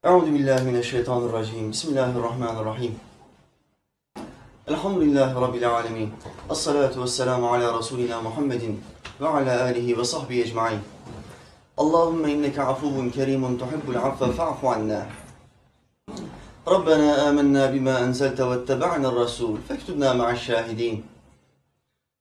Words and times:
أعوذ 0.00 0.32
بالله 0.32 0.64
من 0.64 0.76
الشيطان 0.80 1.28
الرجيم. 1.28 1.76
بسم 1.76 1.88
الله 1.92 2.10
الرحمن 2.16 2.56
الرحيم. 2.56 2.92
الحمد 4.72 4.98
لله 5.04 5.30
رب 5.36 5.54
العالمين. 5.54 6.08
الصلاة 6.50 6.96
والسلام 6.96 7.44
على 7.44 7.68
رسولنا 7.68 8.16
محمد 8.24 8.80
وعلى 9.20 9.52
آله 9.70 9.86
وصحبه 10.00 10.36
أجمعين. 10.44 10.80
اللهم 11.76 12.24
إنك 12.24 12.56
عفو 12.58 12.96
كريم 13.12 13.44
تحب 13.60 13.86
العفو 13.92 14.32
فاعف 14.32 14.64
عنا. 14.64 15.00
ربنا 16.64 17.28
آمنا 17.28 17.66
بما 17.68 18.04
أنزلت 18.04 18.40
واتبعنا 18.40 19.08
الرسول 19.08 19.58
فاكتبنا 19.68 20.16
مع 20.16 20.30
الشاهدين. 20.30 21.04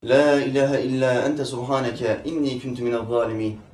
لا 0.04 0.36
إله 0.36 0.84
إلا 0.84 1.26
أنت 1.32 1.42
سبحانك 1.42 2.28
إني 2.28 2.60
كنت 2.60 2.82
من 2.84 2.96
الظالمين. 2.96 3.69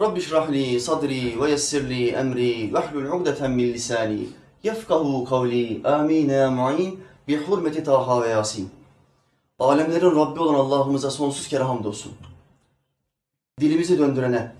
Rabbi 0.00 0.20
şrahli 0.20 0.80
sadri 0.80 1.42
ve 1.42 1.50
yessirli 1.50 2.08
emri 2.10 2.74
vehlul 2.74 3.12
ugdeten 3.12 3.50
min 3.50 3.72
lisani 3.72 4.28
yefkahu 4.62 5.24
kavli 5.24 5.80
amin 5.84 6.28
ya 6.28 6.50
mu'in 6.50 7.00
bi 7.28 7.36
hurmeti 7.36 7.84
Taha 7.84 8.22
ve 8.22 8.28
Yasin. 8.28 8.70
Alemlerin 9.58 10.16
Rabbi 10.16 10.40
olan 10.40 10.54
Allah'ımıza 10.54 11.10
sonsuz 11.10 11.48
kere 11.48 11.62
hamdolsun. 11.62 12.12
Dilimizi 13.60 13.98
döndürene, 13.98 14.52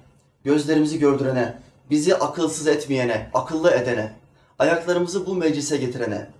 gözlerimizi 0.44 0.98
gördürene, 0.98 1.58
bizi 1.90 2.16
akılsız 2.16 2.66
etmeyene, 2.66 3.30
akıllı 3.34 3.70
edene, 3.70 4.12
ayaklarımızı 4.58 5.26
bu 5.26 5.34
meclise 5.34 5.76
getirene, 5.76 6.30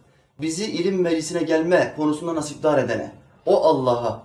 bizi 0.40 0.66
ilim 0.66 1.00
meclisine 1.00 1.42
gelme 1.42 1.94
konusunda 1.96 2.34
nasipdar 2.34 2.78
edene, 2.78 3.12
o 3.46 3.64
Allah'a 3.64 4.22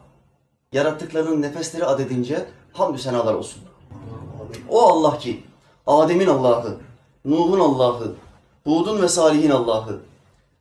yarattıklarının 0.73 1.41
nefesleri 1.41 1.85
adedince 1.85 2.45
hamdü 2.73 2.97
senalar 2.97 3.33
olsun.'' 3.33 3.74
O 4.69 4.81
Allah 4.81 5.19
ki 5.19 5.43
Adem'in 5.87 6.27
Allah'ı, 6.27 6.77
Nuh'un 7.25 7.59
Allah'ı, 7.59 8.15
Hud'un 8.63 9.01
ve 9.01 9.09
Salih'in 9.09 9.49
Allah'ı, 9.49 9.99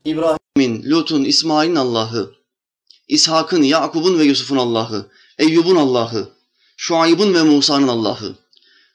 İbrahim'in, 0.04 0.90
Lut'un, 0.90 1.24
İsmail'in 1.24 1.76
Allah'ı, 1.76 2.30
İshak'ın, 3.08 3.62
Yakub'un 3.62 4.18
ve 4.18 4.24
Yusuf'un 4.24 4.56
Allah'ı, 4.56 5.06
Eyyub'un 5.38 5.76
Allah'ı, 5.76 6.28
Şuayb'ın 6.76 7.34
ve 7.34 7.42
Musa'nın 7.42 7.88
Allah'ı, 7.88 8.34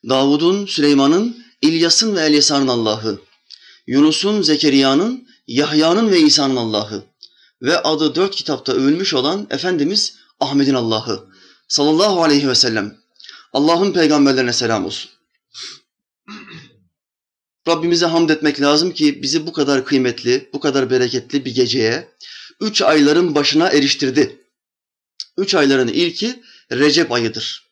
Davud'un, 0.09 0.65
Süleyman'ın, 0.65 1.37
İlyas'ın 1.61 2.15
ve 2.15 2.21
Elyasa'nın 2.21 2.67
Allah'ı, 2.67 3.19
Yunus'un, 3.87 4.41
Zekeriya'nın, 4.41 5.27
Yahya'nın 5.47 6.11
ve 6.11 6.19
İsa'nın 6.19 6.55
Allah'ı 6.55 7.03
ve 7.61 7.79
adı 7.79 8.15
dört 8.15 8.35
kitapta 8.35 8.73
övülmüş 8.73 9.13
olan 9.13 9.47
Efendimiz 9.49 10.15
Ahmet'in 10.39 10.73
Allah'ı 10.73 11.29
sallallahu 11.67 12.23
aleyhi 12.23 12.47
ve 12.47 12.55
sellem. 12.55 12.98
Allah'ın 13.53 13.93
peygamberlerine 13.93 14.53
selam 14.53 14.85
olsun. 14.85 15.11
Rabbimize 17.67 18.05
hamd 18.05 18.29
etmek 18.29 18.61
lazım 18.61 18.93
ki 18.93 19.21
bizi 19.21 19.47
bu 19.47 19.53
kadar 19.53 19.85
kıymetli, 19.85 20.49
bu 20.53 20.59
kadar 20.59 20.89
bereketli 20.89 21.45
bir 21.45 21.55
geceye 21.55 22.07
üç 22.59 22.81
ayların 22.81 23.35
başına 23.35 23.69
eriştirdi. 23.69 24.45
Üç 25.37 25.55
ayların 25.55 25.87
ilki 25.87 26.43
Recep 26.71 27.11
ayıdır. 27.11 27.69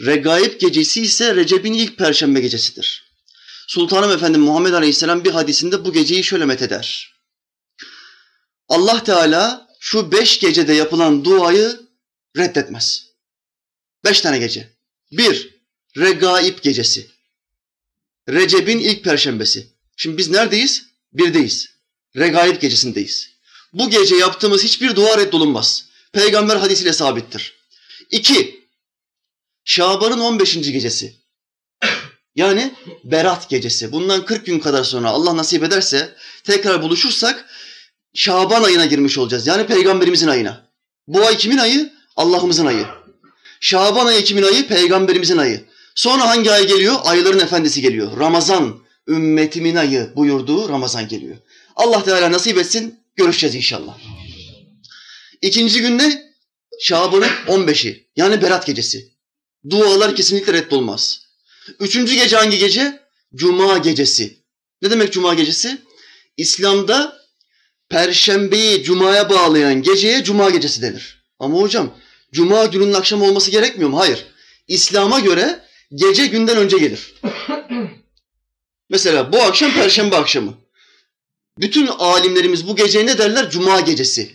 Regaib 0.00 0.60
gecesi 0.60 1.02
ise 1.02 1.36
Recep'in 1.36 1.72
ilk 1.72 1.98
perşembe 1.98 2.40
gecesidir. 2.40 3.10
Sultanım 3.68 4.10
Efendim 4.10 4.40
Muhammed 4.40 4.72
Aleyhisselam 4.72 5.24
bir 5.24 5.30
hadisinde 5.30 5.84
bu 5.84 5.92
geceyi 5.92 6.24
şöyle 6.24 6.44
metheder. 6.44 7.14
Allah 8.68 9.04
Teala 9.04 9.68
şu 9.80 10.12
beş 10.12 10.38
gecede 10.38 10.72
yapılan 10.72 11.24
duayı 11.24 11.80
reddetmez. 12.36 13.09
Beş 14.04 14.20
tane 14.20 14.38
gece. 14.38 14.68
Bir, 15.12 15.60
Regaib 15.96 16.58
gecesi. 16.62 17.10
Recep'in 18.28 18.78
ilk 18.78 19.04
perşembesi. 19.04 19.66
Şimdi 19.96 20.18
biz 20.18 20.30
neredeyiz? 20.30 20.86
Birdeyiz. 21.12 21.68
Regaib 22.16 22.60
gecesindeyiz. 22.60 23.30
Bu 23.72 23.90
gece 23.90 24.16
yaptığımız 24.16 24.64
hiçbir 24.64 24.96
dua 24.96 25.18
reddolunmaz. 25.18 25.84
Peygamber 26.12 26.56
hadisiyle 26.56 26.92
sabittir. 26.92 27.54
İki, 28.10 28.64
Şaban'ın 29.64 30.20
15. 30.20 30.54
gecesi. 30.54 31.14
Yani 32.34 32.74
Berat 33.04 33.48
gecesi. 33.48 33.92
Bundan 33.92 34.24
40 34.24 34.46
gün 34.46 34.58
kadar 34.58 34.84
sonra 34.84 35.08
Allah 35.08 35.36
nasip 35.36 35.62
ederse 35.62 36.14
tekrar 36.44 36.82
buluşursak 36.82 37.46
Şaban 38.14 38.62
ayına 38.62 38.86
girmiş 38.86 39.18
olacağız. 39.18 39.46
Yani 39.46 39.66
peygamberimizin 39.66 40.28
ayına. 40.28 40.70
Bu 41.06 41.26
ay 41.26 41.36
kimin 41.36 41.58
ayı? 41.58 41.92
Allah'ımızın 42.16 42.66
ayı. 42.66 42.86
Şaban 43.60 44.06
ayı 44.06 44.24
kimin 44.24 44.42
ayı? 44.42 44.68
Peygamberimizin 44.68 45.36
ayı. 45.36 45.64
Sonra 45.94 46.28
hangi 46.28 46.52
ay 46.52 46.66
geliyor? 46.66 46.94
Ayların 47.04 47.38
efendisi 47.38 47.82
geliyor. 47.82 48.20
Ramazan, 48.20 48.82
ümmetimin 49.08 49.76
ayı 49.76 50.12
buyurduğu 50.16 50.68
Ramazan 50.68 51.08
geliyor. 51.08 51.36
Allah 51.76 52.04
Teala 52.04 52.32
nasip 52.32 52.58
etsin, 52.58 53.00
görüşeceğiz 53.16 53.54
inşallah. 53.54 53.98
İkinci 55.42 55.80
günde 55.80 56.32
Şaban'ın 56.80 57.28
15'i, 57.46 58.06
yani 58.16 58.42
Berat 58.42 58.66
gecesi. 58.66 59.12
Dualar 59.70 60.16
kesinlikle 60.16 60.52
reddolmaz. 60.52 61.26
Üçüncü 61.80 62.14
gece 62.14 62.36
hangi 62.36 62.58
gece? 62.58 63.00
Cuma 63.34 63.78
gecesi. 63.78 64.36
Ne 64.82 64.90
demek 64.90 65.12
Cuma 65.12 65.34
gecesi? 65.34 65.78
İslam'da 66.36 67.20
Perşembeyi 67.88 68.82
Cuma'ya 68.82 69.30
bağlayan 69.30 69.82
geceye 69.82 70.24
Cuma 70.24 70.50
gecesi 70.50 70.82
denir. 70.82 71.22
Ama 71.38 71.58
hocam 71.58 71.94
Cuma 72.32 72.64
gününün 72.64 72.92
akşam 72.92 73.22
olması 73.22 73.50
gerekmiyor 73.50 73.90
mu? 73.90 73.98
Hayır. 73.98 74.26
İslam'a 74.68 75.20
göre 75.20 75.64
gece 75.94 76.26
günden 76.26 76.56
önce 76.56 76.78
gelir. 76.78 77.14
Mesela 78.90 79.32
bu 79.32 79.42
akşam 79.42 79.72
Perşembe 79.72 80.16
akşamı. 80.16 80.54
Bütün 81.58 81.86
alimlerimiz 81.86 82.68
bu 82.68 82.76
geceye 82.76 83.06
ne 83.06 83.18
derler? 83.18 83.50
Cuma 83.50 83.80
gecesi. 83.80 84.30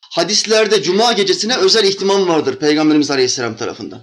Hadislerde 0.00 0.82
Cuma 0.82 1.12
gecesine 1.12 1.56
özel 1.56 1.84
ihtimam 1.84 2.28
vardır 2.28 2.58
Peygamberimiz 2.58 3.10
Aleyhisselam 3.10 3.56
tarafından. 3.56 4.02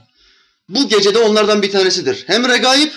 Bu 0.69 0.89
gecede 0.89 1.19
onlardan 1.19 1.61
bir 1.61 1.71
tanesidir. 1.71 2.23
Hem 2.27 2.49
regaib 2.49 2.91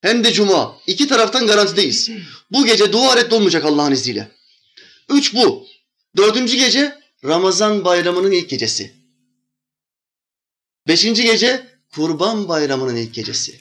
hem 0.00 0.24
de 0.24 0.32
Cuma. 0.32 0.76
İki 0.86 1.08
taraftan 1.08 1.46
garantideyiz. 1.46 2.10
Bu 2.50 2.66
gece 2.66 2.92
dua 2.92 3.16
reddolmayacak 3.16 3.64
Allah'ın 3.64 3.92
izniyle. 3.92 4.28
Üç 5.08 5.34
bu. 5.34 5.66
Dördüncü 6.16 6.56
gece 6.56 7.01
Ramazan 7.24 7.84
bayramının 7.84 8.30
ilk 8.30 8.50
gecesi. 8.50 8.92
Beşinci 10.88 11.22
gece 11.24 11.66
Kurban 11.94 12.48
bayramının 12.48 12.96
ilk 12.96 13.14
gecesi. 13.14 13.60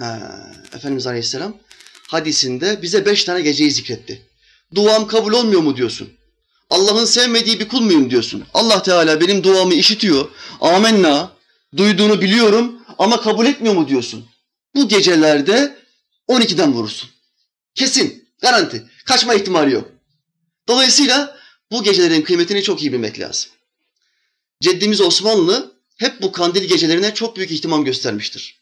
Ha, 0.00 0.52
Efendimiz 0.74 1.06
Aleyhisselam 1.06 1.56
hadisinde 2.08 2.82
bize 2.82 3.06
beş 3.06 3.24
tane 3.24 3.40
geceyi 3.40 3.70
zikretti. 3.70 4.26
Duam 4.74 5.06
kabul 5.06 5.32
olmuyor 5.32 5.60
mu 5.60 5.76
diyorsun? 5.76 6.12
Allah'ın 6.70 7.04
sevmediği 7.04 7.60
bir 7.60 7.68
kul 7.68 7.80
muyum 7.80 8.10
diyorsun? 8.10 8.44
Allah 8.54 8.82
Teala 8.82 9.20
benim 9.20 9.44
duamı 9.44 9.74
işitiyor. 9.74 10.30
Amenna. 10.60 11.34
Duyduğunu 11.76 12.20
biliyorum 12.20 12.80
ama 12.98 13.20
kabul 13.20 13.46
etmiyor 13.46 13.74
mu 13.74 13.88
diyorsun? 13.88 14.26
Bu 14.74 14.88
gecelerde 14.88 15.78
12'den 16.28 16.72
vurursun. 16.72 17.10
Kesin, 17.74 18.28
garanti. 18.40 18.90
Kaçma 19.04 19.34
ihtimali 19.34 19.74
yok. 19.74 19.90
Dolayısıyla 20.68 21.36
bu 21.74 21.82
gecelerin 21.82 22.22
kıymetini 22.22 22.62
çok 22.62 22.82
iyi 22.82 22.92
bilmek 22.92 23.20
lazım. 23.20 23.50
Ceddimiz 24.62 25.00
Osmanlı 25.00 25.80
hep 25.96 26.22
bu 26.22 26.32
kandil 26.32 26.64
gecelerine 26.64 27.14
çok 27.14 27.36
büyük 27.36 27.50
ihtimam 27.50 27.84
göstermiştir. 27.84 28.60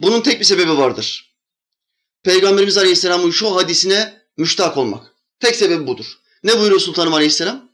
Bunun 0.00 0.20
tek 0.20 0.40
bir 0.40 0.44
sebebi 0.44 0.78
vardır. 0.78 1.34
Peygamberimiz 2.22 2.78
Aleyhisselam'ın 2.78 3.30
şu 3.30 3.56
hadisine 3.56 4.22
müştak 4.36 4.76
olmak. 4.76 5.14
Tek 5.40 5.56
sebebi 5.56 5.86
budur. 5.86 6.18
Ne 6.42 6.58
buyuruyor 6.58 6.80
Sultanım 6.80 7.14
Aleyhisselam? 7.14 7.70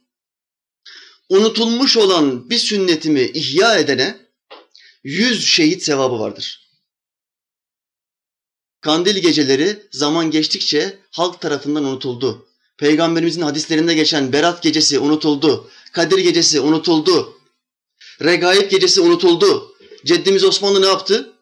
Unutulmuş 1.29 1.97
olan 1.97 2.51
bir 2.51 2.59
sünnetimi 2.59 3.23
ihya 3.23 3.79
edene 3.79 4.17
yüz 5.05 5.47
şehit 5.47 5.83
sevabı 5.83 6.19
vardır. 6.19 6.69
Kandil 8.81 9.19
geceleri 9.19 9.89
zaman 9.91 10.31
geçtikçe 10.31 10.99
halk 11.11 11.41
tarafından 11.41 11.85
unutuldu. 11.85 12.49
Peygamberimizin 12.79 13.43
hadislerinde 13.43 13.95
geçen 13.95 14.33
Berat 14.33 14.63
gecesi 14.63 14.99
unutuldu. 14.99 15.71
Kadir 15.93 16.19
gecesi 16.19 16.61
unutuldu. 16.61 17.39
Regaib 18.23 18.71
gecesi 18.71 19.01
unutuldu. 19.01 19.75
Ceddimiz 20.05 20.45
Osmanlı 20.45 20.83
ne 20.83 20.87
yaptı? 20.87 21.33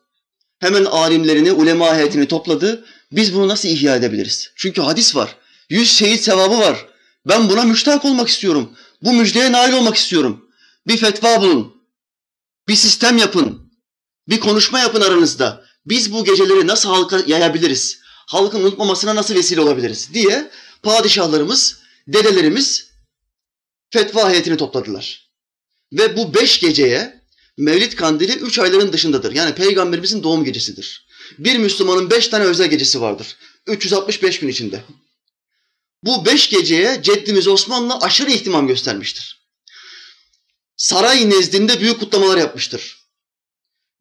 Hemen 0.58 0.84
alimlerini, 0.84 1.52
ulema 1.52 1.96
heyetini 1.96 2.28
topladı. 2.28 2.84
Biz 3.12 3.34
bunu 3.34 3.48
nasıl 3.48 3.69
ihya 3.69 3.96
edebiliriz? 3.96 4.50
Çünkü 4.56 4.82
hadis 4.82 5.16
var. 5.16 5.36
Yüz 5.69 5.90
şehit 5.90 6.22
sevabı 6.22 6.58
var. 6.58 6.86
Ben 7.26 7.50
buna 7.50 7.62
müştak 7.62 8.04
olmak 8.04 8.28
istiyorum. 8.28 8.70
Bu 9.02 9.12
müjdeye 9.12 9.52
nail 9.52 9.72
olmak 9.72 9.96
istiyorum. 9.96 10.50
Bir 10.86 10.96
fetva 10.96 11.40
bulun. 11.40 11.75
Bir 12.69 12.75
sistem 12.75 13.19
yapın. 13.19 13.72
Bir 14.28 14.40
konuşma 14.40 14.78
yapın 14.78 15.00
aranızda. 15.00 15.64
Biz 15.86 16.12
bu 16.12 16.25
geceleri 16.25 16.66
nasıl 16.66 16.88
halka 16.88 17.22
yayabiliriz? 17.26 17.98
Halkın 18.26 18.60
unutmamasına 18.60 19.14
nasıl 19.14 19.34
vesile 19.34 19.60
olabiliriz 19.60 20.10
diye 20.14 20.50
padişahlarımız, 20.84 21.78
dedelerimiz 22.08 22.90
fetva 23.90 24.31
heyetini 24.31 24.56
topladılar. 24.56 25.31
Ve 25.92 26.16
bu 26.16 26.34
beş 26.34 26.60
geceye 26.60 27.25
Mevlid 27.56 27.92
kandili 27.92 28.32
üç 28.32 28.58
ayların 28.58 28.92
dışındadır. 28.92 29.32
Yani 29.32 29.54
peygamberimizin 29.54 30.22
doğum 30.22 30.44
gecesidir. 30.44 31.06
Bir 31.38 31.58
Müslümanın 31.58 32.10
beş 32.10 32.28
tane 32.28 32.44
özel 32.44 32.70
gecesi 32.70 33.00
vardır. 33.00 33.36
365 33.66 34.40
gün 34.40 34.48
içinde. 34.48 34.84
Bu 36.02 36.26
beş 36.26 36.50
geceye 36.50 37.02
ceddimiz 37.02 37.48
Osmanlı 37.48 37.98
aşırı 37.98 38.31
ihtimam 38.31 38.66
göstermiştir. 38.66 39.44
Saray 40.76 41.31
nezdinde 41.31 41.81
büyük 41.81 42.00
kutlamalar 42.00 42.36
yapmıştır. 42.36 43.04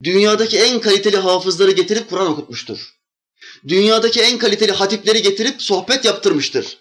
Dünyadaki 0.04 0.60
en 0.60 0.82
kaliteli 0.82 1.18
hafızları 1.18 1.72
getirip 1.72 2.10
Kur'an 2.10 2.28
okutmuştur. 2.28 2.94
Dünyadaki 3.68 4.22
en 4.22 4.38
kaliteli 4.38 4.72
hatipleri 4.72 5.22
getirip 5.22 5.62
sohbet 5.62 6.06
yaptırmıştır. 6.06 6.78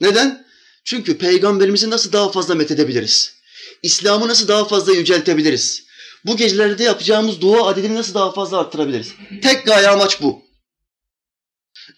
Neden? 0.00 0.46
Çünkü 0.84 1.18
peygamberimizi 1.18 1.90
nasıl 1.90 2.12
daha 2.12 2.32
fazla 2.32 2.54
methedebiliriz? 2.54 3.34
İslam'ı 3.82 4.28
nasıl 4.28 4.48
daha 4.48 4.64
fazla 4.64 4.92
yüceltebiliriz? 4.92 5.84
Bu 6.26 6.36
gecelerde 6.36 6.84
yapacağımız 6.84 7.40
dua 7.40 7.66
adedini 7.66 7.94
nasıl 7.94 8.14
daha 8.14 8.32
fazla 8.32 8.58
arttırabiliriz? 8.58 9.12
Tek 9.42 9.66
gaye 9.66 9.88
amaç 9.88 10.22
bu. 10.22 10.42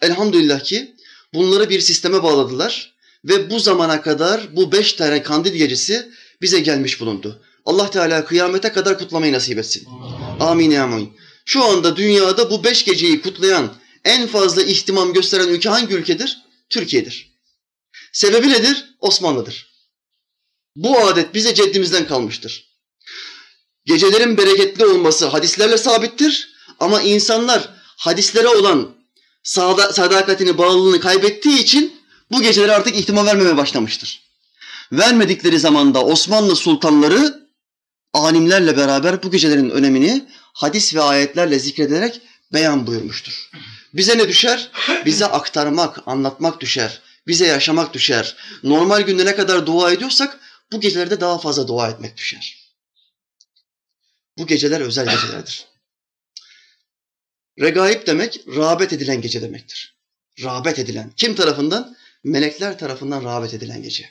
Elhamdülillah 0.01 0.63
ki 0.63 0.95
bunları 1.33 1.69
bir 1.69 1.79
sisteme 1.79 2.23
bağladılar 2.23 2.93
ve 3.25 3.49
bu 3.49 3.59
zamana 3.59 4.01
kadar 4.01 4.55
bu 4.55 4.71
beş 4.71 4.93
tane 4.93 5.23
kandil 5.23 5.53
gecesi 5.53 6.11
bize 6.41 6.59
gelmiş 6.59 7.01
bulundu. 7.01 7.41
Allah 7.65 7.89
Teala 7.89 8.25
kıyamete 8.25 8.71
kadar 8.71 8.97
kutlamayı 8.97 9.33
nasip 9.33 9.57
etsin. 9.57 9.87
Amin 10.39 10.75
amin. 10.75 11.13
Şu 11.45 11.63
anda 11.63 11.95
dünyada 11.95 12.51
bu 12.51 12.63
beş 12.63 12.85
geceyi 12.85 13.21
kutlayan 13.21 13.73
en 14.07 14.27
fazla 14.27 14.63
ihtimam 14.63 15.13
gösteren 15.13 15.47
ülke 15.47 15.69
hangi 15.69 15.93
ülkedir? 15.93 16.37
Türkiye'dir. 16.69 17.31
Sebebi 18.11 18.49
nedir? 18.49 18.85
Osmanlı'dır. 18.99 19.67
Bu 20.75 20.99
adet 20.99 21.33
bize 21.33 21.53
ceddimizden 21.53 22.07
kalmıştır. 22.07 22.67
Gecelerin 23.85 24.37
bereketli 24.37 24.85
olması 24.85 25.25
hadislerle 25.25 25.77
sabittir 25.77 26.53
ama 26.79 27.01
insanlar 27.01 27.69
hadislere 27.97 28.47
olan 28.47 28.95
sadakatini, 29.43 30.57
bağlılığını 30.57 30.99
kaybettiği 30.99 31.59
için 31.59 32.01
bu 32.31 32.41
gecelere 32.41 32.71
artık 32.71 32.95
ihtimam 32.95 33.25
vermemeye 33.25 33.57
başlamıştır. 33.57 34.21
Vermedikleri 34.91 35.59
zamanda 35.59 36.05
Osmanlı 36.05 36.55
sultanları 36.55 37.47
alimlerle 38.13 38.77
beraber 38.77 39.23
bu 39.23 39.31
gecelerin 39.31 39.69
önemini 39.69 40.27
hadis 40.53 40.95
ve 40.95 41.01
ayetlerle 41.01 41.59
zikrederek 41.59 42.21
beyan 42.53 42.87
buyurmuştur. 42.87 43.49
Bize 43.97 44.17
ne 44.17 44.27
düşer? 44.27 44.71
Bize 45.05 45.25
aktarmak, 45.25 46.07
anlatmak 46.07 46.61
düşer. 46.61 47.01
Bize 47.27 47.47
yaşamak 47.47 47.93
düşer. 47.93 48.35
Normal 48.63 49.01
günde 49.01 49.25
ne 49.25 49.35
kadar 49.35 49.65
dua 49.65 49.91
ediyorsak 49.91 50.39
bu 50.71 50.81
gecelerde 50.81 51.21
daha 51.21 51.37
fazla 51.37 51.67
dua 51.67 51.89
etmek 51.89 52.17
düşer. 52.17 52.73
Bu 54.37 54.47
geceler 54.47 54.81
özel 54.81 55.05
gecelerdir. 55.09 55.65
Regaib 57.59 58.07
demek 58.07 58.41
rağbet 58.47 58.93
edilen 58.93 59.21
gece 59.21 59.41
demektir. 59.41 59.97
Rağbet 60.43 60.79
edilen. 60.79 61.11
Kim 61.17 61.35
tarafından? 61.35 61.97
Melekler 62.23 62.79
tarafından 62.79 63.23
rağbet 63.23 63.53
edilen 63.53 63.83
gece. 63.83 64.09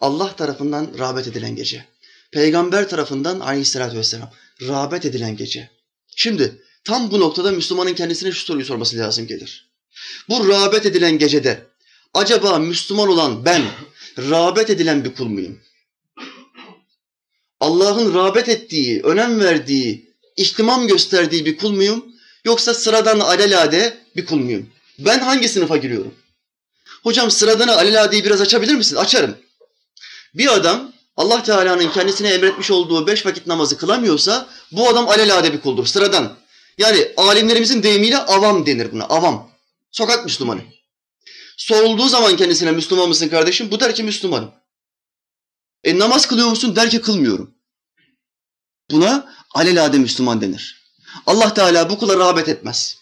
Allah 0.00 0.36
tarafından 0.36 0.98
rağbet 0.98 1.26
edilen 1.26 1.56
gece. 1.56 1.84
Peygamber 2.32 2.88
tarafından 2.88 3.40
aleyhissalatü 3.40 3.98
vesselam 3.98 4.32
rağbet 4.62 5.04
edilen 5.04 5.36
gece. 5.36 5.70
Şimdi 6.16 6.62
tam 6.88 7.10
bu 7.10 7.20
noktada 7.20 7.52
Müslümanın 7.52 7.94
kendisine 7.94 8.32
şu 8.32 8.44
soruyu 8.44 8.64
sorması 8.64 8.98
lazım 8.98 9.26
gelir. 9.26 9.70
Bu 10.28 10.48
rağbet 10.48 10.86
edilen 10.86 11.18
gecede 11.18 11.66
acaba 12.14 12.58
Müslüman 12.58 13.08
olan 13.08 13.44
ben 13.44 13.62
rağbet 14.18 14.70
edilen 14.70 15.04
bir 15.04 15.14
kul 15.14 15.26
muyum? 15.26 15.60
Allah'ın 17.60 18.14
rağbet 18.14 18.48
ettiği, 18.48 19.02
önem 19.02 19.40
verdiği, 19.40 20.14
ihtimam 20.36 20.86
gösterdiği 20.86 21.46
bir 21.46 21.56
kul 21.56 21.72
muyum? 21.72 22.04
Yoksa 22.44 22.74
sıradan 22.74 23.20
alelade 23.20 23.98
bir 24.16 24.26
kul 24.26 24.36
muyum? 24.36 24.70
Ben 24.98 25.18
hangi 25.18 25.48
sınıfa 25.48 25.76
giriyorum? 25.76 26.14
Hocam 27.02 27.30
sıradanı 27.30 27.76
aleladeyi 27.76 28.24
biraz 28.24 28.40
açabilir 28.40 28.74
misin? 28.74 28.96
Açarım. 28.96 29.36
Bir 30.34 30.54
adam 30.54 30.92
Allah 31.16 31.42
Teala'nın 31.42 31.90
kendisine 31.90 32.28
emretmiş 32.28 32.70
olduğu 32.70 33.06
beş 33.06 33.26
vakit 33.26 33.46
namazı 33.46 33.78
kılamıyorsa 33.78 34.48
bu 34.72 34.88
adam 34.88 35.08
alelade 35.08 35.52
bir 35.52 35.60
kuldur, 35.60 35.86
sıradan. 35.86 36.38
Yani 36.78 37.12
alimlerimizin 37.16 37.82
deyimiyle 37.82 38.18
avam 38.18 38.66
denir 38.66 38.92
buna, 38.92 39.04
avam. 39.04 39.50
Sokak 39.90 40.24
Müslümanı. 40.24 40.60
Sorulduğu 41.56 42.08
zaman 42.08 42.36
kendisine 42.36 42.72
Müslüman 42.72 43.08
mısın 43.08 43.28
kardeşim? 43.28 43.70
Bu 43.70 43.80
der 43.80 43.94
ki 43.94 44.02
Müslümanım. 44.02 44.50
E 45.84 45.98
namaz 45.98 46.26
kılıyor 46.26 46.48
musun? 46.48 46.76
Der 46.76 46.90
ki 46.90 47.00
kılmıyorum. 47.00 47.54
Buna 48.90 49.34
alelade 49.54 49.98
Müslüman 49.98 50.40
denir. 50.40 50.78
Allah 51.26 51.54
Teala 51.54 51.90
bu 51.90 51.98
kula 51.98 52.18
rağbet 52.18 52.48
etmez. 52.48 52.98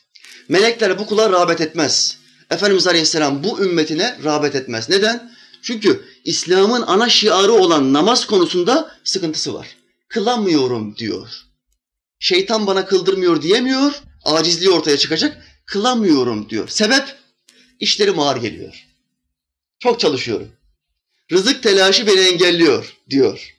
Melekler 0.49 0.99
bu 0.99 1.06
kula 1.06 1.31
rağbet 1.31 1.61
etmez. 1.61 2.19
Efendimiz 2.50 2.87
Aleyhisselam 2.87 3.44
bu 3.44 3.61
ümmetine 3.61 4.19
rağbet 4.25 4.55
etmez. 4.55 4.88
Neden? 4.88 5.32
Çünkü 5.62 6.05
İslam'ın 6.25 6.82
ana 6.82 7.08
şiarı 7.08 7.52
olan 7.52 7.93
namaz 7.93 8.26
konusunda 8.26 8.99
sıkıntısı 9.05 9.55
var. 9.55 9.76
Kılamıyorum 10.08 10.96
diyor. 10.96 11.45
Şeytan 12.18 12.66
bana 12.66 12.86
kıldırmıyor 12.86 13.42
diyemiyor. 13.42 14.02
Acizliği 14.24 14.70
ortaya 14.70 14.96
çıkacak. 14.96 15.46
Kılamıyorum 15.66 16.50
diyor. 16.50 16.68
Sebep? 16.68 17.16
İşlerim 17.80 18.18
ağır 18.18 18.36
geliyor. 18.36 18.86
Çok 19.78 20.00
çalışıyorum. 20.00 20.48
Rızık 21.32 21.62
telaşı 21.62 22.06
beni 22.06 22.20
engelliyor 22.20 22.96
diyor. 23.10 23.54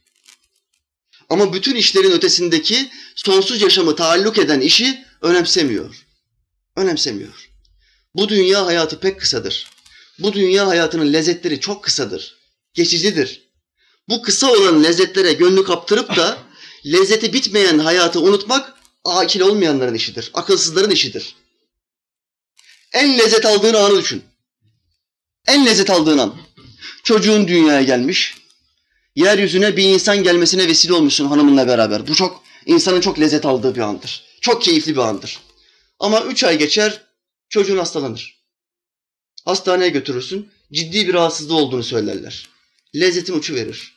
Ama 1.29 1.53
bütün 1.53 1.75
işlerin 1.75 2.11
ötesindeki 2.11 2.89
sonsuz 3.15 3.61
yaşamı 3.61 3.95
taalluk 3.95 4.37
eden 4.37 4.59
işi 4.59 5.05
önemsemiyor. 5.21 6.05
Önemsemiyor. 6.75 7.49
Bu 8.15 8.29
dünya 8.29 8.65
hayatı 8.65 8.99
pek 8.99 9.19
kısadır. 9.19 9.71
Bu 10.19 10.33
dünya 10.33 10.67
hayatının 10.67 11.13
lezzetleri 11.13 11.59
çok 11.59 11.83
kısadır. 11.83 12.37
Geçicidir. 12.73 13.41
Bu 14.09 14.21
kısa 14.21 14.51
olan 14.51 14.83
lezzetlere 14.83 15.33
gönlü 15.33 15.63
kaptırıp 15.63 16.15
da 16.15 16.37
lezzeti 16.93 17.33
bitmeyen 17.33 17.79
hayatı 17.79 18.21
unutmak 18.21 18.73
akil 19.05 19.41
olmayanların 19.41 19.93
işidir. 19.93 20.31
Akılsızların 20.33 20.91
işidir. 20.91 21.35
En 22.93 23.19
lezzet 23.19 23.45
aldığın 23.45 23.73
anı 23.73 24.01
düşün. 24.01 24.23
En 25.47 25.65
lezzet 25.65 25.89
aldığın 25.89 26.17
an. 26.17 26.35
Çocuğun 27.03 27.47
dünyaya 27.47 27.81
gelmiş. 27.81 28.37
Yeryüzüne 29.15 29.77
bir 29.77 29.83
insan 29.83 30.23
gelmesine 30.23 30.67
vesile 30.67 30.93
olmuşsun 30.93 31.25
hanımınla 31.25 31.67
beraber. 31.67 32.07
Bu 32.07 32.15
çok 32.15 32.43
insanın 32.65 33.01
çok 33.01 33.19
lezzet 33.19 33.45
aldığı 33.45 33.75
bir 33.75 33.81
andır. 33.81 34.23
Çok 34.41 34.61
keyifli 34.61 34.95
bir 34.95 35.01
andır. 35.01 35.39
Ama 35.99 36.21
üç 36.21 36.43
ay 36.43 36.57
geçer, 36.57 37.01
çocuğun 37.49 37.77
hastalanır. 37.77 38.37
Hastaneye 39.45 39.89
götürürsün, 39.89 40.51
ciddi 40.73 41.07
bir 41.07 41.13
rahatsızlığı 41.13 41.55
olduğunu 41.55 41.83
söylerler. 41.83 42.49
Lezzetin 42.95 43.33
uçu 43.33 43.55
verir. 43.55 43.93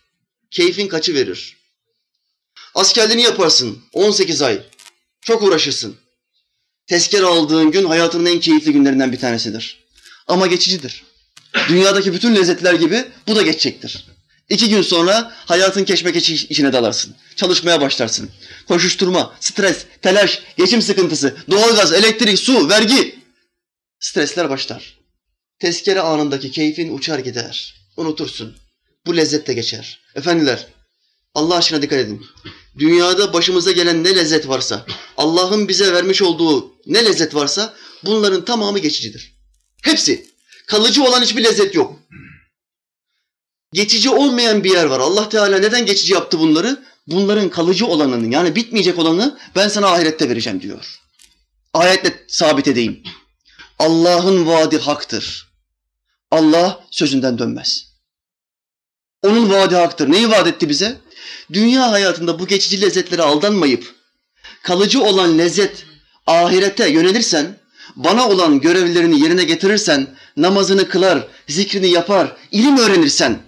Keyfin 0.50 0.88
kaçı 0.88 1.14
verir. 1.14 1.59
Askerliğini 2.74 3.22
yaparsın 3.22 3.78
18 3.92 4.42
ay. 4.42 4.62
Çok 5.20 5.42
uğraşırsın. 5.42 5.96
Tezkere 6.86 7.26
aldığın 7.26 7.70
gün 7.70 7.84
hayatının 7.84 8.26
en 8.26 8.40
keyifli 8.40 8.72
günlerinden 8.72 9.12
bir 9.12 9.18
tanesidir. 9.18 9.84
Ama 10.26 10.46
geçicidir. 10.46 11.04
Dünyadaki 11.68 12.12
bütün 12.12 12.36
lezzetler 12.36 12.74
gibi 12.74 13.04
bu 13.26 13.36
da 13.36 13.42
geçecektir. 13.42 14.06
İki 14.48 14.68
gün 14.68 14.82
sonra 14.82 15.32
hayatın 15.46 15.84
keşmekeşi 15.84 16.34
içine 16.34 16.72
dalarsın. 16.72 17.16
Çalışmaya 17.36 17.80
başlarsın. 17.80 18.30
Koşuşturma, 18.68 19.36
stres, 19.40 19.84
telaş, 20.02 20.42
geçim 20.56 20.82
sıkıntısı, 20.82 21.36
doğalgaz, 21.50 21.92
elektrik, 21.92 22.38
su, 22.38 22.68
vergi. 22.68 23.18
Stresler 24.00 24.50
başlar. 24.50 24.98
Tezkere 25.58 26.00
anındaki 26.00 26.50
keyfin 26.50 26.96
uçar 26.96 27.18
gider. 27.18 27.74
Unutursun. 27.96 28.56
Bu 29.06 29.16
lezzet 29.16 29.46
de 29.46 29.54
geçer. 29.54 30.00
Efendiler, 30.14 30.66
Allah 31.34 31.56
aşkına 31.56 31.82
dikkat 31.82 31.98
edin. 31.98 32.26
Dünyada 32.78 33.32
başımıza 33.32 33.72
gelen 33.72 34.04
ne 34.04 34.16
lezzet 34.16 34.48
varsa, 34.48 34.86
Allah'ın 35.16 35.68
bize 35.68 35.92
vermiş 35.92 36.22
olduğu 36.22 36.74
ne 36.86 37.04
lezzet 37.04 37.34
varsa 37.34 37.74
bunların 38.04 38.44
tamamı 38.44 38.78
geçicidir. 38.78 39.34
Hepsi. 39.82 40.30
Kalıcı 40.66 41.02
olan 41.04 41.22
hiçbir 41.22 41.44
lezzet 41.44 41.74
yok. 41.74 41.98
Geçici 43.72 44.10
olmayan 44.10 44.64
bir 44.64 44.70
yer 44.70 44.84
var. 44.84 45.00
Allah 45.00 45.28
Teala 45.28 45.58
neden 45.58 45.86
geçici 45.86 46.12
yaptı 46.12 46.38
bunları? 46.38 46.84
Bunların 47.06 47.48
kalıcı 47.48 47.86
olanını 47.86 48.32
yani 48.32 48.56
bitmeyecek 48.56 48.98
olanı 48.98 49.38
ben 49.56 49.68
sana 49.68 49.88
ahirette 49.88 50.28
vereceğim 50.28 50.60
diyor. 50.60 51.00
Ayetle 51.74 52.24
sabit 52.28 52.68
edeyim. 52.68 53.02
Allah'ın 53.78 54.46
vaadi 54.46 54.78
haktır. 54.78 55.52
Allah 56.30 56.84
sözünden 56.90 57.38
dönmez. 57.38 57.86
Onun 59.22 59.50
vaadi 59.50 59.74
haktır. 59.76 60.12
Neyi 60.12 60.30
vaat 60.30 60.46
etti 60.46 60.68
bize? 60.68 61.00
Dünya 61.52 61.90
hayatında 61.90 62.38
bu 62.38 62.46
geçici 62.46 62.80
lezzetlere 62.80 63.22
aldanmayıp 63.22 63.94
kalıcı 64.62 65.02
olan 65.02 65.38
lezzet 65.38 65.84
ahirete 66.26 66.88
yönelirsen, 66.88 67.56
bana 67.96 68.28
olan 68.28 68.60
görevlerini 68.60 69.20
yerine 69.20 69.44
getirirsen, 69.44 70.16
namazını 70.36 70.88
kılar, 70.88 71.26
zikrini 71.48 71.88
yapar, 71.88 72.36
ilim 72.50 72.78
öğrenirsen 72.78 73.38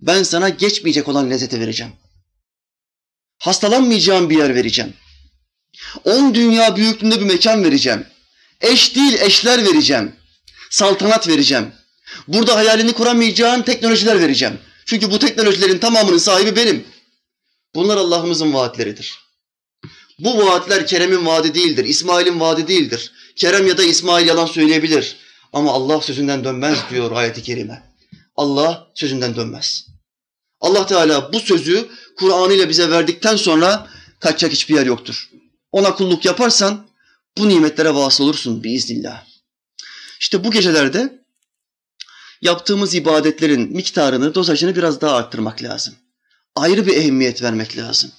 ben 0.00 0.22
sana 0.22 0.48
geçmeyecek 0.48 1.08
olan 1.08 1.30
lezzeti 1.30 1.60
vereceğim. 1.60 1.92
Hastalanmayacağım 3.38 4.30
bir 4.30 4.38
yer 4.38 4.54
vereceğim. 4.54 4.94
On 6.04 6.34
dünya 6.34 6.76
büyüklüğünde 6.76 7.20
bir 7.20 7.26
mekan 7.26 7.64
vereceğim. 7.64 8.06
Eş 8.60 8.96
değil 8.96 9.20
eşler 9.20 9.64
vereceğim. 9.64 10.12
Saltanat 10.70 11.28
vereceğim. 11.28 11.72
Burada 12.28 12.56
hayalini 12.56 12.92
kuramayacağın 12.92 13.62
teknolojiler 13.62 14.20
vereceğim. 14.20 14.58
Çünkü 14.86 15.10
bu 15.10 15.18
teknolojilerin 15.18 15.78
tamamının 15.78 16.18
sahibi 16.18 16.56
benim. 16.56 16.84
Bunlar 17.74 17.96
Allah'ımızın 17.96 18.54
vaatleridir. 18.54 19.18
Bu 20.18 20.38
vaatler 20.38 20.86
Kerem'in 20.86 21.26
vaadi 21.26 21.54
değildir, 21.54 21.84
İsmail'in 21.84 22.40
vaadi 22.40 22.68
değildir. 22.68 23.12
Kerem 23.36 23.66
ya 23.66 23.78
da 23.78 23.82
İsmail 23.82 24.26
yalan 24.26 24.46
söyleyebilir. 24.46 25.16
Ama 25.52 25.72
Allah 25.72 26.00
sözünden 26.00 26.44
dönmez 26.44 26.78
diyor 26.90 27.12
ayeti 27.12 27.42
kerime. 27.42 27.92
Allah 28.36 28.90
sözünden 28.94 29.36
dönmez. 29.36 29.86
Allah 30.60 30.86
Teala 30.86 31.32
bu 31.32 31.40
sözü 31.40 31.88
Kur'an 32.18 32.50
ile 32.50 32.68
bize 32.68 32.90
verdikten 32.90 33.36
sonra 33.36 33.90
kaçacak 34.20 34.52
hiçbir 34.52 34.74
yer 34.74 34.86
yoktur. 34.86 35.30
Ona 35.72 35.94
kulluk 35.94 36.24
yaparsan 36.24 36.86
bu 37.38 37.48
nimetlere 37.48 37.94
vasıl 37.94 38.24
olursun 38.24 38.64
biiznillah. 38.64 39.24
İşte 40.20 40.44
bu 40.44 40.50
gecelerde 40.50 41.22
yaptığımız 42.42 42.94
ibadetlerin 42.94 43.72
miktarını, 43.72 44.34
dozajını 44.34 44.76
biraz 44.76 45.00
daha 45.00 45.16
arttırmak 45.16 45.62
lazım. 45.62 45.94
Ayrı 46.54 46.86
bir 46.86 46.96
ehemmiyet 46.96 47.42
vermek 47.42 47.76
lazım. 47.76 48.12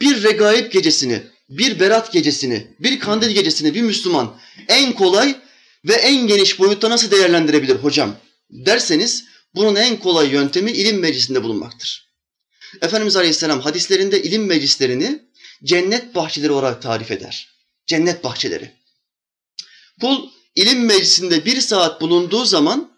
Bir 0.00 0.22
regaib 0.22 0.72
gecesini, 0.72 1.22
bir 1.48 1.80
berat 1.80 2.12
gecesini, 2.12 2.66
bir 2.80 3.00
kandil 3.00 3.30
gecesini 3.30 3.74
bir 3.74 3.82
Müslüman 3.82 4.36
en 4.68 4.92
kolay 4.92 5.40
ve 5.84 5.94
en 5.94 6.26
geniş 6.26 6.58
boyutta 6.58 6.90
nasıl 6.90 7.10
değerlendirebilir 7.10 7.76
hocam 7.76 8.16
derseniz 8.50 9.24
bunun 9.54 9.74
en 9.74 9.96
kolay 9.96 10.28
yöntemi 10.28 10.70
ilim 10.70 10.98
meclisinde 10.98 11.42
bulunmaktır. 11.42 12.08
Efendimiz 12.82 13.16
Aleyhisselam 13.16 13.60
hadislerinde 13.60 14.22
ilim 14.22 14.46
meclislerini 14.46 15.22
cennet 15.64 16.14
bahçeleri 16.14 16.52
olarak 16.52 16.82
tarif 16.82 17.10
eder. 17.10 17.48
Cennet 17.86 18.24
bahçeleri. 18.24 18.72
Kul 20.00 20.28
ilim 20.54 20.84
meclisinde 20.84 21.44
bir 21.44 21.60
saat 21.60 22.00
bulunduğu 22.00 22.44
zaman 22.44 22.96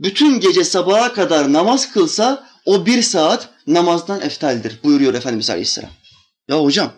bütün 0.00 0.40
gece 0.40 0.64
sabaha 0.64 1.12
kadar 1.12 1.52
namaz 1.52 1.92
kılsa 1.92 2.53
o 2.64 2.86
bir 2.86 3.02
saat 3.02 3.48
namazdan 3.66 4.20
eftaldir 4.20 4.78
buyuruyor 4.84 5.14
Efendimiz 5.14 5.50
Aleyhisselam. 5.50 5.90
Ya 6.48 6.60
hocam 6.60 6.92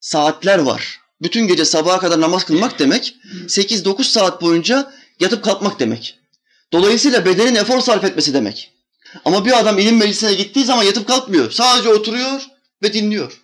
saatler 0.00 0.58
var. 0.58 1.00
Bütün 1.22 1.46
gece 1.46 1.64
sabaha 1.64 1.98
kadar 2.00 2.20
namaz 2.20 2.44
kılmak 2.44 2.78
demek 2.78 3.16
8-9 3.46 4.04
saat 4.04 4.42
boyunca 4.42 4.92
yatıp 5.20 5.44
kalkmak 5.44 5.80
demek. 5.80 6.18
Dolayısıyla 6.72 7.24
bedenin 7.24 7.54
efor 7.54 7.80
sarf 7.80 8.04
etmesi 8.04 8.34
demek. 8.34 8.72
Ama 9.24 9.44
bir 9.46 9.58
adam 9.58 9.78
ilim 9.78 9.96
meclisine 9.96 10.34
gittiği 10.34 10.64
zaman 10.64 10.82
yatıp 10.82 11.08
kalkmıyor. 11.08 11.50
Sadece 11.50 11.88
oturuyor 11.88 12.46
ve 12.82 12.92
dinliyor. 12.92 13.40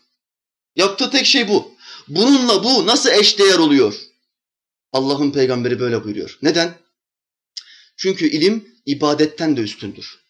Yaptığı 0.76 1.10
tek 1.10 1.26
şey 1.26 1.48
bu. 1.48 1.74
Bununla 2.08 2.64
bu 2.64 2.86
nasıl 2.86 3.10
eşdeğer 3.10 3.58
oluyor? 3.58 3.94
Allah'ın 4.92 5.30
peygamberi 5.30 5.80
böyle 5.80 6.04
buyuruyor. 6.04 6.38
Neden? 6.42 6.74
Çünkü 7.96 8.26
ilim 8.28 8.68
ibadetten 8.86 9.56
de 9.56 9.60
üstündür. 9.60 10.23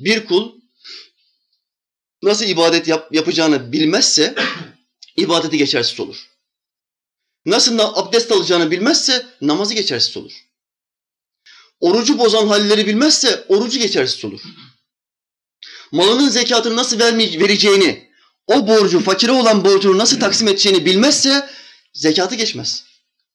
Bir 0.00 0.26
kul 0.26 0.52
nasıl 2.22 2.44
ibadet 2.44 2.88
yap, 2.88 3.08
yapacağını 3.12 3.72
bilmezse 3.72 4.34
ibadeti 5.16 5.58
geçersiz 5.58 6.00
olur. 6.00 6.28
Nasıl 7.46 7.78
abdest 7.78 8.32
alacağını 8.32 8.70
bilmezse 8.70 9.26
namazı 9.40 9.74
geçersiz 9.74 10.16
olur. 10.16 10.32
Orucu 11.80 12.18
bozan 12.18 12.46
halleri 12.46 12.86
bilmezse 12.86 13.44
orucu 13.48 13.78
geçersiz 13.78 14.24
olur. 14.24 14.40
Malının 15.92 16.28
zekatını 16.28 16.76
nasıl 16.76 16.98
vereceğini, 17.00 18.08
o 18.46 18.68
borcu, 18.68 19.00
fakire 19.00 19.32
olan 19.32 19.64
borcunu 19.64 19.98
nasıl 19.98 20.20
taksim 20.20 20.48
edeceğini 20.48 20.86
bilmezse 20.86 21.50
zekatı 21.92 22.34
geçmez. 22.34 22.84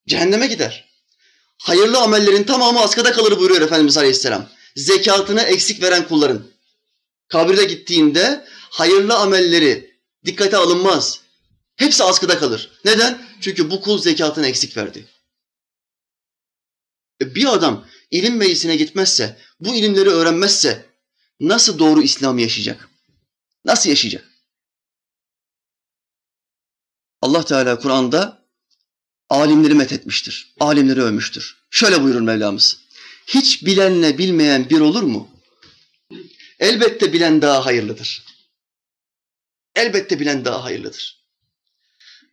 Cehenneme 0.07 0.47
gider. 0.47 0.89
Hayırlı 1.57 1.99
amellerin 1.99 2.43
tamamı 2.43 2.79
askıda 2.81 3.11
kalır 3.11 3.39
buyuruyor 3.39 3.61
Efendimiz 3.61 3.97
Aleyhisselam. 3.97 4.49
Zekatını 4.75 5.41
eksik 5.41 5.81
veren 5.81 6.07
kulların. 6.07 6.52
Kabirde 7.33 7.63
gittiğinde 7.63 8.45
hayırlı 8.69 9.15
amelleri 9.15 9.99
dikkate 10.25 10.57
alınmaz. 10.57 11.21
Hepsi 11.75 12.03
askıda 12.03 12.39
kalır. 12.39 12.71
Neden? 12.85 13.27
Çünkü 13.41 13.71
bu 13.71 13.81
kul 13.81 13.97
zekatını 13.97 14.47
eksik 14.47 14.77
verdi. 14.77 15.07
E 17.21 17.35
bir 17.35 17.53
adam 17.53 17.87
ilim 18.11 18.37
meclisine 18.37 18.75
gitmezse, 18.75 19.37
bu 19.59 19.75
ilimleri 19.75 20.09
öğrenmezse 20.09 20.85
nasıl 21.39 21.79
doğru 21.79 22.01
İslam 22.01 22.39
yaşayacak? 22.39 22.89
Nasıl 23.65 23.89
yaşayacak? 23.89 24.29
Allah 27.21 27.45
Teala 27.45 27.79
Kur'an'da 27.79 28.47
alimleri 29.29 29.73
methetmiştir. 29.73 30.53
Alimleri 30.59 31.01
övmüştür. 31.01 31.57
Şöyle 31.69 32.03
buyurur 32.03 32.21
Mevlamız. 32.21 32.79
Hiç 33.27 33.65
bilenle 33.65 34.17
bilmeyen 34.17 34.69
bir 34.69 34.79
olur 34.79 35.03
mu? 35.03 35.32
Elbette 36.59 37.13
bilen 37.13 37.41
daha 37.41 37.65
hayırlıdır. 37.65 38.23
Elbette 39.75 40.19
bilen 40.19 40.45
daha 40.45 40.63
hayırlıdır. 40.63 41.23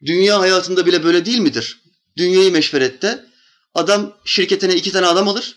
Dünya 0.05 0.41
hayatında 0.41 0.87
bile 0.87 1.05
böyle 1.05 1.25
değil 1.27 1.39
midir? 1.39 1.81
Dünyayı 2.17 2.53
meşverette 2.53 3.27
adam 3.75 4.17
şirketine 4.25 4.75
iki 4.75 4.93
tane 4.93 5.07
adam 5.07 5.29
alır. 5.29 5.57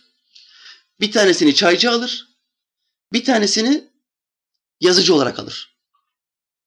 Bir 1.00 1.12
tanesini 1.12 1.56
çaycı 1.56 1.92
alır. 1.92 2.28
Bir 3.14 3.26
tanesini 3.26 3.90
yazıcı 4.82 5.16
olarak 5.16 5.40
alır. 5.40 5.76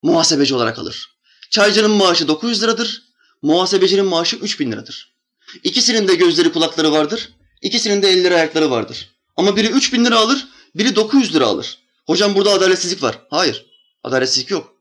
Muhasebeci 0.03 0.55
olarak 0.55 0.79
alır. 0.79 1.17
Çaycının 1.51 1.91
maaşı 1.91 2.29
900 2.29 2.63
liradır. 2.63 3.03
Muhasebecinin 3.43 4.05
maaşı 4.05 4.37
3000 4.37 4.73
liradır. 4.73 5.17
İkisinin 5.63 6.09
de 6.09 6.15
gözleri 6.15 6.53
kulakları 6.53 6.93
vardır. 6.93 7.31
İkisinin 7.63 8.03
de 8.03 8.09
elleri 8.09 8.35
ayakları 8.35 8.71
vardır. 8.71 9.11
Ama 9.37 9.57
biri 9.57 9.69
3000 9.69 10.05
lira 10.05 10.19
alır, 10.19 10.47
biri 10.75 10.97
900 10.97 11.35
lira 11.35 11.47
alır. 11.47 11.79
Hocam 12.07 12.35
burada 12.35 12.51
adaletsizlik 12.51 13.03
var. 13.03 13.19
Hayır, 13.31 13.67
adaletsizlik 14.03 14.51
yok. 14.51 14.75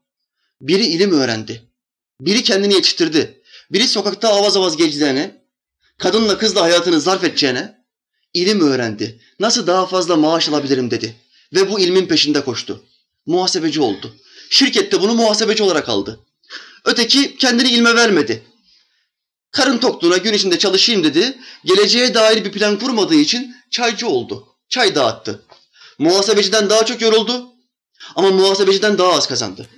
Biri 0.61 0.85
ilim 0.85 1.11
öğrendi. 1.11 1.61
Biri 2.21 2.43
kendini 2.43 2.73
yetiştirdi. 2.73 3.41
Biri 3.71 3.87
sokakta 3.87 4.29
avaz 4.29 4.57
avaz 4.57 4.77
gezeceğine, 4.77 5.45
kadınla 5.97 6.37
kızla 6.37 6.61
hayatını 6.61 7.01
zarf 7.01 7.23
edeceğine 7.23 7.85
ilim 8.33 8.61
öğrendi. 8.61 9.21
Nasıl 9.39 9.67
daha 9.67 9.85
fazla 9.85 10.15
maaş 10.15 10.49
alabilirim 10.49 10.91
dedi. 10.91 11.15
Ve 11.53 11.71
bu 11.71 11.79
ilmin 11.79 12.07
peşinde 12.07 12.43
koştu. 12.43 12.83
Muhasebeci 13.25 13.81
oldu. 13.81 14.15
Şirkette 14.49 15.01
bunu 15.01 15.13
muhasebeci 15.13 15.63
olarak 15.63 15.89
aldı. 15.89 16.19
Öteki 16.85 17.37
kendini 17.37 17.69
ilme 17.69 17.95
vermedi. 17.95 18.43
Karın 19.51 19.77
tokluğuna 19.77 20.17
gün 20.17 20.33
içinde 20.33 20.59
çalışayım 20.59 21.03
dedi. 21.03 21.37
Geleceğe 21.65 22.13
dair 22.13 22.45
bir 22.45 22.51
plan 22.51 22.79
kurmadığı 22.79 23.15
için 23.15 23.55
çaycı 23.71 24.07
oldu. 24.07 24.47
Çay 24.69 24.95
dağıttı. 24.95 25.41
Muhasebeciden 25.99 26.69
daha 26.69 26.85
çok 26.85 27.01
yoruldu 27.01 27.47
ama 28.15 28.31
muhasebeciden 28.31 28.97
daha 28.97 29.13
az 29.13 29.27
kazandı. 29.27 29.69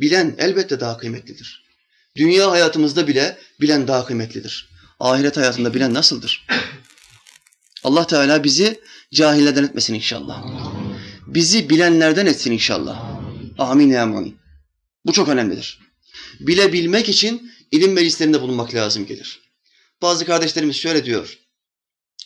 Bilen 0.00 0.34
elbette 0.38 0.80
daha 0.80 0.98
kıymetlidir. 0.98 1.66
Dünya 2.16 2.50
hayatımızda 2.50 3.08
bile 3.08 3.38
bilen 3.60 3.88
daha 3.88 4.06
kıymetlidir. 4.06 4.68
Ahiret 5.00 5.36
hayatında 5.36 5.74
bilen 5.74 5.94
nasıldır? 5.94 6.46
Allah 7.84 8.06
Teala 8.06 8.44
bizi 8.44 8.80
cahillerden 9.14 9.64
etmesin 9.64 9.94
inşallah. 9.94 10.44
Bizi 11.26 11.70
bilenlerden 11.70 12.26
etsin 12.26 12.52
inşallah. 12.52 13.20
Amin 13.58 13.90
ya 13.90 14.02
amin. 14.02 14.38
Bu 15.06 15.12
çok 15.12 15.28
önemlidir. 15.28 15.78
Bilebilmek 16.40 17.08
için 17.08 17.52
ilim 17.70 17.92
meclislerinde 17.92 18.40
bulunmak 18.40 18.74
lazım 18.74 19.06
gelir. 19.06 19.40
Bazı 20.02 20.24
kardeşlerimiz 20.24 20.76
şöyle 20.76 21.04
diyor. 21.04 21.38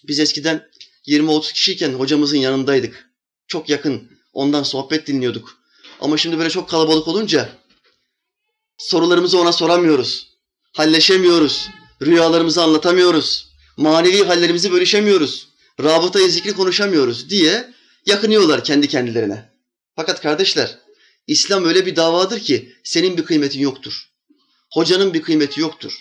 Biz 0.04 0.18
eskiden 0.18 0.68
20-30 1.07 1.52
kişiyken 1.52 1.92
hocamızın 1.92 2.37
yanındaydık. 2.37 3.11
Çok 3.47 3.69
yakın. 3.69 4.11
Ondan 4.33 4.62
sohbet 4.62 5.07
dinliyorduk. 5.07 5.59
Ama 6.00 6.16
şimdi 6.16 6.38
böyle 6.38 6.50
çok 6.50 6.69
kalabalık 6.69 7.09
olunca 7.09 7.49
sorularımızı 8.78 9.38
ona 9.38 9.52
soramıyoruz. 9.52 10.28
Halleşemiyoruz. 10.73 11.69
Rüyalarımızı 12.02 12.62
anlatamıyoruz. 12.62 13.50
Manevi 13.76 14.25
hallerimizi 14.25 14.73
bölüşemiyoruz. 14.73 15.49
Rabıtayı 15.83 16.30
zikri 16.30 16.52
konuşamıyoruz 16.52 17.30
diye 17.30 17.75
yakınıyorlar 18.07 18.64
kendi 18.64 18.88
kendilerine. 18.88 19.52
Fakat 19.97 20.21
kardeşler, 20.21 20.78
İslam 21.26 21.64
öyle 21.64 21.87
bir 21.87 21.97
davadır 21.97 22.40
ki 22.40 22.73
senin 22.85 23.16
bir 23.16 23.25
kıymetin 23.25 23.61
yoktur. 23.61 24.11
Hocanın 24.73 25.14
bir 25.14 25.23
kıymeti 25.23 25.61
yoktur. 25.61 25.92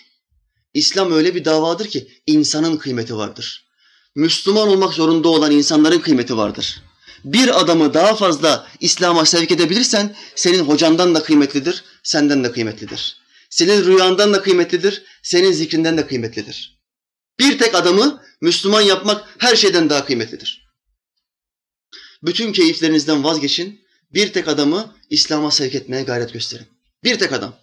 İslam 0.74 1.12
öyle 1.12 1.34
bir 1.34 1.44
davadır 1.44 1.88
ki 1.88 2.08
insanın 2.26 2.76
kıymeti 2.76 3.16
vardır. 3.16 3.69
Müslüman 4.14 4.68
olmak 4.68 4.94
zorunda 4.94 5.28
olan 5.28 5.50
insanların 5.50 5.98
kıymeti 5.98 6.36
vardır. 6.36 6.82
Bir 7.24 7.60
adamı 7.60 7.94
daha 7.94 8.14
fazla 8.14 8.68
İslam'a 8.80 9.26
sevk 9.26 9.50
edebilirsen 9.50 10.16
senin 10.34 10.60
hocandan 10.60 11.14
da 11.14 11.22
kıymetlidir, 11.22 11.84
senden 12.02 12.44
de 12.44 12.52
kıymetlidir. 12.52 13.20
Senin 13.50 13.84
rüyandan 13.84 14.32
da 14.32 14.42
kıymetlidir, 14.42 15.02
senin 15.22 15.52
zikrinden 15.52 15.98
de 15.98 16.06
kıymetlidir. 16.06 16.80
Bir 17.38 17.58
tek 17.58 17.74
adamı 17.74 18.22
Müslüman 18.40 18.80
yapmak 18.80 19.24
her 19.38 19.56
şeyden 19.56 19.90
daha 19.90 20.04
kıymetlidir. 20.04 20.66
Bütün 22.22 22.52
keyiflerinizden 22.52 23.24
vazgeçin, 23.24 23.80
Bir 24.14 24.32
tek 24.32 24.48
adamı 24.48 24.96
İslam'a 25.10 25.50
sevk 25.50 25.74
etmeye 25.74 26.02
gayret 26.02 26.32
gösterin. 26.32 26.66
Bir 27.04 27.18
tek 27.18 27.32
adam. 27.32 27.54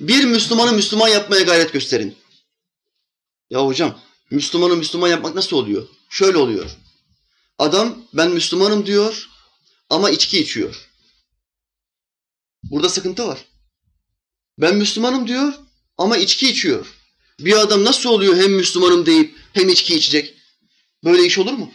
Bir 0.00 0.24
Müslümanı 0.24 0.72
Müslüman 0.72 1.08
yapmaya 1.08 1.42
gayret 1.42 1.72
gösterin. 1.72 2.16
Ya 3.50 3.66
hocam 3.66 3.98
Müslümanı 4.30 4.76
Müslüman 4.76 5.08
yapmak 5.08 5.34
nasıl 5.34 5.56
oluyor? 5.56 5.88
Şöyle 6.10 6.38
oluyor. 6.38 6.70
Adam 7.58 7.98
ben 8.14 8.30
Müslümanım 8.30 8.86
diyor 8.86 9.28
ama 9.90 10.10
içki 10.10 10.38
içiyor. 10.38 10.88
Burada 12.62 12.88
sıkıntı 12.88 13.26
var. 13.26 13.44
Ben 14.58 14.76
Müslümanım 14.76 15.28
diyor 15.28 15.54
ama 15.98 16.16
içki 16.16 16.48
içiyor. 16.48 16.86
Bir 17.40 17.56
adam 17.56 17.84
nasıl 17.84 18.10
oluyor 18.10 18.36
hem 18.36 18.52
Müslümanım 18.52 19.06
deyip 19.06 19.36
hem 19.52 19.68
içki 19.68 19.94
içecek? 19.94 20.34
Böyle 21.04 21.24
iş 21.26 21.38
olur 21.38 21.52
mu? 21.52 21.72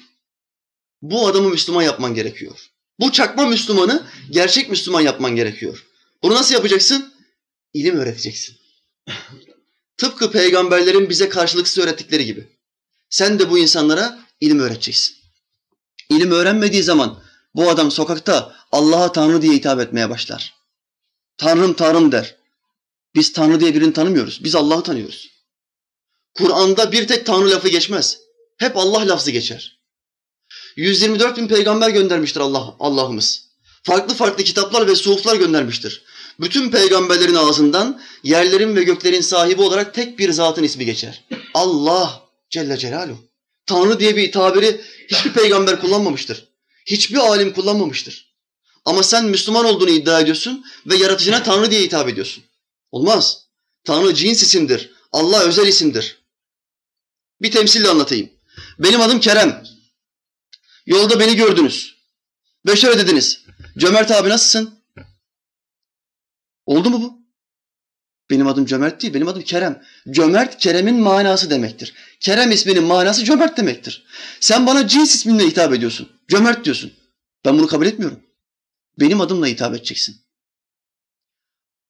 Bu 1.01 1.27
adamı 1.27 1.49
Müslüman 1.49 1.83
yapman 1.83 2.15
gerekiyor. 2.15 2.71
Bu 2.99 3.11
çakma 3.11 3.45
Müslümanı 3.45 4.07
gerçek 4.29 4.69
Müslüman 4.69 5.01
yapman 5.01 5.35
gerekiyor. 5.35 5.85
Bunu 6.23 6.33
nasıl 6.33 6.53
yapacaksın? 6.53 7.13
İlim 7.73 7.95
öğreteceksin. 7.95 8.57
Tıpkı 10.01 10.31
peygamberlerin 10.31 11.09
bize 11.09 11.29
karşılıksız 11.29 11.83
öğrettikleri 11.83 12.25
gibi. 12.25 12.47
Sen 13.09 13.39
de 13.39 13.49
bu 13.49 13.57
insanlara 13.57 14.19
ilim 14.39 14.59
öğreteceksin. 14.59 15.15
İlim 16.09 16.31
öğrenmediği 16.31 16.83
zaman 16.83 17.23
bu 17.55 17.69
adam 17.69 17.91
sokakta 17.91 18.55
Allah'a 18.71 19.11
Tanrı 19.11 19.41
diye 19.41 19.53
hitap 19.53 19.79
etmeye 19.79 20.09
başlar. 20.09 20.53
Tanrım 21.37 21.73
Tanrım 21.73 22.11
der. 22.11 22.35
Biz 23.15 23.33
Tanrı 23.33 23.59
diye 23.59 23.73
birini 23.75 23.93
tanımıyoruz. 23.93 24.43
Biz 24.43 24.55
Allah'ı 24.55 24.83
tanıyoruz. 24.83 25.29
Kur'an'da 26.33 26.91
bir 26.91 27.07
tek 27.07 27.25
Tanrı 27.25 27.51
lafı 27.51 27.69
geçmez. 27.69 28.19
Hep 28.57 28.77
Allah 28.77 29.07
lafzı 29.07 29.31
geçer. 29.31 29.79
124 30.75 31.37
bin 31.37 31.47
peygamber 31.47 31.89
göndermiştir 31.89 32.39
Allah 32.39 32.75
Allah'ımız. 32.79 33.47
Farklı 33.83 34.13
farklı 34.13 34.43
kitaplar 34.43 34.87
ve 34.87 34.95
suhuflar 34.95 35.35
göndermiştir. 35.35 36.03
Bütün 36.41 36.71
peygamberlerin 36.71 37.35
ağzından 37.35 38.01
yerlerin 38.23 38.75
ve 38.75 38.83
göklerin 38.83 39.21
sahibi 39.21 39.61
olarak 39.61 39.93
tek 39.93 40.19
bir 40.19 40.31
zatın 40.31 40.63
ismi 40.63 40.85
geçer. 40.85 41.23
Allah 41.53 42.21
Celle 42.49 42.77
Celaluhu. 42.77 43.19
Tanrı 43.65 43.99
diye 43.99 44.15
bir 44.15 44.31
tabiri 44.31 44.81
hiçbir 45.07 45.33
peygamber 45.33 45.81
kullanmamıştır. 45.81 46.47
Hiçbir 46.85 47.17
alim 47.17 47.53
kullanmamıştır. 47.53 48.35
Ama 48.85 49.03
sen 49.03 49.25
Müslüman 49.25 49.65
olduğunu 49.65 49.89
iddia 49.89 50.19
ediyorsun 50.21 50.65
ve 50.85 50.95
yaratıcına 50.95 51.43
Tanrı 51.43 51.71
diye 51.71 51.81
hitap 51.81 52.09
ediyorsun. 52.09 52.43
Olmaz. 52.91 53.45
Tanrı 53.83 54.13
cins 54.13 54.43
isimdir. 54.43 54.91
Allah 55.11 55.39
özel 55.39 55.67
isimdir. 55.67 56.21
Bir 57.41 57.51
temsille 57.51 57.89
anlatayım. 57.89 58.29
Benim 58.79 59.01
adım 59.01 59.19
Kerem. 59.19 59.63
Yolda 60.85 61.19
beni 61.19 61.35
gördünüz. 61.35 61.95
Ve 62.65 62.75
şöyle 62.75 62.99
dediniz. 62.99 63.39
Cömert 63.77 64.11
abi 64.11 64.29
nasılsın? 64.29 64.80
Oldu 66.71 66.89
mu 66.89 67.01
bu? 67.01 67.21
Benim 68.29 68.47
adım 68.47 68.65
Cömert 68.65 69.01
değil, 69.01 69.13
benim 69.13 69.27
adım 69.27 69.41
Kerem. 69.41 69.83
Cömert, 70.11 70.57
Kerem'in 70.57 70.95
manası 70.95 71.49
demektir. 71.49 71.93
Kerem 72.19 72.51
isminin 72.51 72.83
manası 72.83 73.25
cömert 73.25 73.57
demektir. 73.57 74.05
Sen 74.39 74.65
bana 74.65 74.87
cins 74.87 75.15
isminle 75.15 75.43
hitap 75.43 75.73
ediyorsun. 75.73 76.09
Cömert 76.27 76.65
diyorsun. 76.65 76.93
Ben 77.45 77.57
bunu 77.57 77.67
kabul 77.67 77.85
etmiyorum. 77.85 78.23
Benim 78.99 79.21
adımla 79.21 79.47
hitap 79.47 79.75
edeceksin. 79.75 80.21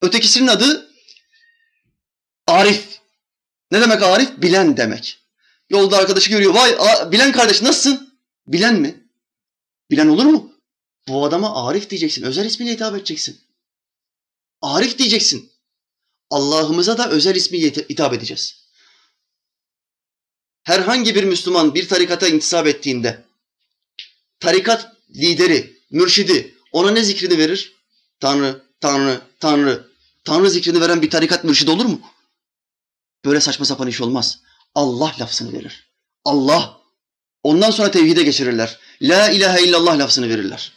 Ötekisinin 0.02 0.48
adı 0.48 0.90
Arif. 2.48 3.00
Ne 3.72 3.82
demek 3.82 4.04
Arif? 4.04 4.42
Bilen 4.42 4.78
demek. 4.78 5.20
Yolda 5.70 5.98
arkadaşı 5.98 6.30
görüyor. 6.30 6.54
Vay 6.54 6.78
bilen 7.12 7.32
kardeş 7.32 7.62
nasılsın? 7.62 8.20
Bilen 8.48 8.76
mi? 8.76 9.10
Bilen 9.92 10.08
olur 10.08 10.26
mu? 10.26 10.52
Bu 11.08 11.26
adama 11.26 11.68
Arif 11.68 11.90
diyeceksin. 11.90 12.24
Özel 12.24 12.46
ismiyle 12.46 12.74
hitap 12.74 12.96
edeceksin. 12.96 13.51
Arif 14.62 14.98
diyeceksin. 14.98 15.52
Allah'ımıza 16.30 16.98
da 16.98 17.10
özel 17.10 17.36
ismiyle 17.36 17.68
hitap 17.68 18.14
edeceğiz. 18.14 18.62
Herhangi 20.64 21.16
bir 21.16 21.24
Müslüman 21.24 21.76
bir 21.76 21.88
tarikata 21.88 22.28
intisap 22.28 22.68
ettiğinde 22.68 23.26
tarikat 24.40 24.96
lideri, 25.16 25.80
mürşidi 25.92 26.56
ona 26.72 26.92
ne 26.92 27.04
zikrini 27.04 27.38
verir? 27.38 27.76
Tanrı, 28.20 28.66
Tanrı, 28.82 29.22
Tanrı. 29.40 29.92
Tanrı 30.24 30.50
zikrini 30.50 30.82
veren 30.82 31.02
bir 31.02 31.10
tarikat 31.10 31.44
mürşidi 31.44 31.72
olur 31.72 31.86
mu? 31.86 32.02
Böyle 33.26 33.42
saçma 33.42 33.66
sapan 33.66 33.88
iş 33.88 34.02
olmaz. 34.02 34.40
Allah 34.76 35.16
lafzını 35.20 35.54
verir. 35.54 35.90
Allah. 36.26 36.82
Ondan 37.44 37.72
sonra 37.72 37.92
tevhide 37.92 38.24
geçirirler. 38.24 38.80
La 39.02 39.30
ilahe 39.30 39.64
illallah 39.64 39.98
lafzını 39.98 40.30
verirler. 40.30 40.74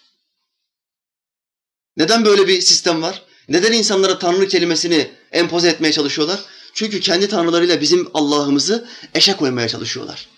Neden 1.96 2.24
böyle 2.24 2.48
bir 2.48 2.60
sistem 2.60 3.02
var? 3.02 3.22
Neden 3.48 3.72
insanlara 3.72 4.18
Tanrı 4.18 4.48
kelimesini 4.48 5.14
empoze 5.32 5.68
etmeye 5.68 5.92
çalışıyorlar? 5.92 6.44
Çünkü 6.74 7.00
kendi 7.00 7.28
tanrılarıyla 7.28 7.80
bizim 7.80 8.10
Allah'ımızı 8.14 8.88
eşe 9.14 9.36
koymaya 9.36 9.68
çalışıyorlar. 9.68 10.28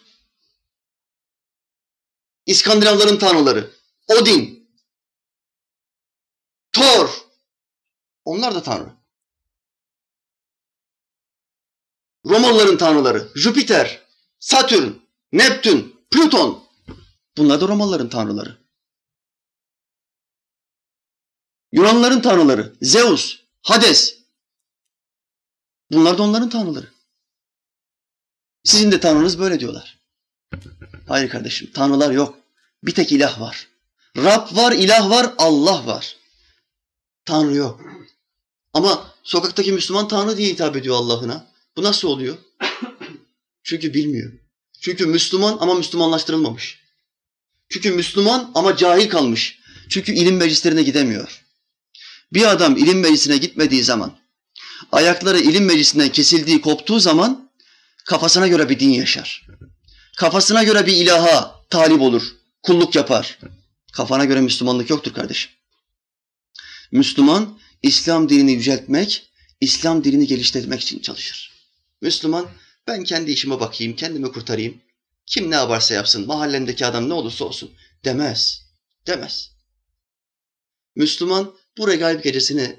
İskandinavların 2.46 3.18
tanrıları, 3.18 3.70
Odin, 4.08 4.68
Thor, 6.72 7.10
onlar 8.24 8.54
da 8.54 8.62
tanrı. 8.62 8.96
Romalıların 12.26 12.76
tanrıları, 12.76 13.28
Jüpiter, 13.34 14.06
Satürn, 14.40 14.92
Neptün, 15.32 16.06
Plüton, 16.10 16.64
bunlar 17.36 17.60
da 17.60 17.68
Romalıların 17.68 18.08
tanrıları. 18.08 18.65
Yunanlıların 21.76 22.22
tanrıları, 22.22 22.72
Zeus, 22.82 23.38
Hades. 23.62 24.18
Bunlar 25.90 26.18
da 26.18 26.22
onların 26.22 26.48
tanrıları. 26.48 26.90
Sizin 28.64 28.92
de 28.92 29.00
tanrınız 29.00 29.38
böyle 29.38 29.60
diyorlar. 29.60 29.98
Hayır 31.08 31.28
kardeşim, 31.28 31.70
tanrılar 31.74 32.10
yok. 32.10 32.38
Bir 32.82 32.94
tek 32.94 33.12
ilah 33.12 33.40
var. 33.40 33.68
Rab 34.16 34.56
var, 34.56 34.72
ilah 34.72 35.10
var, 35.10 35.34
Allah 35.38 35.86
var. 35.86 36.16
Tanrı 37.24 37.54
yok. 37.54 37.80
Ama 38.72 39.14
sokaktaki 39.22 39.72
Müslüman 39.72 40.08
Tanrı 40.08 40.36
diye 40.36 40.48
hitap 40.48 40.76
ediyor 40.76 40.96
Allah'ına. 40.96 41.46
Bu 41.76 41.82
nasıl 41.82 42.08
oluyor? 42.08 42.36
Çünkü 43.62 43.94
bilmiyor. 43.94 44.32
Çünkü 44.80 45.06
Müslüman 45.06 45.58
ama 45.60 45.74
Müslümanlaştırılmamış. 45.74 46.80
Çünkü 47.68 47.90
Müslüman 47.90 48.50
ama 48.54 48.76
cahil 48.76 49.08
kalmış. 49.08 49.58
Çünkü 49.88 50.12
ilim 50.12 50.36
meclislerine 50.36 50.82
gidemiyor. 50.82 51.45
Bir 52.36 52.50
adam 52.50 52.76
ilim 52.76 53.00
meclisine 53.00 53.36
gitmediği 53.36 53.84
zaman, 53.84 54.18
ayakları 54.92 55.38
ilim 55.38 55.64
meclisinden 55.64 56.12
kesildiği, 56.12 56.60
koptuğu 56.60 57.00
zaman 57.00 57.50
kafasına 58.04 58.48
göre 58.48 58.68
bir 58.68 58.80
din 58.80 58.90
yaşar. 58.90 59.46
Kafasına 60.16 60.64
göre 60.64 60.86
bir 60.86 60.92
ilaha 60.92 61.64
talip 61.70 62.00
olur, 62.00 62.22
kulluk 62.62 62.94
yapar. 62.94 63.38
Kafana 63.92 64.24
göre 64.24 64.40
Müslümanlık 64.40 64.90
yoktur 64.90 65.14
kardeşim. 65.14 65.50
Müslüman, 66.92 67.58
İslam 67.82 68.28
dinini 68.28 68.52
yüceltmek, 68.52 69.30
İslam 69.60 70.04
dinini 70.04 70.26
geliştirmek 70.26 70.80
için 70.80 70.98
çalışır. 70.98 71.52
Müslüman, 72.00 72.48
ben 72.86 73.04
kendi 73.04 73.30
işime 73.32 73.60
bakayım, 73.60 73.96
kendimi 73.96 74.32
kurtarayım. 74.32 74.80
Kim 75.26 75.50
ne 75.50 75.54
yaparsa 75.54 75.94
yapsın, 75.94 76.26
mahallemdeki 76.26 76.86
adam 76.86 77.08
ne 77.08 77.12
olursa 77.14 77.44
olsun 77.44 77.70
demez. 78.04 78.62
Demez. 79.06 79.50
Müslüman, 80.96 81.54
bu 81.78 81.88
regaib 81.88 82.24
gecesini 82.24 82.76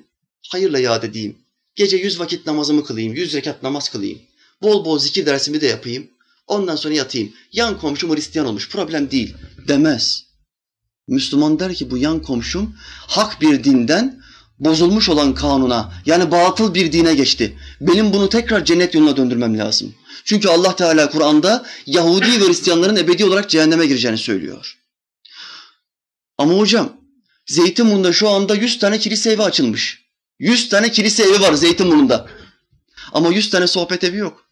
hayırla 0.49 0.79
yad 0.79 1.03
edeyim. 1.03 1.35
Gece 1.75 1.97
yüz 1.97 2.19
vakit 2.19 2.45
namazımı 2.45 2.85
kılayım, 2.85 3.13
yüz 3.13 3.33
rekat 3.33 3.63
namaz 3.63 3.89
kılayım. 3.89 4.19
Bol 4.61 4.85
bol 4.85 4.99
zikir 4.99 5.25
dersimi 5.25 5.61
de 5.61 5.67
yapayım. 5.67 6.07
Ondan 6.47 6.75
sonra 6.75 6.93
yatayım. 6.93 7.33
Yan 7.51 7.79
komşum 7.79 8.15
Hristiyan 8.15 8.47
olmuş, 8.47 8.69
problem 8.69 9.11
değil 9.11 9.35
demez. 9.67 10.23
Müslüman 11.07 11.59
der 11.59 11.73
ki 11.73 11.91
bu 11.91 11.97
yan 11.97 12.21
komşum 12.21 12.75
hak 13.07 13.41
bir 13.41 13.63
dinden 13.63 14.21
bozulmuş 14.59 15.09
olan 15.09 15.33
kanuna 15.33 15.93
yani 16.05 16.31
batıl 16.31 16.73
bir 16.73 16.91
dine 16.91 17.15
geçti. 17.15 17.57
Benim 17.81 18.13
bunu 18.13 18.29
tekrar 18.29 18.65
cennet 18.65 18.93
yoluna 18.93 19.17
döndürmem 19.17 19.57
lazım. 19.57 19.95
Çünkü 20.25 20.47
Allah 20.47 20.75
Teala 20.75 21.09
Kur'an'da 21.09 21.65
Yahudi 21.85 22.41
ve 22.41 22.47
Hristiyanların 22.47 22.95
ebedi 22.95 23.25
olarak 23.25 23.49
cehenneme 23.49 23.85
gireceğini 23.85 24.17
söylüyor. 24.17 24.77
Ama 26.37 26.53
hocam 26.53 26.93
Zeytinburnu'nda 27.47 28.13
şu 28.13 28.29
anda 28.29 28.55
100 28.55 28.79
tane 28.79 28.99
kilise 28.99 29.31
evi 29.31 29.43
açılmış. 29.43 30.07
100 30.39 30.69
tane 30.69 30.91
kilise 30.91 31.23
evi 31.23 31.41
var 31.41 31.53
Zeytinburnu'nda. 31.53 32.29
Ama 33.13 33.29
100 33.29 33.49
tane 33.49 33.67
sohbet 33.67 34.03
evi 34.03 34.17
yok. 34.17 34.45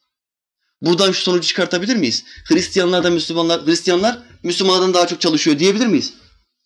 Buradan 0.82 1.12
şu 1.12 1.22
sonucu 1.22 1.48
çıkartabilir 1.48 1.96
miyiz? 1.96 2.24
Hristiyanlar 2.46 3.04
da 3.04 3.10
Müslümanlar, 3.10 3.66
Hristiyanlar 3.66 4.20
Müslümanlardan 4.44 4.94
daha 4.94 5.08
çok 5.08 5.22
çalışıyor 5.22 5.60
diyebilir 5.60 5.88
miyiz? 5.88 6.14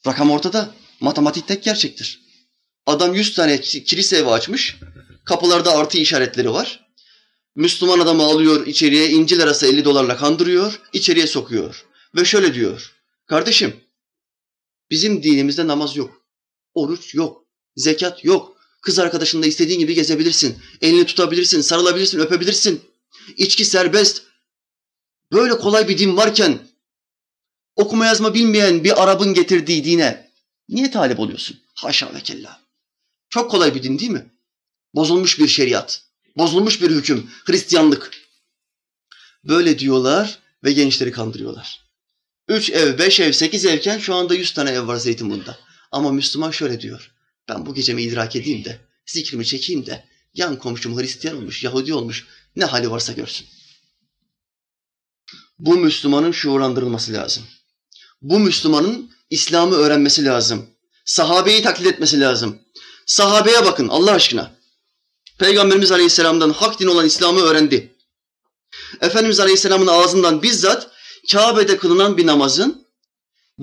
Rakam 0.07 0.31
ortada. 0.31 0.69
Matematik 0.99 1.47
tek 1.47 1.63
gerçektir. 1.63 2.19
Adam 2.85 3.13
100 3.13 3.33
tane 3.33 3.61
kilise 3.61 4.17
evi 4.17 4.29
açmış. 4.29 4.77
Kapılarda 5.25 5.77
artı 5.77 5.97
işaretleri 5.97 6.51
var. 6.53 6.89
Müslüman 7.55 7.99
adamı 7.99 8.23
alıyor 8.23 8.67
içeriye, 8.67 9.09
İncil 9.09 9.43
arası 9.43 9.67
50 9.67 9.85
dolarla 9.85 10.17
kandırıyor, 10.17 10.79
içeriye 10.93 11.27
sokuyor. 11.27 11.85
Ve 12.15 12.25
şöyle 12.25 12.53
diyor. 12.53 12.91
Kardeşim, 13.25 13.75
bizim 14.89 15.23
dinimizde 15.23 15.67
namaz 15.67 15.95
yok. 15.95 16.18
Oruç 16.73 17.15
yok, 17.15 17.45
zekat 17.75 18.25
yok. 18.25 18.60
Kız 18.82 18.99
arkadaşınla 18.99 19.45
istediğin 19.45 19.79
gibi 19.79 19.95
gezebilirsin. 19.95 20.58
Elini 20.82 21.05
tutabilirsin, 21.05 21.62
sarılabilirsin, 21.62 22.19
öpebilirsin. 22.19 22.82
İçki 23.38 23.65
serbest. 23.65 24.23
Böyle 25.32 25.58
kolay 25.58 25.88
bir 25.88 25.97
din 25.97 26.17
varken 26.17 26.60
okuma 27.75 28.05
yazma 28.05 28.34
bilmeyen 28.34 28.84
bir 28.84 29.03
Arap'ın 29.03 29.34
getirdiği 29.34 29.84
dine 29.84 30.32
niye 30.69 30.91
talip 30.91 31.19
oluyorsun? 31.19 31.60
Haşa 31.75 32.13
ve 32.13 32.21
kella. 32.21 32.62
Çok 33.29 33.51
kolay 33.51 33.75
bir 33.75 33.84
din 33.84 33.99
değil 33.99 34.12
mi? 34.12 34.32
Bozulmuş 34.95 35.39
bir 35.39 35.47
şeriat, 35.47 36.03
bozulmuş 36.38 36.82
bir 36.82 36.91
hüküm, 36.91 37.29
Hristiyanlık. 37.45 38.12
Böyle 39.43 39.79
diyorlar 39.79 40.39
ve 40.63 40.71
gençleri 40.71 41.12
kandırıyorlar. 41.12 41.89
Üç 42.47 42.69
ev, 42.69 42.97
beş 42.97 43.19
ev, 43.19 43.32
sekiz 43.32 43.65
evken 43.65 43.99
şu 43.99 44.15
anda 44.15 44.36
yüz 44.36 44.53
tane 44.53 44.71
ev 44.71 44.88
var 44.88 44.95
Zeytinburnu'nda. 44.95 45.60
Ama 45.91 46.12
Müslüman 46.12 46.52
şöyle 46.52 46.82
diyor. 46.82 47.12
Ben 47.49 47.65
bu 47.65 47.73
gecemi 47.73 48.02
idrak 48.02 48.36
edeyim 48.36 48.65
de, 48.65 48.80
zikrimi 49.06 49.45
çekeyim 49.45 49.86
de, 49.86 50.06
yan 50.34 50.60
komşum 50.60 50.99
Hristiyan 50.99 51.38
olmuş, 51.38 51.63
Yahudi 51.63 51.93
olmuş, 51.93 52.28
ne 52.56 52.65
hali 52.65 52.91
varsa 52.91 53.13
görsün. 53.13 53.47
Bu 55.60 55.78
Müslümanın 55.78 56.32
şuurlandırılması 56.32 57.13
lazım. 57.13 57.43
Bu 58.21 58.39
Müslümanın 58.39 59.12
İslam'ı 59.30 59.75
öğrenmesi 59.75 60.25
lazım. 60.25 60.69
Sahabeyi 61.06 61.62
taklit 61.62 61.88
etmesi 61.88 62.19
lazım. 62.19 62.60
Sahabeye 63.06 63.65
bakın 63.65 63.88
Allah 63.88 64.12
aşkına. 64.12 64.52
Peygamberimiz 65.38 65.91
Aleyhisselam'dan 65.91 66.49
hak 66.49 66.80
din 66.80 66.88
olan 66.88 67.06
İslam'ı 67.06 67.41
öğrendi. 67.41 67.95
Efendimiz 69.02 69.39
Aleyhisselam'ın 69.39 69.88
ağzından 69.88 70.41
bizzat 70.41 70.91
Kabe'de 71.32 71.78
kılınan 71.78 72.17
bir 72.17 72.28
namazın 72.28 72.86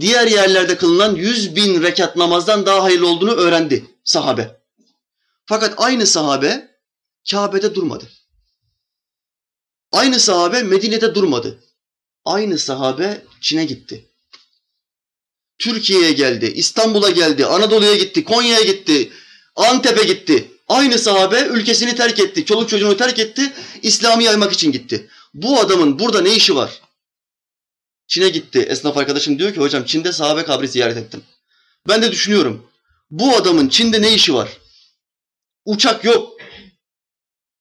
diğer 0.00 0.26
yerlerde 0.26 0.76
kılınan 0.76 1.14
yüz 1.14 1.56
bin 1.56 1.82
rekat 1.82 2.16
namazdan 2.16 2.66
daha 2.66 2.82
hayırlı 2.82 3.08
olduğunu 3.08 3.32
öğrendi 3.32 3.84
sahabe. 4.04 4.60
Fakat 5.46 5.74
aynı 5.76 6.06
sahabe 6.06 6.76
Kabe'de 7.30 7.74
durmadı. 7.74 8.08
Aynı 9.92 10.20
sahabe 10.20 10.62
Medine'de 10.62 11.14
durmadı. 11.14 11.62
Aynı 12.24 12.58
sahabe 12.58 13.24
Çin'e 13.40 13.64
gitti. 13.64 14.08
Türkiye'ye 15.58 16.12
geldi, 16.12 16.46
İstanbul'a 16.46 17.10
geldi, 17.10 17.46
Anadolu'ya 17.46 17.96
gitti, 17.96 18.24
Konya'ya 18.24 18.60
gitti, 18.60 19.12
Antep'e 19.56 20.04
gitti. 20.04 20.50
Aynı 20.68 20.98
sahabe 20.98 21.40
ülkesini 21.40 21.94
terk 21.96 22.18
etti, 22.18 22.44
çoluk 22.44 22.68
çocuğunu 22.68 22.96
terk 22.96 23.18
etti, 23.18 23.52
İslam'ı 23.82 24.22
yaymak 24.22 24.52
için 24.52 24.72
gitti. 24.72 25.08
Bu 25.34 25.60
adamın 25.60 25.98
burada 25.98 26.20
ne 26.20 26.34
işi 26.34 26.56
var? 26.56 26.80
Çin'e 28.08 28.28
gitti. 28.28 28.58
Esnaf 28.58 28.96
arkadaşım 28.96 29.38
diyor 29.38 29.54
ki 29.54 29.60
hocam 29.60 29.84
Çin'de 29.84 30.12
sahabe 30.12 30.44
kabri 30.44 30.68
ziyaret 30.68 30.96
ettim. 30.96 31.22
Ben 31.88 32.02
de 32.02 32.12
düşünüyorum. 32.12 32.70
Bu 33.10 33.36
adamın 33.36 33.68
Çin'de 33.68 34.02
ne 34.02 34.14
işi 34.14 34.34
var? 34.34 34.48
Uçak 35.64 36.04
yok. 36.04 36.32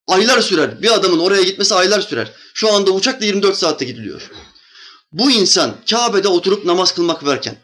Aylar 0.07 0.41
sürer. 0.41 0.81
Bir 0.81 0.91
adamın 0.91 1.19
oraya 1.19 1.43
gitmesi 1.43 1.75
aylar 1.75 2.01
sürer. 2.01 2.31
Şu 2.53 2.73
anda 2.73 2.91
uçakla 2.91 3.25
24 3.25 3.57
saatte 3.57 3.85
gidiliyor. 3.85 4.31
Bu 5.11 5.31
insan 5.31 5.75
Kabe'de 5.89 6.27
oturup 6.27 6.65
namaz 6.65 6.91
kılmak 6.91 7.25
varken, 7.25 7.57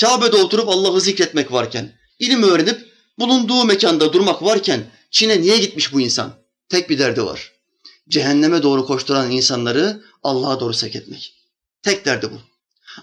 Kabe'de 0.00 0.36
oturup 0.36 0.68
Allah'ı 0.68 1.00
zikretmek 1.00 1.52
varken, 1.52 1.98
ilim 2.18 2.42
öğrenip 2.42 2.92
bulunduğu 3.18 3.64
mekanda 3.64 4.12
durmak 4.12 4.42
varken 4.42 4.84
Çin'e 5.10 5.40
niye 5.40 5.58
gitmiş 5.58 5.92
bu 5.92 6.00
insan? 6.00 6.32
Tek 6.68 6.90
bir 6.90 6.98
derdi 6.98 7.24
var. 7.24 7.52
Cehenneme 8.08 8.62
doğru 8.62 8.86
koşturan 8.86 9.30
insanları 9.30 10.02
Allah'a 10.22 10.60
doğru 10.60 10.74
sevk 10.74 10.96
etmek. 10.96 11.41
Tek 11.82 12.04
derdi 12.04 12.30
bu. 12.30 12.40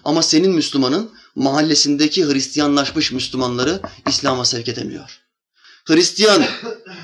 Ama 0.04 0.24
senin 0.24 0.52
Müslümanın 0.52 1.12
mahallesindeki 1.36 2.26
Hristiyanlaşmış 2.26 3.12
Müslümanları 3.12 3.82
İslam'a 4.08 4.46
sevk 4.46 4.68
edemiyor. 4.68 5.22
Hristiyan 5.86 6.46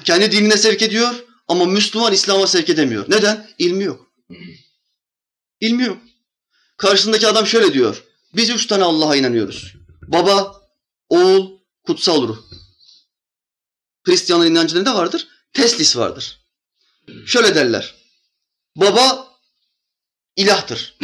kendi 0.03 0.31
dinine 0.31 0.57
sevk 0.57 0.81
ediyor 0.81 1.15
ama 1.47 1.65
Müslüman 1.65 2.13
İslam'a 2.13 2.47
sevk 2.47 2.69
edemiyor. 2.69 3.05
Neden? 3.07 3.49
İlmi 3.59 3.83
yok. 3.83 4.11
İlmi 5.59 5.83
yok. 5.83 5.97
Karşısındaki 6.77 7.27
adam 7.27 7.47
şöyle 7.47 7.73
diyor. 7.73 8.03
Biz 8.35 8.49
üç 8.49 8.67
tane 8.67 8.83
Allah'a 8.83 9.15
inanıyoruz. 9.15 9.73
Baba, 10.01 10.61
oğul, 11.09 11.59
kutsal 11.83 12.27
ruh. 12.27 12.37
Hristiyanların 14.03 14.51
inancında 14.51 14.95
vardır? 14.95 15.27
Teslis 15.53 15.97
vardır. 15.97 16.39
Şöyle 17.25 17.55
derler. 17.55 17.95
Baba 18.75 19.27
ilahtır. 20.35 20.97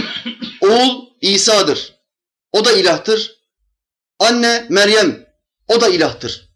Oğul 0.61 1.05
İsa'dır. 1.21 1.93
O 2.51 2.65
da 2.65 2.71
ilahtır. 2.71 3.35
Anne 4.19 4.67
Meryem. 4.69 5.25
O 5.67 5.81
da 5.81 5.89
ilahtır. 5.89 6.49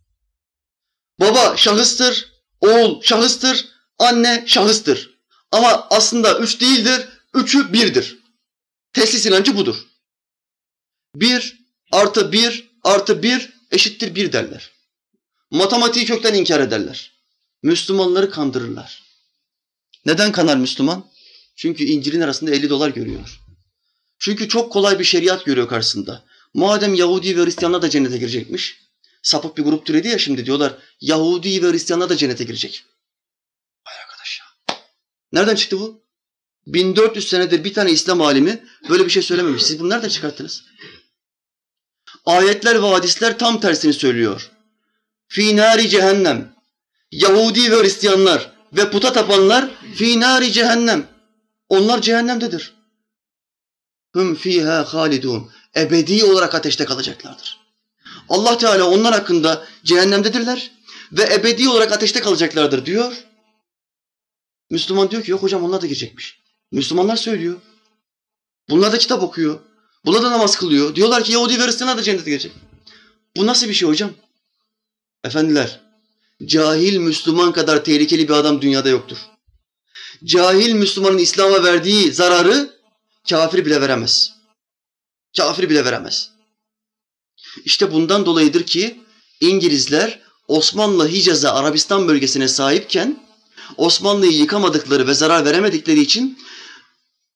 Baba 1.20 1.58
şahıstır. 1.58 2.34
Oğul 2.62 3.02
şahıstır. 3.02 3.66
Anne 4.00 4.44
şahıstır. 4.48 5.20
Ama 5.52 5.88
aslında 5.90 6.40
üç 6.40 6.62
değildir. 6.62 7.08
Üçü 7.34 7.74
birdir. 7.74 8.20
Teslis 8.94 9.26
inancı 9.26 9.58
budur. 9.58 9.76
Bir 11.16 11.60
artı 11.92 12.32
bir 12.32 12.70
artı 12.84 13.24
bir 13.24 13.54
eşittir 13.72 14.16
bir 14.16 14.34
derler. 14.34 14.72
Matematiği 15.52 16.06
kökten 16.06 16.34
inkar 16.34 16.60
ederler. 16.60 17.12
Müslümanları 17.64 18.30
kandırırlar. 18.32 19.04
Neden 20.06 20.32
kanar 20.32 20.58
Müslüman? 20.58 21.06
Çünkü 21.56 21.84
İncil'in 21.84 22.22
arasında 22.22 22.52
50 22.52 22.70
dolar 22.70 22.90
görüyor. 22.90 23.45
Çünkü 24.26 24.50
çok 24.50 24.72
kolay 24.72 25.00
bir 25.00 25.04
şeriat 25.04 25.46
görüyor 25.46 25.68
karşısında. 25.68 26.24
Madem 26.54 26.94
Yahudi 26.94 27.38
ve 27.38 27.46
Hristiyanlar 27.46 27.82
da 27.82 27.90
cennete 27.90 28.18
girecekmiş. 28.18 28.82
Sapık 29.22 29.58
bir 29.58 29.64
grup 29.64 29.86
türedi 29.86 30.08
ya 30.08 30.18
şimdi 30.18 30.46
diyorlar. 30.46 30.74
Yahudi 31.02 31.64
ve 31.64 31.72
Hristiyanlar 31.72 32.10
da 32.10 32.18
cennete 32.18 32.44
girecek. 32.44 32.86
Vay 33.88 33.96
arkadaş 34.04 34.40
ya. 34.40 34.76
Nereden 35.32 35.56
çıktı 35.56 35.80
bu? 35.80 36.04
1400 36.68 37.28
senedir 37.28 37.64
bir 37.64 37.74
tane 37.74 37.92
İslam 37.92 38.22
alimi 38.22 38.64
böyle 38.90 39.06
bir 39.06 39.10
şey 39.10 39.24
söylememiş. 39.24 39.64
Siz 39.64 39.80
bunu 39.80 39.90
nereden 39.90 40.10
çıkarttınız? 40.10 40.64
Ayetler 42.26 42.84
ve 42.84 42.88
hadisler 42.88 43.38
tam 43.38 43.60
tersini 43.60 43.94
söylüyor. 43.94 44.52
Fî 45.28 45.58
nâri 45.58 45.90
cehennem. 45.90 46.56
Yahudi 47.12 47.72
ve 47.72 47.82
Hristiyanlar 47.82 48.52
ve 48.74 48.92
puta 48.92 49.14
tapanlar 49.14 49.70
fî 49.96 50.20
nâri 50.20 50.52
cehennem. 50.52 51.08
Onlar 51.70 52.02
cehennemdedir. 52.02 52.75
Hum 54.16 54.36
fîhâ 54.36 54.94
halidûn. 54.94 55.52
Ebedi 55.76 56.24
olarak 56.24 56.56
ateşte 56.56 56.86
kalacaklardır. 56.86 57.60
Allah 58.30 58.58
Teala 58.58 58.90
onlar 58.90 59.14
hakkında 59.14 59.68
cehennemdedirler 59.84 60.72
ve 61.12 61.34
ebedi 61.34 61.70
olarak 61.70 61.92
ateşte 61.92 62.20
kalacaklardır 62.20 62.86
diyor. 62.86 63.14
Müslüman 64.70 65.12
diyor 65.12 65.24
ki 65.24 65.32
yok 65.32 65.44
hocam 65.44 65.64
onlar 65.64 65.82
da 65.82 65.88
girecekmiş. 65.88 66.40
Müslümanlar 66.72 67.16
söylüyor. 67.16 67.56
Bunlar 68.70 68.92
da 68.92 68.98
kitap 68.98 69.24
okuyor. 69.24 69.60
Bunlar 70.06 70.24
da 70.24 70.32
namaz 70.32 70.56
kılıyor. 70.58 70.96
Diyorlar 70.96 71.24
ki 71.24 71.32
Yahudi 71.32 71.60
ve 71.60 71.66
Hristiyanlar 71.66 71.98
da 71.98 72.04
cennete 72.04 72.30
girecek. 72.30 72.52
Bu 73.38 73.48
nasıl 73.48 73.70
bir 73.70 73.74
şey 73.74 73.90
hocam? 73.90 74.12
Efendiler, 75.24 75.82
cahil 76.46 76.98
Müslüman 76.98 77.52
kadar 77.52 77.84
tehlikeli 77.84 78.28
bir 78.28 78.34
adam 78.34 78.62
dünyada 78.62 78.90
yoktur. 78.90 79.18
Cahil 80.24 80.74
Müslümanın 80.74 81.18
İslam'a 81.18 81.64
verdiği 81.64 82.14
zararı 82.14 82.75
kafir 83.30 83.66
bile 83.66 83.82
veremez. 83.82 84.34
Kafir 85.38 85.70
bile 85.70 85.86
veremez. 85.86 86.32
İşte 87.66 87.92
bundan 87.92 88.26
dolayıdır 88.26 88.64
ki 88.64 89.02
İngilizler 89.42 90.20
Osmanlı 90.48 91.10
Hicaz'a 91.10 91.54
Arabistan 91.54 92.08
bölgesine 92.08 92.48
sahipken 92.48 93.20
Osmanlı'yı 93.78 94.32
yıkamadıkları 94.32 95.08
ve 95.08 95.14
zarar 95.14 95.46
veremedikleri 95.46 96.02
için 96.02 96.40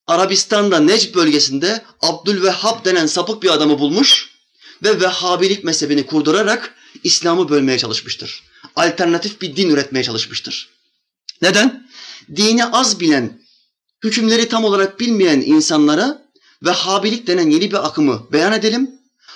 Arabistan'da 0.08 0.80
Necd 0.80 1.16
bölgesinde 1.16 1.84
Abdülvehhab 2.02 2.86
denen 2.86 3.06
sapık 3.06 3.44
bir 3.44 3.50
adamı 3.50 3.80
bulmuş 3.80 4.30
ve 4.84 5.02
Vehhabilik 5.02 5.64
mezhebini 5.64 6.06
kurdurarak 6.06 6.76
İslam'ı 7.04 7.50
bölmeye 7.50 7.78
çalışmıştır. 7.78 8.44
Alternatif 8.76 9.42
bir 9.42 9.56
din 9.56 9.70
üretmeye 9.70 10.04
çalışmıştır. 10.04 10.70
Neden? 11.42 11.90
Dini 12.36 12.66
az 12.66 13.00
bilen, 13.00 13.42
hükümleri 14.04 14.50
tam 14.50 14.64
olarak 14.64 15.00
bilmeyen 15.00 15.42
insanlara 15.42 16.30
Vehhabilik 16.66 17.28
denen 17.28 17.50
yeni 17.50 17.72
bir 17.72 17.88
akımı 17.88 18.32
beyan 18.32 18.54
edelim. 18.54 18.92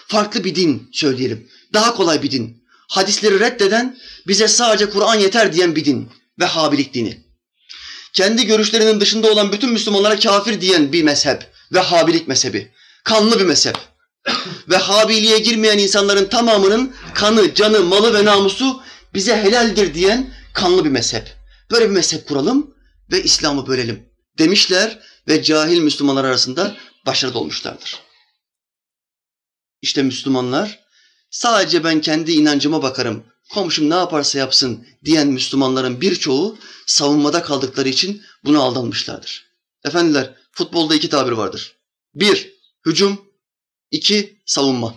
Farklı 0.08 0.43
bir 0.43 0.56
din 0.56 0.89
söyleyelim. 0.91 1.49
Daha 1.73 1.95
kolay 1.95 2.23
bir 2.23 2.32
din. 2.32 2.63
Hadisleri 2.88 3.39
reddeden, 3.39 3.97
bize 4.28 4.47
sadece 4.47 4.89
Kur'an 4.89 5.15
yeter 5.15 5.54
diyen 5.54 5.76
bir 5.76 5.86
din. 5.86 6.10
Vehhabilik 6.39 6.93
dini. 6.93 7.23
Kendi 8.13 8.45
görüşlerinin 8.45 8.99
dışında 8.99 9.32
olan 9.32 9.52
bütün 9.52 9.69
Müslümanlara 9.69 10.19
kafir 10.19 10.62
diyen 10.62 10.93
bir 10.93 11.04
mezhep. 11.04 11.47
Vehhabilik 11.73 12.28
mezhebi. 12.28 12.71
Kanlı 13.04 13.39
bir 13.39 13.45
mezhep. 13.45 13.78
Vehhabiliğe 14.69 15.39
girmeyen 15.39 15.78
insanların 15.78 16.26
tamamının 16.26 16.95
kanı, 17.13 17.54
canı, 17.54 17.80
malı 17.80 18.13
ve 18.13 18.26
namusu 18.26 18.82
bize 19.13 19.38
helaldir 19.38 19.93
diyen 19.93 20.34
kanlı 20.54 20.86
bir 20.86 20.89
mezhep. 20.89 21.34
Böyle 21.71 21.86
bir 21.86 21.93
mezhep 21.95 22.28
kuralım 22.28 22.76
ve 23.12 23.23
İslam'ı 23.23 23.67
bölelim 23.67 24.12
demişler 24.38 25.00
ve 25.28 25.43
cahil 25.43 25.80
Müslümanlar 25.80 26.24
arasında 26.24 26.78
başarılı 27.06 27.39
olmuşlardır. 27.39 28.00
İşte 29.82 30.04
Müslümanlar 30.04 30.80
sadece 31.30 31.84
ben 31.84 32.02
kendi 32.02 32.32
inancıma 32.32 32.84
bakarım, 32.84 33.26
komşum 33.50 33.89
ne 33.89 33.96
yaparsa 33.96 34.39
yapsın 34.39 34.88
diyen 35.06 35.28
Müslümanların 35.28 36.02
birçoğu 36.02 36.58
savunmada 36.86 37.43
kaldıkları 37.43 37.89
için 37.89 38.22
buna 38.43 38.60
aldanmışlardır. 38.60 39.46
Efendiler 39.84 40.36
futbolda 40.52 40.96
iki 40.96 41.10
tabir 41.10 41.32
vardır. 41.32 41.76
Bir, 42.15 42.54
hücum. 42.86 43.22
iki 43.91 44.43
savunma. 44.46 44.96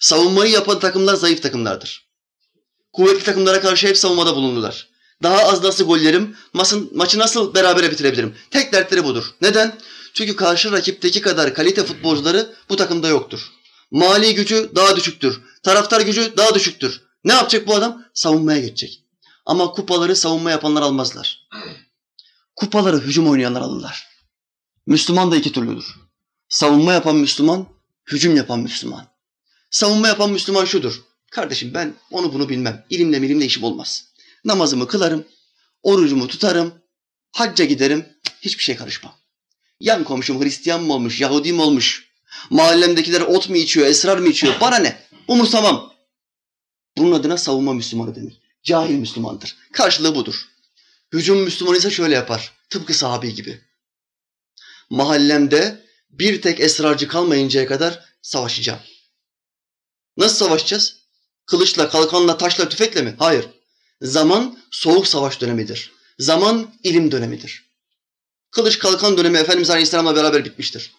Savunmayı 0.00 0.52
yapan 0.52 0.78
takımlar 0.78 1.14
zayıf 1.14 1.42
takımlardır. 1.42 2.08
Kuvvetli 2.92 3.24
takımlara 3.24 3.60
karşı 3.60 3.86
hep 3.86 3.98
savunmada 3.98 4.36
bulundular. 4.36 4.93
Daha 5.24 5.38
az 5.38 5.62
nasıl 5.62 5.84
gollerim, 5.84 6.36
masın, 6.52 6.90
maçı 6.94 7.18
nasıl 7.18 7.54
berabere 7.54 7.90
bitirebilirim? 7.90 8.34
Tek 8.50 8.72
dertleri 8.72 9.04
budur. 9.04 9.24
Neden? 9.40 9.78
Çünkü 10.14 10.36
karşı 10.36 10.72
rakipteki 10.72 11.20
kadar 11.20 11.54
kalite 11.54 11.84
futbolcuları 11.84 12.54
bu 12.68 12.76
takımda 12.76 13.08
yoktur. 13.08 13.52
Mali 13.90 14.34
gücü 14.34 14.70
daha 14.74 14.96
düşüktür. 14.96 15.40
Taraftar 15.62 16.00
gücü 16.00 16.36
daha 16.36 16.54
düşüktür. 16.54 17.02
Ne 17.24 17.32
yapacak 17.32 17.66
bu 17.66 17.74
adam? 17.74 18.04
Savunmaya 18.14 18.60
geçecek. 18.60 19.02
Ama 19.46 19.70
kupaları 19.70 20.16
savunma 20.16 20.50
yapanlar 20.50 20.82
almazlar. 20.82 21.48
Kupaları 22.56 23.00
hücum 23.00 23.28
oynayanlar 23.28 23.60
alırlar. 23.60 24.06
Müslüman 24.86 25.30
da 25.30 25.36
iki 25.36 25.52
türlüdür. 25.52 25.96
Savunma 26.48 26.92
yapan 26.92 27.16
Müslüman, 27.16 27.66
hücum 28.12 28.36
yapan 28.36 28.60
Müslüman. 28.60 29.06
Savunma 29.70 30.08
yapan 30.08 30.30
Müslüman 30.30 30.64
şudur. 30.64 31.02
Kardeşim 31.30 31.74
ben 31.74 31.94
onu 32.10 32.34
bunu 32.34 32.48
bilmem. 32.48 32.86
İlimle 32.90 33.18
milimle 33.18 33.44
işim 33.44 33.64
olmaz. 33.64 34.13
Namazımı 34.44 34.88
kılarım, 34.88 35.24
orucumu 35.82 36.28
tutarım, 36.28 36.74
hacca 37.32 37.64
giderim, 37.64 38.06
hiçbir 38.40 38.62
şey 38.62 38.76
karışmam. 38.76 39.14
Yan 39.80 40.04
komşum 40.04 40.42
Hristiyan 40.42 40.82
mı 40.82 40.92
olmuş, 40.92 41.20
Yahudi 41.20 41.52
mi 41.52 41.62
olmuş, 41.62 42.08
mahallemdekiler 42.50 43.20
ot 43.20 43.48
mu 43.48 43.56
içiyor, 43.56 43.86
esrar 43.86 44.18
mı 44.18 44.28
içiyor, 44.28 44.54
bana 44.60 44.76
ne? 44.76 45.02
Umursamam. 45.28 45.94
Bunun 46.96 47.12
adına 47.12 47.36
savunma 47.36 47.72
Müslümanı 47.72 48.14
denir. 48.14 48.40
Cahil 48.62 48.94
Müslümandır. 48.94 49.56
Karşılığı 49.72 50.14
budur. 50.14 50.48
Hücum 51.12 51.38
Müslümanı 51.38 51.76
ise 51.76 51.90
şöyle 51.90 52.14
yapar. 52.14 52.52
Tıpkı 52.70 52.94
sahabi 52.94 53.34
gibi. 53.34 53.60
Mahallemde 54.90 55.84
bir 56.10 56.42
tek 56.42 56.60
esrarcı 56.60 57.08
kalmayıncaya 57.08 57.66
kadar 57.66 58.04
savaşacağım. 58.22 58.80
Nasıl 60.16 60.36
savaşacağız? 60.36 60.96
Kılıçla, 61.46 61.88
kalkanla, 61.88 62.38
taşla, 62.38 62.68
tüfekle 62.68 63.02
mi? 63.02 63.14
Hayır. 63.18 63.46
Zaman 64.04 64.58
soğuk 64.70 65.06
savaş 65.06 65.40
dönemidir. 65.40 65.92
Zaman 66.18 66.70
ilim 66.82 67.12
dönemidir. 67.12 67.64
Kılıç 68.50 68.78
kalkan 68.78 69.18
dönemi 69.18 69.38
Efendimiz 69.38 69.70
Aleyhisselam'la 69.70 70.16
beraber 70.16 70.44
bitmiştir. 70.44 70.92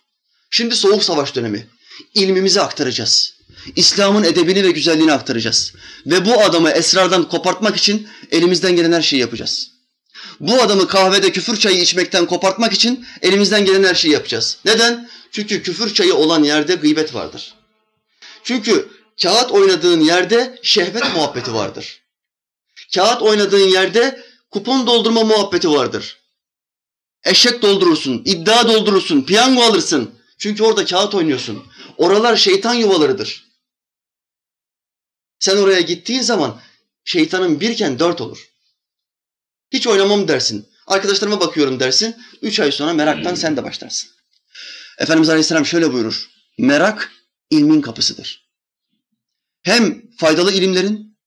Şimdi 0.50 0.76
soğuk 0.76 1.04
savaş 1.04 1.36
dönemi. 1.36 1.68
İlmimizi 2.14 2.62
aktaracağız. 2.62 3.34
İslam'ın 3.76 4.24
edebini 4.24 4.64
ve 4.64 4.72
güzelliğini 4.72 5.14
aktaracağız. 5.14 5.74
Ve 6.06 6.26
bu 6.26 6.42
adamı 6.44 6.72
esrardan 6.72 7.30
kopartmak 7.30 7.76
için 7.76 8.08
elimizden 8.32 8.76
gelen 8.76 8.92
her 8.92 9.02
şeyi 9.02 9.20
yapacağız. 9.20 9.72
Bu 10.40 10.62
adamı 10.62 10.88
kahvede 10.88 11.32
küfür 11.32 11.58
çayı 11.58 11.82
içmekten 11.82 12.26
kopartmak 12.26 12.74
için 12.74 13.06
elimizden 13.22 13.66
gelen 13.66 13.84
her 13.84 13.96
şeyi 13.96 14.14
yapacağız. 14.14 14.58
Neden? 14.66 15.10
Çünkü 15.32 15.64
küfür 15.64 15.94
çayı 15.94 16.16
olan 16.16 16.44
yerde 16.44 16.76
gıybet 16.76 17.14
vardır. 17.14 17.54
Çünkü 18.44 18.90
kağıt 19.22 19.52
oynadığın 19.52 20.00
yerde 20.02 20.60
şehvet 20.64 21.16
muhabbeti 21.16 21.54
vardır. 21.54 22.05
Kağıt 22.96 23.22
oynadığın 23.22 23.68
yerde 23.68 24.26
kupon 24.52 24.88
doldurma 24.88 25.24
muhabbeti 25.24 25.70
vardır. 25.70 26.20
Eşek 27.24 27.62
doldurursun, 27.62 28.22
iddia 28.26 28.68
doldurursun, 28.68 29.22
piyango 29.22 29.64
alırsın. 29.64 30.16
Çünkü 30.38 30.64
orada 30.64 30.86
kağıt 30.86 31.16
oynuyorsun. 31.16 31.68
Oralar 31.98 32.36
şeytan 32.36 32.74
yuvalarıdır. 32.74 33.46
Sen 35.40 35.58
oraya 35.58 35.82
gittiğin 35.82 36.22
zaman 36.22 36.62
şeytanın 37.04 37.60
birken 37.60 38.00
dört 38.00 38.22
olur. 38.22 38.50
Hiç 39.72 39.88
oynamam 39.88 40.28
dersin. 40.28 40.70
Arkadaşlarıma 40.88 41.40
bakıyorum 41.40 41.80
dersin. 41.80 42.16
Üç 42.42 42.60
ay 42.60 42.72
sonra 42.72 42.94
meraktan 42.94 43.36
sen 43.36 43.58
de 43.58 43.64
başlarsın. 43.64 44.10
Efendimiz 44.98 45.30
Aleyhisselam 45.30 45.66
şöyle 45.66 45.94
buyurur. 45.94 46.30
Merak 46.58 47.12
ilmin 47.50 47.82
kapısıdır. 47.82 48.50
Hem 49.62 50.12
faydalı 50.18 50.54
ilimlerin 50.54 51.18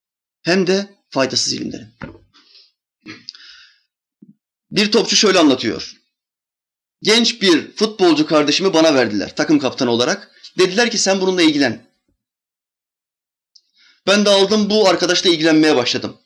hem 0.42 0.66
de 0.66 0.97
faydasız 1.10 1.52
ilimlerin. 1.52 1.94
Bir 4.70 4.92
topçu 4.92 5.16
şöyle 5.16 5.38
anlatıyor. 5.38 5.96
Genç 7.02 7.42
bir 7.42 7.76
futbolcu 7.76 8.26
kardeşimi 8.26 8.74
bana 8.74 8.94
verdiler 8.94 9.36
takım 9.36 9.58
kaptanı 9.58 9.90
olarak. 9.90 10.30
Dediler 10.58 10.90
ki 10.90 10.98
sen 10.98 11.20
bununla 11.20 11.42
ilgilen. 11.42 11.88
Ben 14.06 14.24
de 14.24 14.30
aldım 14.30 14.70
bu 14.70 14.88
arkadaşla 14.88 15.30
ilgilenmeye 15.30 15.76
başladım. 15.76 16.18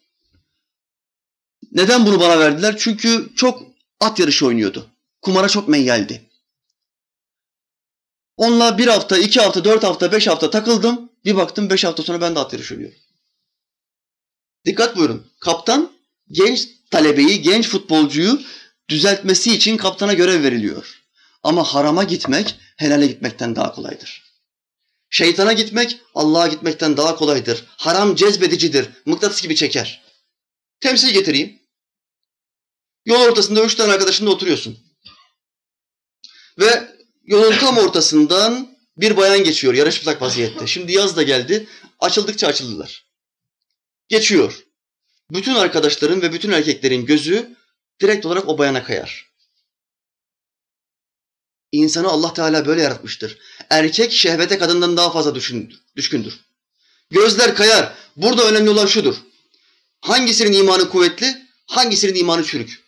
Neden 1.73 2.07
bunu 2.07 2.21
bana 2.21 2.38
verdiler? 2.38 2.77
Çünkü 2.79 3.33
çok 3.37 3.62
at 4.01 4.18
yarışı 4.18 4.47
oynuyordu. 4.47 4.90
Kumara 5.23 5.49
çok 5.49 5.68
meyyaldi. 5.68 6.31
Onunla 8.37 8.79
bir 8.79 8.87
hafta, 8.87 9.18
iki 9.18 9.40
hafta, 9.40 9.64
dört 9.64 9.85
hafta, 9.85 10.12
beş 10.12 10.27
hafta 10.27 10.51
takıldım. 10.51 11.12
Bir 11.25 11.37
baktım 11.37 11.71
beş 11.71 11.85
hafta 11.85 12.03
sonra 12.03 12.21
ben 12.21 12.35
de 12.35 12.38
at 12.38 12.53
yarışı 12.53 12.75
oynuyorum. 12.75 12.99
Dikkat 14.64 14.96
buyurun. 14.96 15.33
Kaptan 15.40 15.92
genç 16.31 16.68
talebeyi, 16.90 17.42
genç 17.42 17.68
futbolcuyu 17.68 18.40
düzeltmesi 18.88 19.55
için 19.55 19.77
kaptana 19.77 20.12
görev 20.12 20.42
veriliyor. 20.42 21.03
Ama 21.42 21.64
harama 21.64 22.05
gitmek 22.05 22.55
helale 22.77 23.07
gitmekten 23.07 23.57
daha 23.57 23.75
kolaydır. 23.75 24.33
Şeytana 25.11 25.53
gitmek 25.53 26.01
Allah'a 26.14 26.46
gitmekten 26.46 26.96
daha 26.96 27.16
kolaydır. 27.16 27.64
Haram 27.66 28.14
cezbedicidir. 28.14 28.88
Mıknatıs 29.07 29.42
gibi 29.42 29.57
çeker. 29.57 30.03
Temsil 30.81 31.11
getireyim. 31.11 31.59
Yol 33.05 33.20
ortasında 33.20 33.64
üç 33.64 33.75
tane 33.75 33.92
arkadaşınla 33.92 34.31
oturuyorsun. 34.31 34.79
Ve 36.59 36.88
yolun 37.25 37.57
tam 37.57 37.79
ortasından 37.79 38.77
bir 38.96 39.16
bayan 39.16 39.44
geçiyor 39.44 39.75
yarışıplak 39.75 40.22
vaziyette. 40.22 40.66
Şimdi 40.66 40.92
yaz 40.92 41.16
da 41.16 41.22
geldi. 41.22 41.66
Açıldıkça 42.01 42.46
açıldılar. 42.46 43.12
Geçiyor. 44.12 44.64
Bütün 45.31 45.55
arkadaşların 45.55 46.22
ve 46.22 46.33
bütün 46.33 46.51
erkeklerin 46.51 47.07
gözü 47.07 47.57
direkt 48.01 48.27
olarak 48.27 48.48
o 48.48 48.59
bayana 48.59 48.85
kayar. 48.85 49.33
İnsanı 51.72 52.09
Allah 52.09 52.35
Teala 52.35 52.66
böyle 52.66 52.83
yaratmıştır. 52.83 53.38
Erkek 53.70 54.12
şehvete 54.12 54.59
kadından 54.59 54.96
daha 54.96 55.12
fazla 55.12 55.35
düşkündür. 55.96 56.40
Gözler 57.11 57.55
kayar. 57.55 57.94
Burada 58.16 58.48
önemli 58.48 58.70
olan 58.70 58.87
şudur. 58.87 59.16
Hangisinin 60.01 60.53
imanı 60.53 60.88
kuvvetli, 60.88 61.46
hangisinin 61.66 62.14
imanı 62.14 62.44
çürük. 62.44 62.85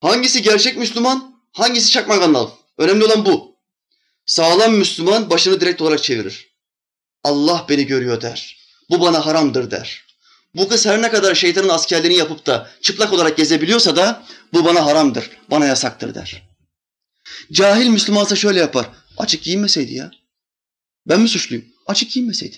Hangisi 0.00 0.42
gerçek 0.42 0.76
Müslüman, 0.76 1.42
hangisi 1.52 1.90
çakma 1.90 2.16
gandal. 2.16 2.50
Önemli 2.78 3.04
olan 3.04 3.26
bu. 3.26 3.56
Sağlam 4.26 4.74
Müslüman 4.74 5.30
başını 5.30 5.60
direkt 5.60 5.82
olarak 5.82 6.02
çevirir. 6.02 6.54
Allah 7.22 7.66
beni 7.68 7.86
görüyor 7.86 8.20
der. 8.20 8.63
Bu 8.90 9.00
bana 9.00 9.26
haramdır 9.26 9.70
der. 9.70 10.04
Bu 10.54 10.68
kız 10.68 10.86
her 10.86 11.02
ne 11.02 11.10
kadar 11.10 11.34
şeytanın 11.34 11.68
askerliğini 11.68 12.18
yapıp 12.18 12.46
da 12.46 12.70
çıplak 12.82 13.12
olarak 13.12 13.36
gezebiliyorsa 13.36 13.96
da 13.96 14.26
bu 14.52 14.64
bana 14.64 14.86
haramdır, 14.86 15.30
bana 15.50 15.66
yasaktır 15.66 16.14
der. 16.14 16.42
Cahil 17.52 17.88
Müslümansa 17.88 18.36
şöyle 18.36 18.60
yapar. 18.60 18.90
Açık 19.16 19.42
giyinmeseydi 19.42 19.94
ya. 19.94 20.10
Ben 21.06 21.20
mi 21.20 21.28
suçluyum? 21.28 21.64
Açık 21.86 22.10
giyinmeseydi. 22.12 22.56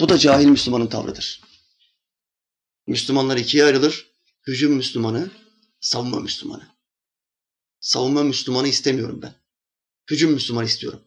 Bu 0.00 0.08
da 0.08 0.18
cahil 0.18 0.46
Müslümanın 0.46 0.86
tavrıdır. 0.86 1.40
Müslümanlar 2.86 3.36
ikiye 3.36 3.64
ayrılır. 3.64 4.06
Hücum 4.46 4.72
Müslümanı, 4.72 5.30
savunma 5.80 6.20
Müslümanı. 6.20 6.68
Savunma 7.80 8.22
Müslümanı 8.22 8.68
istemiyorum 8.68 9.22
ben. 9.22 9.34
Hücum 10.10 10.32
Müslümanı 10.32 10.66
istiyorum. 10.66 11.02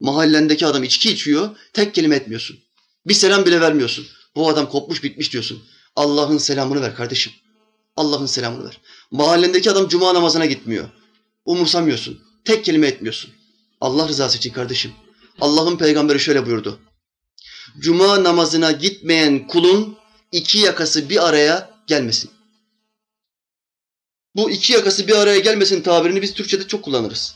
Mahallendeki 0.00 0.66
adam 0.66 0.84
içki 0.84 1.10
içiyor, 1.10 1.56
tek 1.72 1.94
kelime 1.94 2.16
etmiyorsun. 2.16 2.65
Bir 3.06 3.14
selam 3.14 3.46
bile 3.46 3.60
vermiyorsun. 3.60 4.06
Bu 4.36 4.48
adam 4.48 4.68
kopmuş 4.68 5.02
bitmiş 5.02 5.32
diyorsun. 5.32 5.62
Allah'ın 5.96 6.38
selamını 6.38 6.82
ver 6.82 6.94
kardeşim. 6.94 7.32
Allah'ın 7.96 8.26
selamını 8.26 8.64
ver. 8.64 8.80
Mahallendeki 9.10 9.70
adam 9.70 9.88
cuma 9.88 10.14
namazına 10.14 10.46
gitmiyor. 10.46 10.88
Umursamıyorsun. 11.44 12.20
Tek 12.44 12.64
kelime 12.64 12.86
etmiyorsun. 12.86 13.30
Allah 13.80 14.08
rızası 14.08 14.38
için 14.38 14.52
kardeşim. 14.52 14.92
Allah'ın 15.40 15.76
peygamberi 15.76 16.20
şöyle 16.20 16.46
buyurdu. 16.46 16.80
Cuma 17.78 18.24
namazına 18.24 18.72
gitmeyen 18.72 19.46
kulun 19.46 19.98
iki 20.32 20.58
yakası 20.58 21.08
bir 21.08 21.28
araya 21.28 21.70
gelmesin. 21.86 22.30
Bu 24.36 24.50
iki 24.50 24.72
yakası 24.72 25.08
bir 25.08 25.16
araya 25.16 25.38
gelmesin 25.38 25.82
tabirini 25.82 26.22
biz 26.22 26.34
Türkçe'de 26.34 26.68
çok 26.68 26.84
kullanırız. 26.84 27.34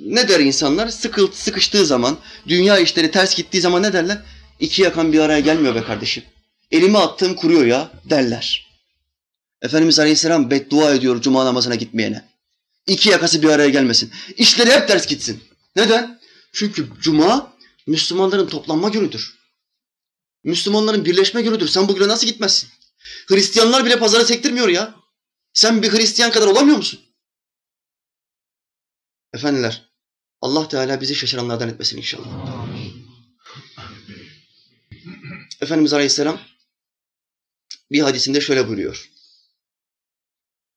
Ne 0.00 0.28
der 0.28 0.40
insanlar? 0.40 0.88
Sıkıl, 0.88 1.32
sıkıştığı 1.32 1.86
zaman, 1.86 2.18
dünya 2.48 2.78
işleri 2.78 3.10
ters 3.10 3.34
gittiği 3.34 3.60
zaman 3.60 3.82
ne 3.82 3.92
derler? 3.92 4.22
İki 4.60 4.82
yakan 4.82 5.12
bir 5.12 5.18
araya 5.18 5.40
gelmiyor 5.40 5.74
be 5.74 5.82
kardeşim. 5.82 6.24
Elimi 6.70 6.98
attığım 6.98 7.34
kuruyor 7.34 7.66
ya 7.66 7.92
derler. 8.04 8.66
Efendimiz 9.62 9.98
Aleyhisselam 9.98 10.50
beddua 10.50 10.94
ediyor 10.94 11.20
cuma 11.20 11.44
namazına 11.44 11.74
gitmeyene. 11.74 12.24
İki 12.86 13.08
yakası 13.08 13.42
bir 13.42 13.48
araya 13.48 13.68
gelmesin. 13.68 14.12
İşleri 14.36 14.70
hep 14.70 14.88
ters 14.88 15.06
gitsin. 15.06 15.44
Neden? 15.76 16.20
Çünkü 16.52 16.88
cuma 17.00 17.54
Müslümanların 17.86 18.48
toplanma 18.48 18.88
günüdür. 18.88 19.38
Müslümanların 20.44 21.04
birleşme 21.04 21.42
günüdür. 21.42 21.68
Sen 21.68 21.88
bugüne 21.88 22.08
nasıl 22.08 22.26
gitmezsin? 22.26 22.70
Hristiyanlar 23.26 23.84
bile 23.84 23.98
pazara 23.98 24.24
sektirmiyor 24.24 24.68
ya. 24.68 24.94
Sen 25.52 25.82
bir 25.82 25.92
Hristiyan 25.92 26.30
kadar 26.32 26.46
olamıyor 26.46 26.76
musun? 26.76 27.00
Efendiler, 29.34 29.88
Allah 30.40 30.68
Teala 30.68 31.00
bizi 31.00 31.14
şaşıranlardan 31.14 31.68
etmesin 31.68 31.96
inşallah. 31.96 32.73
Efendimiz 35.64 35.92
Aleyhisselam 35.92 36.40
bir 37.90 38.00
hadisinde 38.00 38.40
şöyle 38.40 38.68
buyuruyor. 38.68 39.10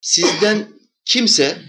Sizden 0.01 0.69
kimse 1.05 1.61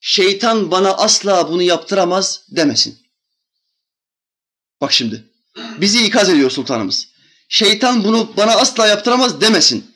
şeytan 0.00 0.70
bana 0.70 0.90
asla 0.92 1.48
bunu 1.48 1.62
yaptıramaz 1.62 2.46
demesin. 2.50 2.98
Bak 4.80 4.92
şimdi. 4.92 5.24
Bizi 5.80 6.06
ikaz 6.06 6.28
ediyor 6.28 6.50
sultanımız. 6.50 7.08
Şeytan 7.48 8.04
bunu 8.04 8.36
bana 8.36 8.52
asla 8.52 8.86
yaptıramaz 8.86 9.40
demesin. 9.40 9.94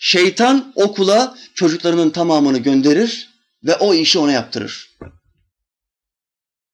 Şeytan 0.00 0.72
okula 0.74 1.38
çocuklarının 1.54 2.10
tamamını 2.10 2.58
gönderir 2.58 3.30
ve 3.64 3.76
o 3.76 3.94
işi 3.94 4.18
ona 4.18 4.32
yaptırır. 4.32 4.90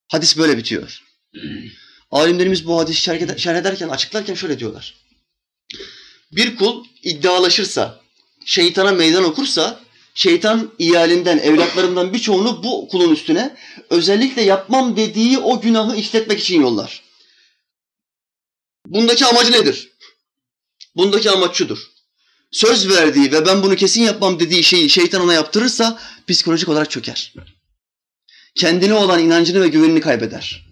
Hadis 0.08 0.38
böyle 0.38 0.56
bitiyor. 0.56 1.02
Alimlerimiz 2.10 2.66
bu 2.66 2.78
hadisi 2.78 3.00
şerh 3.00 3.56
ederken, 3.56 3.88
açıklarken 3.88 4.34
şöyle 4.34 4.58
diyorlar. 4.58 4.94
Bir 6.32 6.56
kul 6.56 6.84
iddialaşırsa, 7.02 8.00
şeytana 8.44 8.92
meydan 8.92 9.24
okursa, 9.24 9.80
şeytan 10.14 10.72
iyalinden, 10.78 11.38
evlatlarından 11.38 12.12
birçoğunu 12.12 12.62
bu 12.62 12.88
kulun 12.88 13.12
üstüne 13.12 13.56
özellikle 13.90 14.42
yapmam 14.42 14.96
dediği 14.96 15.38
o 15.38 15.60
günahı 15.60 15.96
işletmek 15.96 16.40
için 16.40 16.60
yollar. 16.60 17.02
Bundaki 18.86 19.26
amacı 19.26 19.52
nedir? 19.52 19.90
Bundaki 20.96 21.30
amaç 21.30 21.56
şudur. 21.56 21.90
Söz 22.52 22.88
verdiği 22.88 23.32
ve 23.32 23.46
ben 23.46 23.62
bunu 23.62 23.76
kesin 23.76 24.02
yapmam 24.02 24.40
dediği 24.40 24.64
şeyi 24.64 24.90
şeytan 24.90 25.22
ona 25.22 25.34
yaptırırsa 25.34 26.00
psikolojik 26.28 26.68
olarak 26.68 26.90
çöker. 26.90 27.34
Kendine 28.54 28.94
olan 28.94 29.20
inancını 29.24 29.62
ve 29.62 29.68
güvenini 29.68 30.00
kaybeder. 30.00 30.66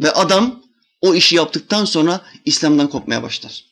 Ve 0.00 0.10
adam 0.10 0.63
o 1.04 1.14
işi 1.14 1.36
yaptıktan 1.36 1.84
sonra 1.84 2.20
İslam'dan 2.44 2.90
kopmaya 2.90 3.22
başlar. 3.22 3.64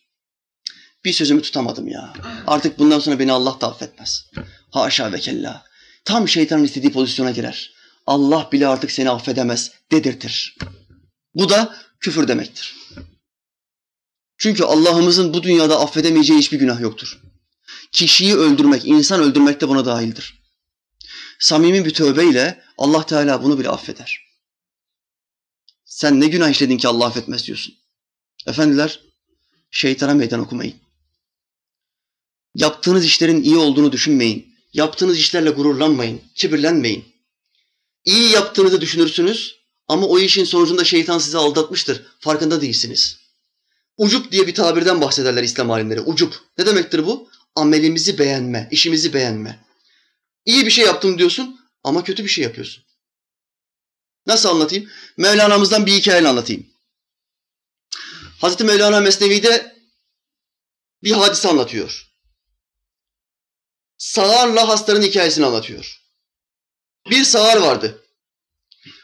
Bir 1.04 1.12
sözümü 1.12 1.42
tutamadım 1.42 1.88
ya. 1.88 2.12
Artık 2.46 2.78
bundan 2.78 2.98
sonra 2.98 3.18
beni 3.18 3.32
Allah 3.32 3.60
da 3.60 3.68
affetmez. 3.68 4.30
Haşa 4.70 5.12
ve 5.12 5.20
kella. 5.20 5.64
Tam 6.04 6.28
şeytanın 6.28 6.64
istediği 6.64 6.92
pozisyona 6.92 7.30
girer. 7.30 7.72
Allah 8.06 8.48
bile 8.52 8.66
artık 8.66 8.90
seni 8.90 9.10
affedemez 9.10 9.70
dedirtir. 9.92 10.56
Bu 11.34 11.48
da 11.48 11.76
küfür 12.00 12.28
demektir. 12.28 12.76
Çünkü 14.38 14.64
Allah'ımızın 14.64 15.34
bu 15.34 15.42
dünyada 15.42 15.80
affedemeyeceği 15.80 16.38
hiçbir 16.38 16.58
günah 16.58 16.80
yoktur. 16.80 17.20
Kişiyi 17.92 18.34
öldürmek, 18.34 18.86
insan 18.86 19.20
öldürmek 19.20 19.60
de 19.60 19.68
buna 19.68 19.84
dahildir. 19.84 20.42
Samimi 21.38 21.84
bir 21.84 21.94
tövbeyle 21.94 22.62
Allah 22.78 23.06
Teala 23.06 23.42
bunu 23.42 23.58
bile 23.58 23.68
affeder. 23.68 24.21
Sen 25.92 26.20
ne 26.20 26.26
günah 26.26 26.50
işledin 26.50 26.76
ki 26.76 26.88
Allah 26.88 27.06
affetmez 27.06 27.46
diyorsun. 27.46 27.74
Efendiler, 28.46 29.00
şeytana 29.70 30.14
meydan 30.14 30.40
okumayın. 30.40 30.74
Yaptığınız 32.54 33.04
işlerin 33.04 33.42
iyi 33.42 33.56
olduğunu 33.56 33.92
düşünmeyin. 33.92 34.54
Yaptığınız 34.72 35.18
işlerle 35.18 35.50
gururlanmayın, 35.50 36.20
kibirlenmeyin. 36.34 37.04
İyi 38.04 38.30
yaptığınızı 38.30 38.80
düşünürsünüz 38.80 39.56
ama 39.88 40.06
o 40.06 40.18
işin 40.18 40.44
sonucunda 40.44 40.84
şeytan 40.84 41.18
sizi 41.18 41.38
aldatmıştır. 41.38 42.02
Farkında 42.20 42.60
değilsiniz. 42.60 43.18
Ucup 43.96 44.32
diye 44.32 44.46
bir 44.46 44.54
tabirden 44.54 45.00
bahsederler 45.00 45.42
İslam 45.42 45.70
alimleri. 45.70 46.00
Ucup. 46.00 46.34
Ne 46.58 46.66
demektir 46.66 47.06
bu? 47.06 47.28
Amelimizi 47.54 48.18
beğenme, 48.18 48.68
işimizi 48.70 49.14
beğenme. 49.14 49.64
İyi 50.44 50.66
bir 50.66 50.70
şey 50.70 50.84
yaptım 50.84 51.18
diyorsun 51.18 51.60
ama 51.84 52.04
kötü 52.04 52.24
bir 52.24 52.28
şey 52.30 52.44
yapıyorsun. 52.44 52.84
Nasıl 54.26 54.48
anlatayım? 54.48 54.90
Mevlana'mızdan 55.16 55.86
bir 55.86 55.92
hikaye 55.92 56.28
anlatayım. 56.28 56.66
Hazreti 58.40 58.64
Mevlana 58.64 59.00
Mesnevi'de 59.00 59.76
bir 61.02 61.12
hadise 61.12 61.48
anlatıyor. 61.48 62.08
Sağarla 63.98 64.68
hastanın 64.68 65.02
hikayesini 65.02 65.46
anlatıyor. 65.46 66.00
Bir 67.10 67.24
sağar 67.24 67.56
vardı. 67.56 68.04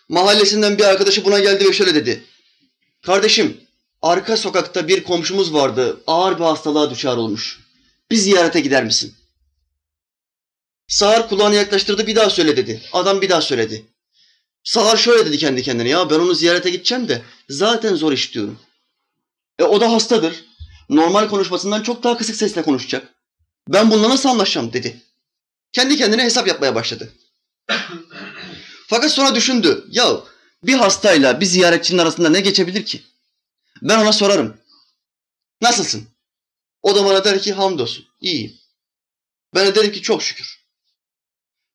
Mahallesinden 0.09 0.79
bir 0.79 0.85
arkadaşı 0.85 1.25
buna 1.25 1.39
geldi 1.39 1.69
ve 1.69 1.73
şöyle 1.73 1.95
dedi. 1.95 2.25
Kardeşim, 3.03 3.61
arka 4.03 4.37
sokakta 4.37 4.89
bir 4.89 5.05
komşumuz 5.05 5.55
vardı. 5.55 6.03
Ağır 6.07 6.39
bir 6.39 6.45
hastalığa 6.45 6.91
düşer 6.91 7.17
olmuş. 7.17 7.61
Bir 8.11 8.17
ziyarete 8.17 8.61
gider 8.61 8.85
misin? 8.85 9.15
Sağır 10.89 11.29
kulağını 11.29 11.55
yaklaştırdı 11.55 12.07
bir 12.07 12.17
daha 12.17 12.31
söyle 12.31 12.57
dedi. 12.57 12.83
Adam 12.93 13.21
bir 13.21 13.29
daha 13.29 13.41
söyledi. 13.41 13.87
Sağır 14.65 14.97
şöyle 14.97 15.27
dedi 15.27 15.39
kendi 15.39 15.63
kendine 15.63 15.89
ya 15.89 16.11
ben 16.11 16.19
onu 16.19 16.35
ziyarete 16.35 16.71
gideceğim 16.71 17.09
de 17.09 17.23
zaten 17.49 17.95
zor 17.95 18.13
iş 18.13 18.35
diyorum. 18.35 18.61
E 19.59 19.65
o 19.65 19.81
da 19.81 19.93
hastadır. 19.93 20.45
Normal 20.89 21.29
konuşmasından 21.29 21.83
çok 21.83 22.03
daha 22.03 22.17
kısık 22.17 22.37
sesle 22.37 22.63
konuşacak. 22.63 23.15
Ben 23.69 23.91
bununla 23.91 24.09
nasıl 24.09 24.29
anlaşacağım 24.29 24.73
dedi. 24.73 25.03
Kendi 25.73 25.97
kendine 25.97 26.25
hesap 26.25 26.49
yapmaya 26.49 26.75
başladı. 26.75 27.13
Fakat 28.87 29.11
sonra 29.11 29.35
düşündü. 29.35 29.87
Ya 29.91 30.21
bir 30.63 30.75
hastayla 30.75 31.41
bir 31.41 31.47
ziyaretçinin 31.47 31.99
arasında 31.99 32.29
ne 32.29 32.41
geçebilir 32.41 32.85
ki? 32.85 33.03
Ben 33.83 33.99
ona 33.99 34.13
sorarım. 34.13 34.57
Nasılsın? 35.61 36.09
O 36.83 36.97
da 36.97 37.05
bana 37.05 37.25
der 37.25 37.43
ki 37.43 37.53
hamdolsun. 37.53 38.07
iyiyim. 38.21 38.59
Ben 39.55 39.67
de 39.67 39.75
derim 39.75 39.93
ki 39.93 40.03
çok 40.03 40.23
şükür. 40.23 40.65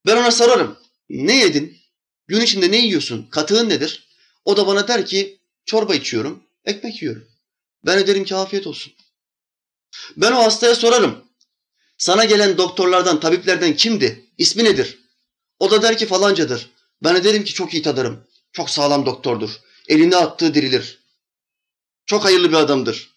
Ben 0.06 0.18
ona 0.18 0.32
sorarım. 0.32 0.78
Ne 1.10 1.36
yedin? 1.38 1.83
Gün 2.28 2.42
içinde 2.42 2.72
ne 2.72 2.78
yiyorsun? 2.78 3.28
Katığın 3.32 3.70
nedir? 3.70 4.08
O 4.46 4.58
da 4.58 4.68
bana 4.68 4.88
der 4.88 5.06
ki 5.06 5.40
çorba 5.66 5.96
içiyorum, 5.96 6.44
ekmek 6.66 7.02
yiyorum. 7.02 7.28
Ben 7.86 8.00
de 8.00 8.08
derim 8.08 8.26
ki 8.26 8.36
afiyet 8.36 8.68
olsun. 8.68 8.94
Ben 10.18 10.32
o 10.32 10.44
hastaya 10.44 10.76
sorarım. 10.76 11.24
Sana 11.98 12.26
gelen 12.26 12.58
doktorlardan, 12.58 13.20
tabiplerden 13.20 13.76
kimdi? 13.76 14.26
İsmi 14.38 14.64
nedir? 14.64 15.00
O 15.60 15.72
da 15.72 15.82
der 15.82 15.98
ki 15.98 16.06
falancadır. 16.06 16.70
Ben 17.04 17.16
de 17.16 17.24
derim 17.24 17.44
ki 17.44 17.54
çok 17.54 17.74
iyi 17.74 17.84
tadarım. 17.84 18.28
Çok 18.52 18.70
sağlam 18.70 19.06
doktordur. 19.06 19.50
Elini 19.88 20.16
attığı 20.16 20.54
dirilir. 20.54 21.00
Çok 22.06 22.26
hayırlı 22.26 22.50
bir 22.50 22.58
adamdır. 22.58 23.10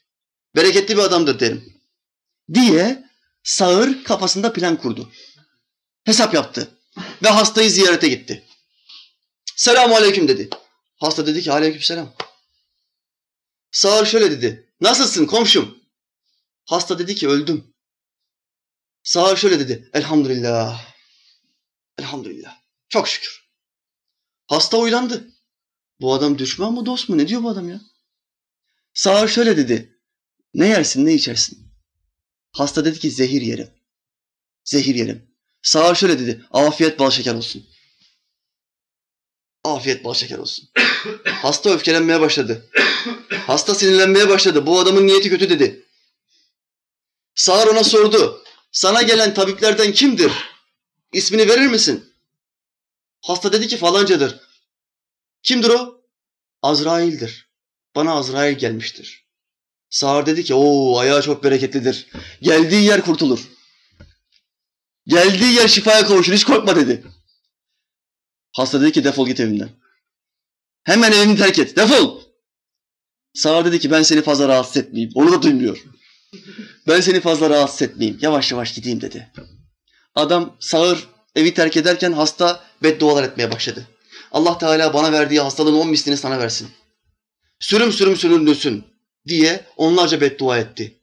Bereketli 0.57 0.97
bir 0.97 1.03
adamdır 1.03 1.40
derim. 1.40 1.73
Diye 2.55 3.05
sağır 3.42 4.05
kafasında 4.05 4.53
plan 4.53 4.77
kurdu. 4.77 5.11
Hesap 6.05 6.35
yaptı. 6.35 6.69
Ve 7.23 7.29
hastayı 7.29 7.71
ziyarete 7.71 8.09
gitti. 8.09 8.46
Selamun 9.57 9.95
aleyküm 9.95 10.29
dedi. 10.29 10.51
Hasta 10.97 11.27
dedi 11.27 11.42
ki 11.42 11.53
aleyküm 11.53 11.83
selam. 11.83 12.14
Sağır 13.71 14.07
şöyle 14.07 14.31
dedi. 14.31 14.75
Nasılsın 14.81 15.27
komşum? 15.27 15.79
Hasta 16.64 16.99
dedi 16.99 17.14
ki 17.14 17.29
öldüm. 17.29 17.75
Sağır 19.03 19.37
şöyle 19.37 19.59
dedi. 19.59 19.90
Elhamdülillah. 19.92 20.95
Elhamdülillah. 21.99 22.61
Çok 22.88 23.09
şükür. 23.09 23.51
Hasta 24.47 24.77
uylandı. 24.77 25.31
Bu 26.01 26.14
adam 26.14 26.38
düşman 26.38 26.73
mı 26.73 26.87
dost 26.87 27.09
mu? 27.09 27.19
Ne 27.19 27.29
diyor 27.29 27.42
bu 27.42 27.49
adam 27.49 27.69
ya? 27.69 27.81
Sağır 28.95 29.29
şöyle 29.29 29.57
dedi. 29.57 30.01
Ne 30.55 30.66
yersin 30.66 31.07
ne 31.07 31.14
içersin? 31.14 31.73
Hasta 32.53 32.85
dedi 32.85 32.99
ki 32.99 33.11
zehir 33.11 33.42
yerim. 33.42 33.71
Zehir 34.64 34.95
yerim. 34.95 35.37
Sağır 35.62 35.95
şöyle 35.95 36.19
dedi. 36.19 36.45
Afiyet 36.51 36.99
bal 36.99 37.11
şeker 37.11 37.35
olsun. 37.35 37.66
Afiyet 39.66 40.05
bal 40.05 40.14
şeker 40.14 40.38
olsun. 40.38 40.68
Hasta 41.24 41.70
öfkelenmeye 41.70 42.20
başladı. 42.20 42.70
Hasta 43.46 43.74
sinirlenmeye 43.74 44.29
başladı. 44.29 44.66
Bu 44.66 44.81
adamın 44.81 45.06
niyeti 45.06 45.31
kötü 45.31 45.50
dedi. 45.50 45.87
Sağır 47.35 47.67
ona 47.67 47.85
sordu. 47.85 48.44
Sana 48.73 49.02
gelen 49.02 49.35
tabiplerden 49.35 49.92
kimdir? 49.92 50.33
İsmini 51.12 51.48
verir 51.48 51.67
misin? 51.67 52.12
Hasta 53.23 53.52
dedi 53.52 53.69
ki 53.69 53.77
falancadır. 53.77 54.40
Kimdir 55.42 55.69
o? 55.69 56.00
Azrail'dir. 56.62 57.48
Bana 57.94 58.12
Azrail 58.12 58.58
gelmiştir. 58.58 59.27
Sağır 59.90 60.27
dedi 60.27 60.44
ki 60.44 60.54
o 60.54 60.98
ayağı 60.98 61.23
çok 61.23 61.44
bereketlidir. 61.44 62.06
Geldiği 62.42 62.85
yer 62.85 63.04
kurtulur. 63.04 63.48
Geldiği 65.06 65.52
yer 65.52 65.69
şifaya 65.69 66.06
kavuşur 66.06 66.33
hiç 66.33 66.44
korkma 66.44 66.77
dedi. 66.77 67.04
Hasta 68.57 68.81
dedi 68.81 68.92
ki 68.92 69.04
defol 69.04 69.27
git 69.27 69.40
evimden. 69.40 69.69
Hemen 70.85 71.13
evini 71.13 71.37
terk 71.37 71.59
et 71.59 71.77
defol. 71.77 72.21
Sağır 73.35 73.65
dedi 73.65 73.79
ki 73.79 73.90
ben 73.90 74.02
seni 74.02 74.23
fazla 74.23 74.48
rahatsız 74.48 74.77
etmeyeyim. 74.77 75.13
Onu 75.15 75.33
da 75.33 75.42
duymuyor. 75.42 75.85
Ben 76.88 77.00
seni 77.00 77.21
fazla 77.21 77.50
rahatsız 77.50 77.83
etmeyeyim. 77.83 78.19
Yavaş 78.23 78.52
yavaş 78.52 78.75
gideyim 78.75 79.00
dedi. 79.00 79.33
Adam 80.15 80.57
sağır 80.61 81.09
evi 81.35 81.54
terk 81.54 81.77
ederken 81.77 82.13
hasta 82.13 82.65
beddualar 82.83 83.25
etmeye 83.25 83.52
başladı. 83.52 83.87
Allah 84.33 84.59
Teala 84.59 84.94
bana 84.94 85.13
verdiği 85.13 85.40
hastalığın 85.40 85.75
on 85.75 85.88
mislini 85.88 86.17
sana 86.17 86.38
versin. 86.38 86.69
Sürüm 87.61 87.92
sürüm 87.92 88.17
süründürsün 88.17 88.85
diye 89.29 89.65
onlarca 89.77 90.21
beddua 90.21 90.59
etti. 90.59 91.00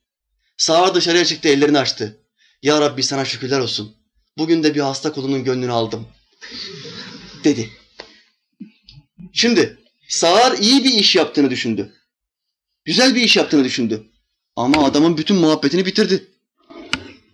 Sağa 0.58 0.95
dışarıya 0.95 1.26
çıktı 1.26 1.49
ellerini 1.49 1.80
açtı. 1.80 2.18
Ya 2.62 2.82
Rabbi 2.82 3.04
sana 3.04 3.26
şükürler 3.26 3.60
olsun. 3.60 3.95
Bugün 4.38 4.64
de 4.64 4.76
bir 4.76 4.80
hasta 4.80 5.12
kulunun 5.12 5.43
gönlünü 5.43 5.72
aldım. 5.72 6.08
Dedi. 7.44 7.70
Şimdi 9.34 9.84
Sağır 10.10 10.58
iyi 10.58 10.84
bir 10.84 10.94
iş 10.94 11.16
yaptığını 11.16 11.50
düşündü. 11.50 11.94
Güzel 12.86 13.16
bir 13.16 13.22
iş 13.22 13.36
yaptığını 13.36 13.64
düşündü. 13.64 14.04
Ama 14.56 14.86
adamın 14.86 15.18
bütün 15.18 15.38
muhabbetini 15.38 15.86
bitirdi. 15.86 16.28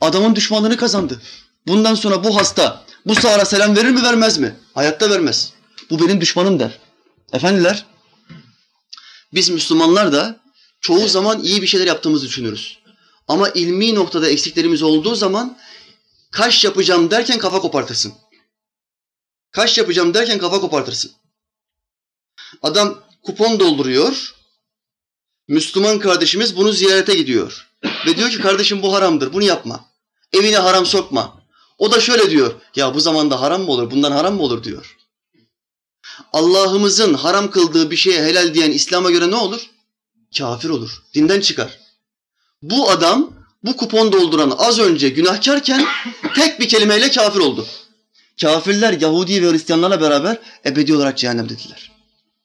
Adamın 0.01 0.36
düşmanlığını 0.36 0.78
kazandı. 0.78 1.22
Bundan 1.68 1.95
sonra 1.95 2.24
bu 2.24 2.38
hasta 2.38 2.86
bu 3.05 3.16
Sağır'a 3.16 3.45
selam 3.45 3.76
verir 3.76 3.89
mi 3.89 4.03
vermez 4.03 4.38
mi? 4.38 4.55
Hayatta 4.74 5.10
vermez. 5.10 5.53
Bu 5.89 5.99
benim 5.99 6.22
düşmanım 6.22 6.60
der. 6.60 6.80
Efendiler 7.34 7.86
biz 9.34 9.49
Müslümanlar 9.49 10.12
da 10.12 10.39
çoğu 10.82 11.07
zaman 11.07 11.43
iyi 11.43 11.62
bir 11.62 11.68
şeyler 11.68 11.88
yaptığımızı 11.88 12.26
düşünürüz. 12.26 12.80
Ama 13.28 13.49
ilmi 13.49 13.95
noktada 13.95 14.30
eksiklerimiz 14.30 14.82
olduğu 14.82 15.16
zaman 15.16 15.57
kaş 16.32 16.66
yapacağım 16.66 17.12
derken 17.12 17.39
kafa 17.39 17.60
kopartırsın. 17.60 18.14
Kaş 19.52 19.78
yapacağım 19.78 20.14
derken 20.14 20.39
kafa 20.39 20.60
kopartırsın. 20.60 21.12
Adam 22.62 23.00
kupon 23.24 23.60
dolduruyor. 23.60 24.36
Müslüman 25.47 26.00
kardeşimiz 26.00 26.58
bunu 26.58 26.72
ziyarete 26.72 27.16
gidiyor. 27.16 27.70
Ve 28.06 28.18
diyor 28.18 28.30
ki 28.30 28.41
kardeşim 28.41 28.82
bu 28.82 28.93
haramdır 28.93 29.34
bunu 29.34 29.43
yapma. 29.43 29.86
Evine 30.34 30.58
haram 30.58 30.86
sokma. 30.86 31.43
O 31.78 31.91
da 31.91 32.02
şöyle 32.02 32.30
diyor. 32.30 32.54
Ya 32.76 32.93
bu 32.95 33.00
zamanda 33.00 33.41
haram 33.41 33.62
mı 33.62 33.72
olur? 33.72 33.91
Bundan 33.91 34.12
haram 34.12 34.36
mı 34.36 34.41
olur 34.41 34.64
diyor. 34.64 34.97
Allah'ımızın 36.34 37.14
haram 37.14 37.52
kıldığı 37.52 37.91
bir 37.91 37.95
şeye 37.95 38.24
helal 38.24 38.54
diyen 38.54 38.72
İslam'a 38.72 39.12
göre 39.12 39.32
ne 39.32 39.36
olur? 39.36 39.70
Kafir 40.38 40.70
olur. 40.70 41.04
Dinden 41.14 41.41
çıkar. 41.41 41.80
Bu 42.62 42.89
adam 42.89 43.34
bu 43.64 43.78
kupon 43.78 44.12
dolduran 44.12 44.54
az 44.58 44.80
önce 44.80 45.10
günahkarken 45.10 45.86
tek 46.36 46.60
bir 46.60 46.70
kelimeyle 46.70 47.12
kafir 47.12 47.39
oldu. 47.39 47.68
Kafirler 48.41 49.01
Yahudi 49.01 49.43
ve 49.43 49.51
Hristiyanlarla 49.51 50.01
beraber 50.01 50.39
ebedi 50.65 50.93
olarak 50.93 51.17
cehennemdediler. 51.17 51.91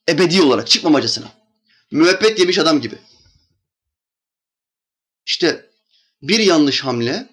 Ebedi 0.09 0.41
olarak 0.41 0.67
çıkmamacasına. 0.67 1.31
Müebbet 1.91 2.39
yemiş 2.39 2.57
adam 2.57 2.81
gibi. 2.81 2.95
İşte 5.25 5.69
bir 6.21 6.39
yanlış 6.39 6.83
hamle, 6.83 7.29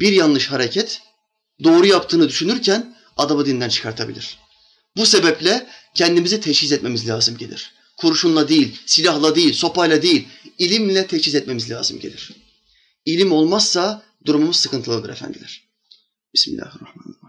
bir 0.00 0.12
yanlış 0.12 0.50
hareket 0.50 1.02
doğru 1.64 1.86
yaptığını 1.86 2.28
düşünürken 2.28 2.96
adamı 3.16 3.46
dinden 3.46 3.68
çıkartabilir. 3.68 4.38
Bu 4.96 5.06
sebeple 5.06 5.66
kendimizi 5.94 6.40
teşhis 6.40 6.72
etmemiz 6.72 7.08
lazım 7.08 7.36
gelir. 7.36 7.74
Kurşunla 7.96 8.48
değil, 8.48 8.78
silahla 8.86 9.36
değil, 9.36 9.52
sopayla 9.52 10.02
değil, 10.02 10.28
ilimle 10.58 11.06
teşhis 11.06 11.34
etmemiz 11.34 11.70
lazım 11.70 12.00
gelir. 12.00 12.30
İlim 13.04 13.32
olmazsa 13.32 14.02
durumumuz 14.26 14.56
sıkıntılıdır 14.56 15.10
efendiler. 15.10 15.62
Bismillahirrahmanirrahim. 16.34 17.23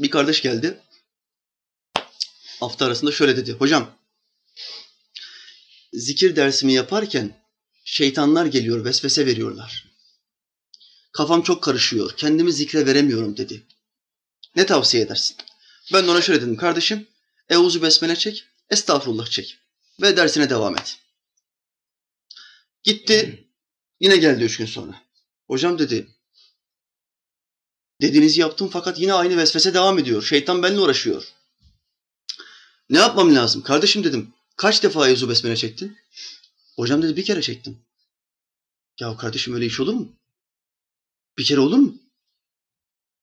Bir 0.00 0.10
kardeş 0.10 0.42
geldi. 0.42 0.80
Hafta 2.60 2.86
arasında 2.86 3.12
şöyle 3.12 3.36
dedi. 3.36 3.52
Hocam 3.52 3.98
zikir 5.92 6.36
dersimi 6.36 6.72
yaparken 6.72 7.44
şeytanlar 7.84 8.46
geliyor, 8.46 8.84
vesvese 8.84 9.26
veriyorlar. 9.26 9.84
Kafam 11.12 11.42
çok 11.42 11.62
karışıyor, 11.62 12.16
kendimi 12.16 12.52
zikre 12.52 12.86
veremiyorum 12.86 13.36
dedi. 13.36 13.66
Ne 14.56 14.66
tavsiye 14.66 15.02
edersin? 15.02 15.36
Ben 15.92 16.06
de 16.06 16.10
ona 16.10 16.22
şöyle 16.22 16.40
dedim. 16.40 16.56
Kardeşim, 16.56 17.06
Euzu 17.48 17.82
Besmele 17.82 18.16
çek, 18.16 18.44
Estağfurullah 18.70 19.26
çek 19.26 19.58
ve 20.02 20.16
dersine 20.16 20.50
devam 20.50 20.78
et. 20.78 20.98
Gitti, 22.82 23.48
yine 24.00 24.16
geldi 24.16 24.44
üç 24.44 24.56
gün 24.56 24.66
sonra. 24.66 25.02
Hocam 25.46 25.78
dedi, 25.78 26.08
dediğinizi 28.00 28.40
yaptım 28.40 28.68
fakat 28.72 28.98
yine 29.00 29.14
aynı 29.14 29.36
vesvese 29.36 29.74
devam 29.74 29.98
ediyor. 29.98 30.22
Şeytan 30.22 30.62
benimle 30.62 30.80
uğraşıyor. 30.80 31.32
Ne 32.90 32.98
yapmam 32.98 33.34
lazım? 33.34 33.62
Kardeşim 33.62 34.04
dedim, 34.04 34.34
kaç 34.56 34.82
defa 34.82 35.08
Euzu 35.08 35.28
Besmele 35.28 35.56
çektin? 35.56 35.98
Hocam 36.76 37.02
dedi, 37.02 37.16
bir 37.16 37.24
kere 37.24 37.42
çektim. 37.42 37.78
Ya 39.00 39.16
kardeşim 39.16 39.54
öyle 39.54 39.66
iş 39.66 39.80
olur 39.80 39.94
mu? 39.94 40.12
Bir 41.38 41.44
kere 41.44 41.60
olur 41.60 41.78
mu? 41.78 41.98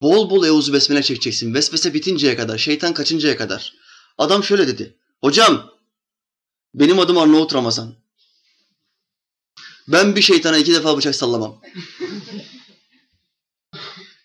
Bol 0.02 0.30
bol 0.30 0.46
Euzu 0.46 0.74
Besmele 0.74 1.04
çekeceksin. 1.04 1.54
Vesvese 1.54 1.94
bitinceye 1.94 2.36
kadar, 2.36 2.58
şeytan 2.58 2.94
kaçıncaya 2.94 3.38
kadar. 3.38 3.85
Adam 4.18 4.44
şöyle 4.44 4.68
dedi. 4.68 4.98
Hocam, 5.22 5.72
benim 6.74 7.00
adım 7.00 7.18
Arnavut 7.18 7.54
Ramazan. 7.54 7.96
Ben 9.88 10.16
bir 10.16 10.22
şeytana 10.22 10.58
iki 10.58 10.74
defa 10.74 10.98
bıçak 10.98 11.16
sallamam. 11.16 11.62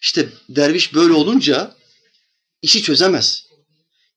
İşte 0.03 0.29
derviş 0.49 0.95
böyle 0.95 1.13
olunca 1.13 1.77
işi 2.63 2.83
çözemez. 2.83 3.47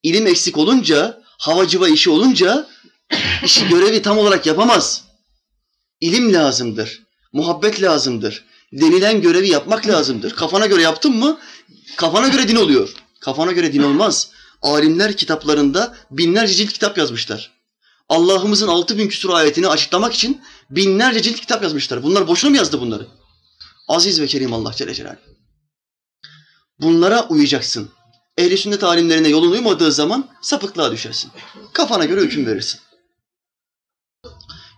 İlim 0.04 0.28
eksik 0.28 0.58
olunca, 0.58 1.24
havacıva 1.38 1.90
işi 1.90 2.10
olunca 2.10 2.70
işi 3.44 3.68
görevi 3.68 4.02
tam 4.02 4.18
olarak 4.18 4.46
yapamaz. 4.46 5.04
İlim 6.02 6.34
lazımdır, 6.34 7.04
muhabbet 7.34 7.82
lazımdır. 7.82 8.46
Denilen 8.74 9.22
görevi 9.22 9.50
yapmak 9.50 9.88
lazımdır. 9.88 10.32
Kafana 10.32 10.66
göre 10.66 10.82
yaptın 10.82 11.16
mı 11.16 11.40
kafana 11.98 12.28
göre 12.28 12.48
din 12.48 12.56
oluyor. 12.56 12.94
Kafana 13.20 13.52
göre 13.52 13.74
din 13.74 13.84
olmaz. 13.84 14.32
Alimler 14.64 15.18
kitaplarında 15.18 15.95
binlerce 16.11 16.53
cilt 16.53 16.74
kitap 16.74 16.97
yazmışlar. 16.97 17.51
Allah'ımızın 18.09 18.68
altı 18.68 18.97
bin 18.97 19.07
küsur 19.07 19.30
ayetini 19.30 19.68
açıklamak 19.68 20.14
için 20.14 20.41
binlerce 20.70 21.22
cilt 21.22 21.39
kitap 21.39 21.64
yazmışlar. 21.64 22.03
Bunlar 22.03 22.28
boşuna 22.28 22.51
mı 22.51 22.57
yazdı 22.57 22.82
bunları? 22.82 23.07
Aziz 23.88 24.22
ve 24.22 24.28
kerim 24.28 24.53
Allah 24.53 24.74
Celle 24.74 24.93
Celaluhu. 24.93 25.20
Bunlara 26.80 27.28
uyacaksın. 27.28 27.89
Ehli 28.38 28.57
sünnet 28.57 28.84
alimlerine 28.84 29.28
yolun 29.28 29.51
uymadığı 29.51 29.91
zaman 29.91 30.30
sapıklığa 30.41 30.91
düşersin. 30.91 31.32
Kafana 31.74 32.05
göre 32.05 32.22
hüküm 32.22 32.45
verirsin. 32.45 32.80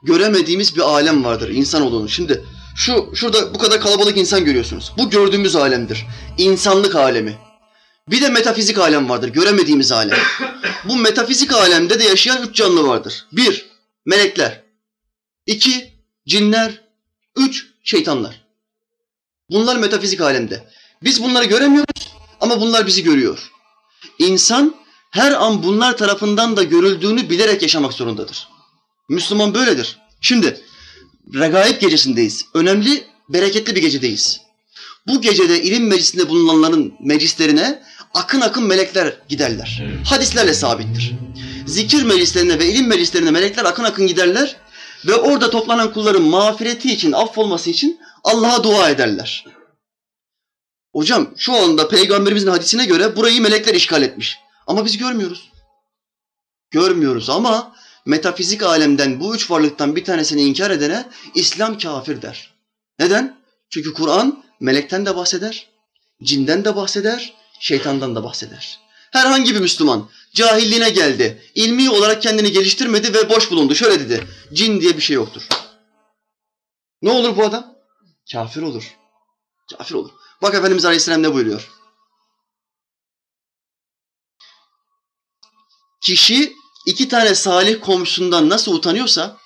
Göremediğimiz 0.04 0.76
bir 0.76 0.82
alem 0.82 1.24
vardır 1.24 1.50
insanoğlunun. 1.50 2.08
Şimdi 2.08 2.46
şu 2.76 3.12
şurada 3.16 3.54
bu 3.54 3.58
kadar 3.58 3.82
kalabalık 3.82 4.18
insan 4.18 4.46
görüyorsunuz. 4.46 4.92
Bu 4.98 5.10
gördüğümüz 5.10 5.56
alemdir. 5.56 6.06
İnsanlık 6.38 6.96
alemi. 6.96 7.38
Bir 8.10 8.22
de 8.22 8.30
metafizik 8.30 8.78
alem 8.78 9.10
vardır. 9.10 9.30
Göremediğimiz 9.30 9.92
alem. 9.92 10.18
Bu 10.84 10.96
metafizik 10.96 11.54
alemde 11.54 12.00
de 12.00 12.04
yaşayan 12.04 12.48
üç 12.48 12.56
canlı 12.56 12.88
vardır. 12.88 13.26
Bir, 13.32 13.66
melekler. 14.06 14.64
İki, 15.46 15.94
cinler. 16.28 16.82
Üç, 17.38 17.68
şeytanlar. 17.84 18.46
Bunlar 19.50 19.76
metafizik 19.76 20.22
alemde. 20.22 20.70
Biz 21.04 21.24
bunları 21.24 21.46
göremiyoruz 21.46 22.14
ama 22.42 22.62
bunlar 22.62 22.88
bizi 22.88 23.04
görüyor. 23.04 23.52
İnsan 24.20 24.76
her 25.12 25.32
an 25.32 25.64
bunlar 25.64 25.98
tarafından 25.98 26.58
da 26.58 26.64
görüldüğünü 26.64 27.30
bilerek 27.30 27.62
yaşamak 27.62 27.94
zorundadır. 27.94 28.48
Müslüman 29.10 29.54
böyledir. 29.54 29.98
Şimdi 30.22 30.62
regaib 31.34 31.82
gecesindeyiz. 31.82 32.46
Önemli, 32.54 33.08
bereketli 33.30 33.76
bir 33.76 33.82
gecedeyiz. 33.82 34.42
Bu 35.08 35.22
gecede 35.22 35.64
ilim 35.64 35.88
meclisinde 35.88 36.30
bulunanların 36.30 36.94
meclislerine 37.00 37.84
akın 38.16 38.42
akın 38.42 38.64
melekler 38.64 39.14
giderler. 39.30 39.84
Hadislerle 40.06 40.54
sabittir. 40.54 41.14
Zikir 41.68 42.04
meclislerine 42.04 42.60
ve 42.60 42.66
ilim 42.66 42.88
meclislerine 42.88 43.32
melekler 43.32 43.66
akın 43.66 43.84
akın 43.84 44.08
giderler 44.08 44.56
ve 45.08 45.16
orada 45.16 45.50
toplanan 45.50 45.94
kulların 45.94 46.22
mağfireti 46.22 46.94
için, 46.94 47.12
affolması 47.12 47.70
için 47.70 48.00
Allah'a 48.24 48.64
dua 48.64 48.90
ederler. 48.90 49.46
Hocam 50.94 51.34
şu 51.38 51.54
anda 51.54 51.88
peygamberimizin 51.88 52.48
hadisine 52.48 52.86
göre 52.86 53.16
burayı 53.16 53.42
melekler 53.42 53.74
işgal 53.74 54.02
etmiş. 54.02 54.38
Ama 54.68 54.86
biz 54.86 54.98
görmüyoruz. 54.98 55.52
Görmüyoruz 56.72 57.30
ama 57.30 57.76
metafizik 58.06 58.64
alemden 58.64 59.20
bu 59.20 59.36
üç 59.36 59.52
varlıktan 59.52 59.96
bir 59.96 60.06
tanesini 60.06 60.42
inkar 60.42 60.72
edene 60.72 61.06
İslam 61.36 61.78
kafir 61.78 62.22
der. 62.22 62.54
Neden? 63.00 63.38
Çünkü 63.70 63.94
Kur'an 63.94 64.44
melekten 64.60 65.06
de 65.06 65.16
bahseder, 65.16 65.68
cinden 66.24 66.66
de 66.66 66.76
bahseder, 66.76 67.34
şeytandan 67.60 68.16
da 68.16 68.24
bahseder. 68.24 68.80
Herhangi 69.12 69.56
bir 69.56 69.60
Müslüman 69.60 70.10
cahilliğine 70.34 70.90
geldi, 70.90 71.52
ilmi 71.56 71.90
olarak 71.90 72.22
kendini 72.22 72.52
geliştirmedi 72.52 73.14
ve 73.14 73.30
boş 73.30 73.52
bulundu. 73.52 73.76
Şöyle 73.76 74.00
dedi, 74.00 74.28
cin 74.54 74.82
diye 74.82 74.98
bir 74.98 75.02
şey 75.02 75.16
yoktur. 75.16 75.48
Ne 77.02 77.12
olur 77.12 77.38
bu 77.38 77.46
adam? 77.46 77.76
Kafir 78.32 78.62
olur. 78.62 78.96
Kafir 79.78 79.96
olur. 79.96 80.12
Bak 80.42 80.56
Efendimiz 80.56 80.86
Aleyhisselam 80.86 81.24
ne 81.24 81.34
buyuruyor? 81.34 81.72
Kişi 86.02 86.54
iki 86.86 87.08
tane 87.08 87.36
salih 87.36 87.82
komşusundan 87.82 88.50
nasıl 88.50 88.74
utanıyorsa 88.74 89.38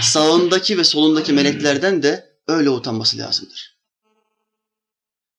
sağındaki 0.00 0.78
ve 0.78 0.84
solundaki 0.84 1.32
meleklerden 1.32 2.02
de 2.02 2.38
öyle 2.48 2.70
utanması 2.70 3.18
lazımdır. 3.18 3.76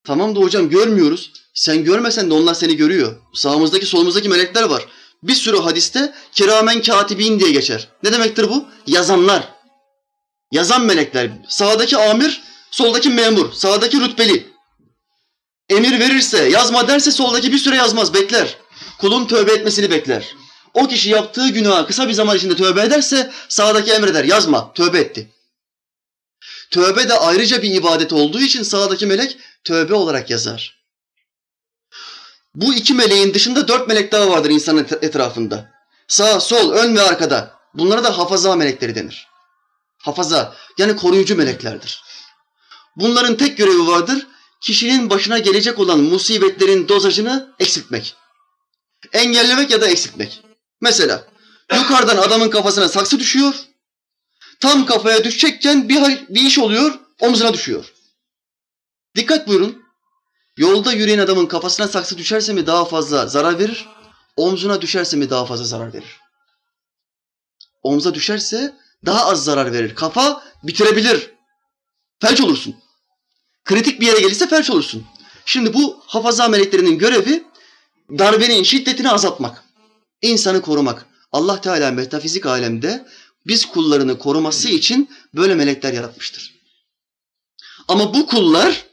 Tamam 0.03 0.35
da 0.35 0.39
hocam 0.39 0.69
görmüyoruz. 0.69 1.33
Sen 1.53 1.83
görmesen 1.83 2.29
de 2.29 2.33
onlar 2.33 2.53
seni 2.53 2.77
görüyor. 2.77 3.15
Sağımızdaki 3.33 3.85
solumuzdaki 3.85 4.29
melekler 4.29 4.63
var. 4.63 4.85
Bir 5.23 5.35
sürü 5.35 5.57
hadiste 5.57 6.13
kiramen 6.31 6.81
katibin 6.81 7.39
diye 7.39 7.51
geçer. 7.51 7.87
Ne 8.03 8.13
demektir 8.13 8.49
bu? 8.49 8.65
Yazanlar. 8.87 9.49
Yazan 10.51 10.85
melekler. 10.85 11.31
Sağdaki 11.49 11.97
amir, 11.97 12.41
soldaki 12.71 13.09
memur, 13.09 13.53
sağdaki 13.53 14.01
rütbeli. 14.01 14.47
Emir 15.69 15.99
verirse, 15.99 16.49
yazma 16.49 16.87
derse 16.87 17.11
soldaki 17.11 17.51
bir 17.51 17.57
süre 17.57 17.75
yazmaz, 17.75 18.13
bekler. 18.13 18.57
Kulun 18.99 19.25
tövbe 19.25 19.51
etmesini 19.51 19.91
bekler. 19.91 20.35
O 20.73 20.87
kişi 20.87 21.09
yaptığı 21.09 21.49
günaha 21.49 21.87
kısa 21.87 22.07
bir 22.07 22.13
zaman 22.13 22.37
içinde 22.37 22.55
tövbe 22.55 22.81
ederse 22.81 23.31
sağdaki 23.49 23.91
emreder, 23.91 24.23
yazma, 24.23 24.73
tövbe 24.73 24.99
etti. 24.99 25.31
Tövbe 26.71 27.09
de 27.09 27.13
ayrıca 27.13 27.61
bir 27.61 27.75
ibadet 27.75 28.13
olduğu 28.13 28.39
için 28.39 28.63
sağdaki 28.63 29.05
melek 29.05 29.37
tövbe 29.63 29.93
olarak 29.93 30.29
yazar. 30.29 30.80
Bu 32.55 32.73
iki 32.73 32.93
meleğin 32.93 33.33
dışında 33.33 33.67
dört 33.67 33.87
melek 33.87 34.11
daha 34.11 34.29
vardır 34.29 34.49
insanın 34.49 34.87
etrafında. 35.01 35.71
Sağ, 36.07 36.39
sol, 36.39 36.71
ön 36.71 36.95
ve 36.95 37.01
arkada. 37.01 37.53
Bunlara 37.73 38.03
da 38.03 38.17
hafaza 38.17 38.55
melekleri 38.55 38.95
denir. 38.95 39.27
Hafaza 39.97 40.55
yani 40.77 40.95
koruyucu 40.95 41.35
meleklerdir. 41.35 42.03
Bunların 42.95 43.37
tek 43.37 43.57
görevi 43.57 43.87
vardır. 43.87 44.27
Kişinin 44.61 45.09
başına 45.09 45.39
gelecek 45.39 45.79
olan 45.79 45.99
musibetlerin 45.99 46.87
dozajını 46.87 47.55
eksiltmek. 47.59 48.15
Engellemek 49.13 49.71
ya 49.71 49.81
da 49.81 49.87
eksiltmek. 49.87 50.41
Mesela 50.81 51.27
yukarıdan 51.73 52.17
adamın 52.17 52.49
kafasına 52.49 52.89
saksı 52.89 53.19
düşüyor. 53.19 53.55
Tam 54.59 54.85
kafaya 54.85 55.23
düşecekken 55.23 55.89
bir, 55.89 56.27
bir 56.29 56.41
iş 56.41 56.59
oluyor, 56.59 56.99
omzuna 57.19 57.53
düşüyor. 57.53 57.93
Dikkat 59.15 59.47
buyurun. 59.47 59.80
Yolda 60.57 60.93
yürüyen 60.93 61.19
adamın 61.19 61.45
kafasına 61.45 61.87
saksı 61.87 62.17
düşerse 62.17 62.53
mi 62.53 62.67
daha 62.67 62.85
fazla 62.85 63.27
zarar 63.27 63.59
verir? 63.59 63.87
Omzuna 64.35 64.81
düşerse 64.81 65.17
mi 65.17 65.29
daha 65.29 65.45
fazla 65.45 65.65
zarar 65.65 65.93
verir? 65.93 66.19
Omza 67.83 68.13
düşerse 68.13 68.75
daha 69.05 69.25
az 69.25 69.43
zarar 69.43 69.73
verir. 69.73 69.95
Kafa 69.95 70.43
bitirebilir. 70.63 71.31
Felç 72.19 72.41
olursun. 72.41 72.75
Kritik 73.65 74.01
bir 74.01 74.07
yere 74.07 74.19
gelirse 74.21 74.47
felç 74.47 74.69
olursun. 74.69 75.05
Şimdi 75.45 75.73
bu 75.73 76.03
hafaza 76.07 76.47
meleklerinin 76.47 76.97
görevi 76.97 77.43
darbenin 78.09 78.63
şiddetini 78.63 79.09
azaltmak. 79.11 79.63
İnsanı 80.21 80.61
korumak. 80.61 81.05
Allah 81.31 81.61
Teala 81.61 81.91
metafizik 81.91 82.45
alemde 82.45 83.07
biz 83.47 83.65
kullarını 83.65 84.19
koruması 84.19 84.69
için 84.69 85.09
böyle 85.35 85.55
melekler 85.55 85.93
yaratmıştır. 85.93 86.55
Ama 87.87 88.13
bu 88.13 88.27
kullar 88.27 88.85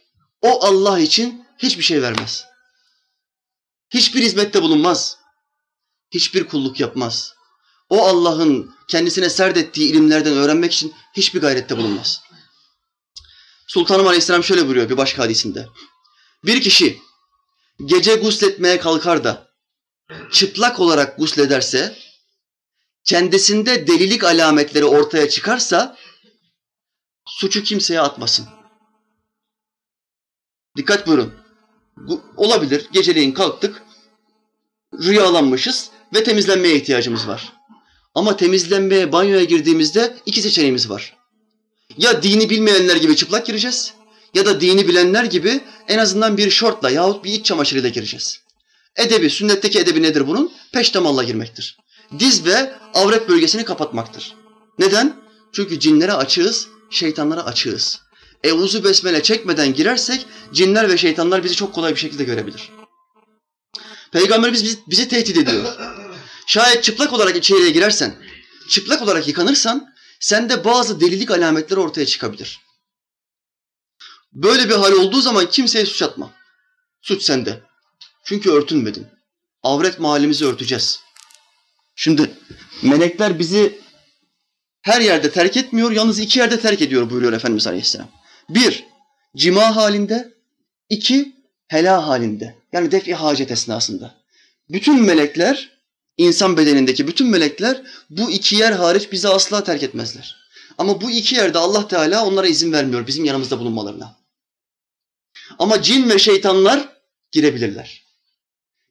o 0.42 0.64
Allah 0.64 0.98
için 1.00 1.44
hiçbir 1.58 1.82
şey 1.82 2.02
vermez. 2.02 2.46
Hiçbir 3.90 4.22
hizmette 4.22 4.62
bulunmaz. 4.62 5.18
Hiçbir 6.10 6.44
kulluk 6.44 6.80
yapmaz. 6.80 7.34
O 7.88 8.06
Allah'ın 8.06 8.74
kendisine 8.88 9.30
serdettiği 9.30 9.92
ilimlerden 9.92 10.32
öğrenmek 10.32 10.72
için 10.72 10.94
hiçbir 11.16 11.40
gayrette 11.40 11.76
bulunmaz. 11.76 12.20
Sultanım 13.66 14.06
Aleyhisselam 14.06 14.44
şöyle 14.44 14.64
buyuruyor 14.64 14.90
bir 14.90 14.96
başka 14.96 15.22
hadisinde. 15.22 15.68
Bir 16.44 16.62
kişi 16.62 17.00
gece 17.84 18.14
gusletmeye 18.14 18.80
kalkar 18.80 19.24
da 19.24 19.48
çıplak 20.32 20.80
olarak 20.80 21.18
guslederse, 21.18 21.98
kendisinde 23.04 23.86
delilik 23.86 24.24
alametleri 24.24 24.84
ortaya 24.84 25.28
çıkarsa 25.28 25.96
suçu 27.26 27.62
kimseye 27.62 28.00
atmasın. 28.00 28.48
Dikkat 30.76 31.06
buyurun. 31.06 31.47
Olabilir. 32.36 32.86
Geceleyin 32.92 33.32
kalktık, 33.32 33.82
rüyalanmışız 35.02 35.90
ve 36.14 36.24
temizlenmeye 36.24 36.76
ihtiyacımız 36.76 37.28
var. 37.28 37.52
Ama 38.14 38.36
temizlenmeye, 38.36 39.12
banyoya 39.12 39.44
girdiğimizde 39.44 40.16
iki 40.26 40.42
seçeneğimiz 40.42 40.90
var. 40.90 41.16
Ya 41.96 42.22
dini 42.22 42.50
bilmeyenler 42.50 42.96
gibi 42.96 43.16
çıplak 43.16 43.46
gireceğiz 43.46 43.94
ya 44.34 44.46
da 44.46 44.60
dini 44.60 44.88
bilenler 44.88 45.24
gibi 45.24 45.60
en 45.88 45.98
azından 45.98 46.36
bir 46.36 46.50
şortla 46.50 46.90
yahut 46.90 47.24
bir 47.24 47.32
iç 47.32 47.46
çamaşırıyla 47.46 47.88
gireceğiz. 47.88 48.40
Edebi, 48.96 49.30
sünnetteki 49.30 49.78
edebi 49.78 50.02
nedir 50.02 50.26
bunun? 50.26 50.52
Peştemalla 50.72 51.24
girmektir. 51.24 51.78
Diz 52.18 52.46
ve 52.46 52.72
avret 52.94 53.28
bölgesini 53.28 53.64
kapatmaktır. 53.64 54.34
Neden? 54.78 55.16
Çünkü 55.52 55.80
cinlere 55.80 56.12
açığız, 56.12 56.68
şeytanlara 56.90 57.44
açığız. 57.44 58.00
Evuzu 58.44 58.84
besmele 58.84 59.22
çekmeden 59.22 59.74
girersek 59.74 60.26
cinler 60.52 60.88
ve 60.88 60.98
şeytanlar 60.98 61.44
bizi 61.44 61.54
çok 61.56 61.74
kolay 61.74 61.94
bir 61.94 62.00
şekilde 62.00 62.24
görebilir. 62.24 62.70
Peygamberimiz 64.12 64.64
bizi, 64.64 64.78
bizi 64.86 65.08
tehdit 65.08 65.36
ediyor. 65.36 65.64
Şayet 66.46 66.84
çıplak 66.84 67.12
olarak 67.12 67.36
içeriye 67.36 67.70
girersen, 67.70 68.14
çıplak 68.68 69.02
olarak 69.02 69.28
yıkanırsan 69.28 69.94
sende 70.20 70.64
bazı 70.64 71.00
delilik 71.00 71.30
alametleri 71.30 71.80
ortaya 71.80 72.06
çıkabilir. 72.06 72.60
Böyle 74.32 74.68
bir 74.68 74.74
hal 74.74 74.92
olduğu 74.92 75.20
zaman 75.20 75.50
kimseye 75.50 75.86
suç 75.86 76.02
atma. 76.02 76.32
Suç 77.02 77.22
sende. 77.22 77.62
Çünkü 78.24 78.50
örtünmedin. 78.50 79.06
Avret 79.62 79.98
mahallimizi 79.98 80.46
örteceğiz. 80.46 81.00
Şimdi 81.96 82.30
melekler 82.82 83.38
bizi 83.38 83.80
her 84.82 85.00
yerde 85.00 85.30
terk 85.30 85.56
etmiyor, 85.56 85.90
yalnız 85.90 86.18
iki 86.18 86.38
yerde 86.38 86.60
terk 86.60 86.82
ediyor 86.82 87.10
buyuruyor 87.10 87.32
Efendimiz 87.32 87.66
Aleyhisselam. 87.66 88.17
Bir, 88.50 88.84
cima 89.36 89.76
halinde. 89.76 90.34
iki 90.88 91.36
hela 91.68 92.06
halinde. 92.06 92.54
Yani 92.72 92.92
defi 92.92 93.14
hacet 93.14 93.50
esnasında. 93.50 94.14
Bütün 94.68 95.02
melekler, 95.02 95.78
insan 96.16 96.56
bedenindeki 96.56 97.06
bütün 97.06 97.26
melekler 97.26 97.82
bu 98.10 98.30
iki 98.30 98.56
yer 98.56 98.72
hariç 98.72 99.12
bizi 99.12 99.28
asla 99.28 99.64
terk 99.64 99.82
etmezler. 99.82 100.36
Ama 100.78 101.00
bu 101.00 101.10
iki 101.10 101.34
yerde 101.34 101.58
Allah 101.58 101.88
Teala 101.88 102.26
onlara 102.26 102.46
izin 102.46 102.72
vermiyor 102.72 103.06
bizim 103.06 103.24
yanımızda 103.24 103.58
bulunmalarına. 103.58 104.18
Ama 105.58 105.82
cin 105.82 106.10
ve 106.10 106.18
şeytanlar 106.18 106.88
girebilirler. 107.32 108.04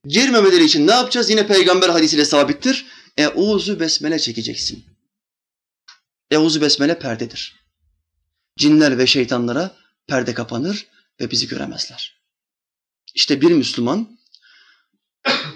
Girmemeleri 0.07 0.63
için 0.65 0.87
ne 0.87 0.91
yapacağız? 0.91 1.29
Yine 1.29 1.47
peygamber 1.47 1.89
hadisiyle 1.89 2.25
sabittir. 2.25 2.85
Euzu 3.17 3.79
besmele 3.79 4.19
çekeceksin. 4.19 4.85
Euzu 6.31 6.61
besmele 6.61 6.99
perdedir. 6.99 7.66
Cinler 8.57 8.97
ve 8.97 9.07
şeytanlara 9.07 9.75
perde 10.07 10.33
kapanır 10.33 10.87
ve 11.19 11.31
bizi 11.31 11.47
göremezler. 11.47 12.17
İşte 13.15 13.41
bir 13.41 13.51
Müslüman 13.51 14.17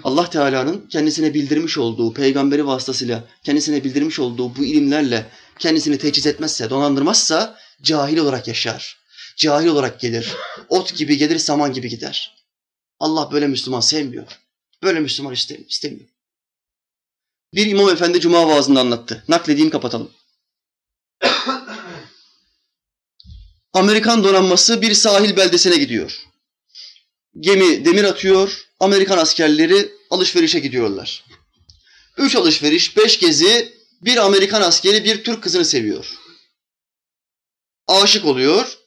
Allah 0.04 0.30
Teala'nın 0.30 0.86
kendisine 0.88 1.34
bildirmiş 1.34 1.78
olduğu, 1.78 2.14
peygamberi 2.14 2.66
vasıtasıyla 2.66 3.24
kendisine 3.44 3.84
bildirmiş 3.84 4.18
olduğu 4.18 4.56
bu 4.56 4.64
ilimlerle 4.64 5.26
kendisini 5.58 5.98
teçhiz 5.98 6.26
etmezse, 6.26 6.70
donandırmazsa 6.70 7.58
cahil 7.82 8.18
olarak 8.18 8.48
yaşar. 8.48 8.98
Cahil 9.36 9.66
olarak 9.66 10.00
gelir. 10.00 10.32
Ot 10.68 10.96
gibi 10.96 11.16
gelir, 11.16 11.38
saman 11.38 11.72
gibi 11.72 11.88
gider. 11.88 12.44
Allah 13.00 13.32
böyle 13.32 13.46
Müslüman 13.46 13.80
sevmiyor. 13.80 14.38
Böyle 14.82 15.00
Müslüman 15.00 15.34
istemiyor. 15.68 16.08
Bir 17.54 17.66
imam 17.66 17.88
efendi 17.88 18.20
cuma 18.20 18.48
vaazında 18.48 18.80
anlattı. 18.80 19.24
Nakledeyim 19.28 19.70
kapatalım. 19.70 20.10
Amerikan 23.72 24.24
donanması 24.24 24.82
bir 24.82 24.94
sahil 24.94 25.36
beldesine 25.36 25.76
gidiyor. 25.76 26.20
Gemi 27.40 27.84
demir 27.84 28.04
atıyor. 28.04 28.66
Amerikan 28.80 29.18
askerleri 29.18 29.92
alışverişe 30.10 30.58
gidiyorlar. 30.58 31.24
Üç 32.16 32.36
alışveriş, 32.36 32.96
beş 32.96 33.18
gezi, 33.18 33.74
bir 34.02 34.16
Amerikan 34.16 34.62
askeri 34.62 35.04
bir 35.04 35.24
Türk 35.24 35.42
kızını 35.42 35.64
seviyor. 35.64 36.06
Aşık 37.88 38.24
oluyor. 38.24 38.78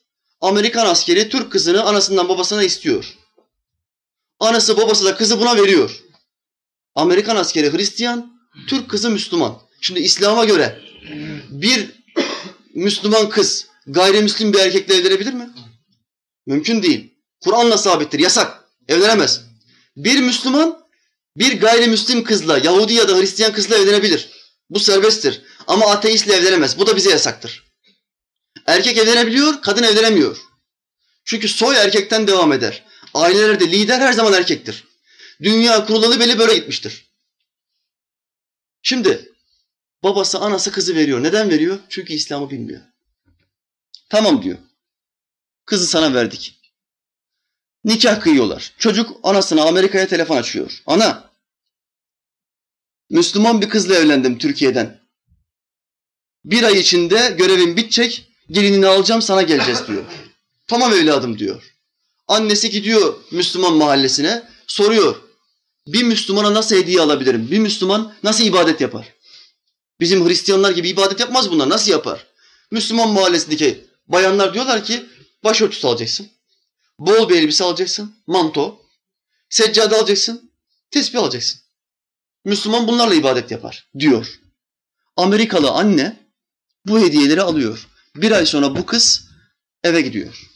Amerikan 0.42 0.86
askeri 0.86 1.30
Türk 1.30 1.52
kızını 1.52 1.84
anasından 1.84 2.30
babasına 2.30 2.64
istiyor. 2.64 3.16
Anası 4.40 4.78
babası 4.78 5.06
da 5.06 5.16
kızı 5.16 5.40
buna 5.40 5.56
veriyor. 5.58 6.04
Amerikan 6.96 7.36
askeri 7.36 7.74
Hristiyan, 7.74 8.40
Türk 8.68 8.90
kızı 8.90 9.10
Müslüman. 9.10 9.62
Şimdi 9.82 10.00
İslam'a 10.00 10.46
göre 10.46 10.82
bir 11.50 11.92
Müslüman 12.74 13.30
kız 13.30 13.68
gayrimüslim 13.86 14.54
bir 14.54 14.60
erkekle 14.60 14.96
evlenebilir 14.96 15.34
mi? 15.34 15.50
Mümkün 16.46 16.84
değil. 16.84 17.14
Kur'an'la 17.44 17.78
sabittir, 17.78 18.20
yasak. 18.20 18.64
Evlenemez. 18.88 19.42
Bir 19.98 20.20
Müslüman 20.20 20.86
bir 21.38 21.60
gayrimüslim 21.60 22.24
kızla, 22.24 22.58
Yahudi 22.58 22.94
ya 22.94 23.08
da 23.08 23.18
Hristiyan 23.18 23.54
kızla 23.54 23.78
evlenebilir. 23.78 24.30
Bu 24.70 24.80
serbesttir. 24.80 25.42
Ama 25.68 25.92
ateistle 25.92 26.34
evlenemez. 26.34 26.80
Bu 26.80 26.88
da 26.88 26.96
bize 26.96 27.10
yasaktır. 27.10 27.64
Erkek 28.66 28.98
evlenebiliyor, 28.98 29.62
kadın 29.62 29.84
evlenemiyor. 29.84 30.38
Çünkü 31.26 31.48
soy 31.48 31.76
erkekten 31.76 32.28
devam 32.28 32.54
eder. 32.54 32.84
Ailelerde 33.14 33.72
lider 33.72 34.00
her 34.00 34.14
zaman 34.14 34.34
erkektir. 34.34 34.84
Dünya 35.42 35.86
kurulalı 35.86 36.20
beli 36.20 36.40
böyle 36.40 36.56
gitmiştir. 36.56 37.06
Şimdi 38.82 39.36
Babası, 40.06 40.40
anası 40.40 40.72
kızı 40.72 40.96
veriyor. 40.96 41.24
Neden 41.24 41.50
veriyor? 41.50 41.80
Çünkü 41.90 42.14
İslam'ı 42.14 42.50
bilmiyor. 42.50 42.82
Tamam 44.10 44.44
diyor. 44.44 44.58
Kızı 45.66 45.88
sana 45.88 46.14
verdik. 46.14 46.60
Nikah 47.86 48.22
kıyıyorlar. 48.22 48.74
Çocuk 48.78 49.18
anasına 49.24 49.64
Amerika'ya 49.64 50.08
telefon 50.08 50.38
açıyor. 50.38 50.84
Ana, 50.86 51.30
Müslüman 53.10 53.62
bir 53.62 53.70
kızla 53.70 53.96
evlendim 53.96 54.38
Türkiye'den. 54.38 55.00
Bir 56.46 56.64
ay 56.64 56.80
içinde 56.80 57.36
görevim 57.38 57.78
bitecek, 57.78 58.28
gelinini 58.52 58.88
alacağım 58.88 59.22
sana 59.22 59.42
geleceğiz 59.42 59.88
diyor. 59.88 60.04
Tamam 60.68 60.94
evladım 60.94 61.40
diyor. 61.40 61.64
Annesi 62.28 62.70
gidiyor 62.70 63.16
Müslüman 63.32 63.74
mahallesine, 63.74 64.44
soruyor. 64.68 65.16
Bir 65.88 66.04
Müslümana 66.04 66.54
nasıl 66.54 66.76
hediye 66.76 67.02
alabilirim? 67.02 67.52
Bir 67.52 67.60
Müslüman 67.60 68.14
nasıl 68.24 68.44
ibadet 68.44 68.82
yapar? 68.82 69.14
Bizim 70.00 70.28
Hristiyanlar 70.28 70.72
gibi 70.72 70.90
ibadet 70.90 71.20
yapmaz 71.20 71.52
bunlar. 71.52 71.70
Nasıl 71.70 71.92
yapar? 71.92 72.26
Müslüman 72.72 73.10
mahallesindeki 73.10 73.85
bayanlar 74.08 74.54
diyorlar 74.54 74.84
ki 74.84 75.06
başörtüsü 75.44 75.88
alacaksın. 75.88 76.30
Bol 77.00 77.30
bir 77.30 77.36
elbise 77.36 77.64
alacaksın. 77.64 78.16
Manto. 78.28 78.82
Seccade 79.50 79.96
alacaksın. 79.96 80.52
Tesbih 80.92 81.20
alacaksın. 81.20 81.62
Müslüman 82.46 82.88
bunlarla 82.88 83.16
ibadet 83.16 83.52
yapar 83.52 83.90
diyor. 84.00 84.40
Amerikalı 85.18 85.72
anne 85.72 86.30
bu 86.86 87.00
hediyeleri 87.00 87.42
alıyor. 87.42 87.88
Bir 88.16 88.32
ay 88.32 88.46
sonra 88.46 88.76
bu 88.76 88.86
kız 88.86 89.28
eve 89.84 90.02
gidiyor. 90.02 90.52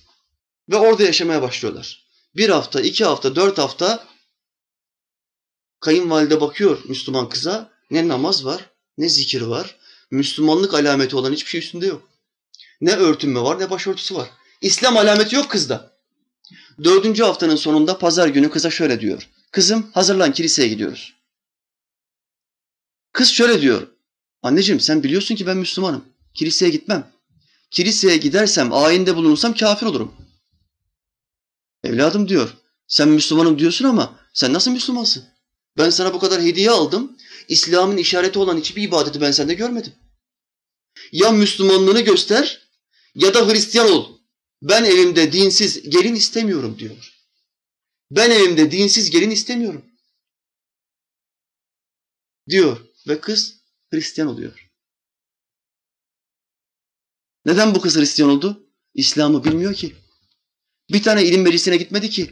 Ve 0.69 0.75
orada 0.75 1.03
yaşamaya 1.03 1.41
başlıyorlar. 1.41 2.05
Bir 2.35 2.49
hafta, 2.49 2.81
iki 2.81 3.05
hafta, 3.05 3.35
dört 3.35 3.57
hafta 3.57 4.07
kayınvalide 5.79 6.41
bakıyor 6.41 6.79
Müslüman 6.85 7.29
kıza. 7.29 7.71
Ne 7.91 8.07
namaz 8.07 8.45
var, 8.45 8.69
ne 8.97 9.09
zikir 9.09 9.41
var. 9.41 9.75
Müslümanlık 10.11 10.73
alameti 10.73 11.15
olan 11.15 11.33
hiçbir 11.33 11.49
şey 11.49 11.59
üstünde 11.59 11.87
yok. 11.87 12.08
Ne 12.81 12.95
örtünme 12.95 13.41
var, 13.41 13.59
ne 13.59 13.69
başörtüsü 13.69 14.15
var. 14.15 14.29
İslam 14.61 14.97
alameti 14.97 15.35
yok 15.35 15.51
kızda. 15.51 15.99
Dördüncü 16.83 17.23
haftanın 17.23 17.55
sonunda 17.55 17.97
pazar 17.97 18.27
günü 18.27 18.49
kıza 18.49 18.69
şöyle 18.69 18.99
diyor. 18.99 19.29
Kızım 19.51 19.91
hazırlan 19.91 20.33
kiliseye 20.33 20.67
gidiyoruz. 20.67 21.13
Kız 23.13 23.29
şöyle 23.29 23.61
diyor. 23.61 23.87
Anneciğim 24.43 24.79
sen 24.79 25.03
biliyorsun 25.03 25.35
ki 25.35 25.47
ben 25.47 25.57
Müslümanım. 25.57 26.05
Kiliseye 26.33 26.71
gitmem. 26.71 27.11
Kiliseye 27.71 28.17
gidersem, 28.17 28.73
ayinde 28.73 29.15
bulunursam 29.15 29.53
kafir 29.53 29.85
olurum. 29.85 30.15
Evladım 31.83 32.29
diyor. 32.29 32.53
Sen 32.87 33.09
Müslümanım 33.09 33.59
diyorsun 33.59 33.85
ama 33.85 34.19
sen 34.33 34.53
nasıl 34.53 34.71
Müslümansın? 34.71 35.23
Ben 35.77 35.89
sana 35.89 36.13
bu 36.13 36.19
kadar 36.19 36.41
hediye 36.41 36.71
aldım. 36.71 37.17
İslam'ın 37.47 37.97
işareti 37.97 38.39
olan 38.39 38.57
hiçbir 38.57 38.83
ibadeti 38.83 39.21
ben 39.21 39.31
sende 39.31 39.53
görmedim. 39.53 39.93
Ya 41.11 41.31
Müslümanlığını 41.31 42.01
göster 42.01 42.68
ya 43.19 43.33
da 43.33 43.47
Hristiyan 43.47 43.91
ol. 43.91 44.19
Ben 44.61 44.83
evimde 44.83 45.31
dinsiz 45.31 45.89
gelin 45.89 46.15
istemiyorum 46.15 46.79
diyor. 46.79 47.13
Ben 48.11 48.31
evimde 48.31 48.71
dinsiz 48.71 49.09
gelin 49.09 49.31
istemiyorum. 49.31 49.85
Diyor 52.49 52.77
ve 53.07 53.21
kız 53.21 53.55
Hristiyan 53.93 54.29
oluyor. 54.29 54.69
Neden 57.45 57.75
bu 57.75 57.81
kız 57.81 57.97
Hristiyan 57.97 58.29
oldu? 58.29 58.67
İslam'ı 58.93 59.43
bilmiyor 59.43 59.73
ki. 59.73 59.95
Bir 60.91 61.03
tane 61.03 61.25
ilim 61.25 61.41
meclisine 61.41 61.77
gitmedi 61.77 62.09
ki. 62.09 62.31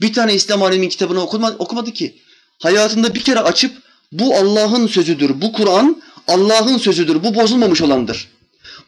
Bir 0.00 0.12
tane 0.12 0.34
İslam 0.34 0.62
aleminin 0.62 0.88
kitabını 0.88 1.20
okumadı, 1.20 1.56
okumadı 1.58 1.92
ki. 1.92 2.22
Hayatında 2.58 3.14
bir 3.14 3.24
kere 3.24 3.40
açıp 3.40 3.82
bu 4.12 4.34
Allah'ın 4.34 4.86
sözüdür, 4.86 5.40
bu 5.40 5.52
Kur'an 5.52 6.02
Allah'ın 6.26 6.78
sözüdür, 6.78 7.22
bu 7.24 7.34
bozulmamış 7.34 7.82
olandır. 7.82 8.28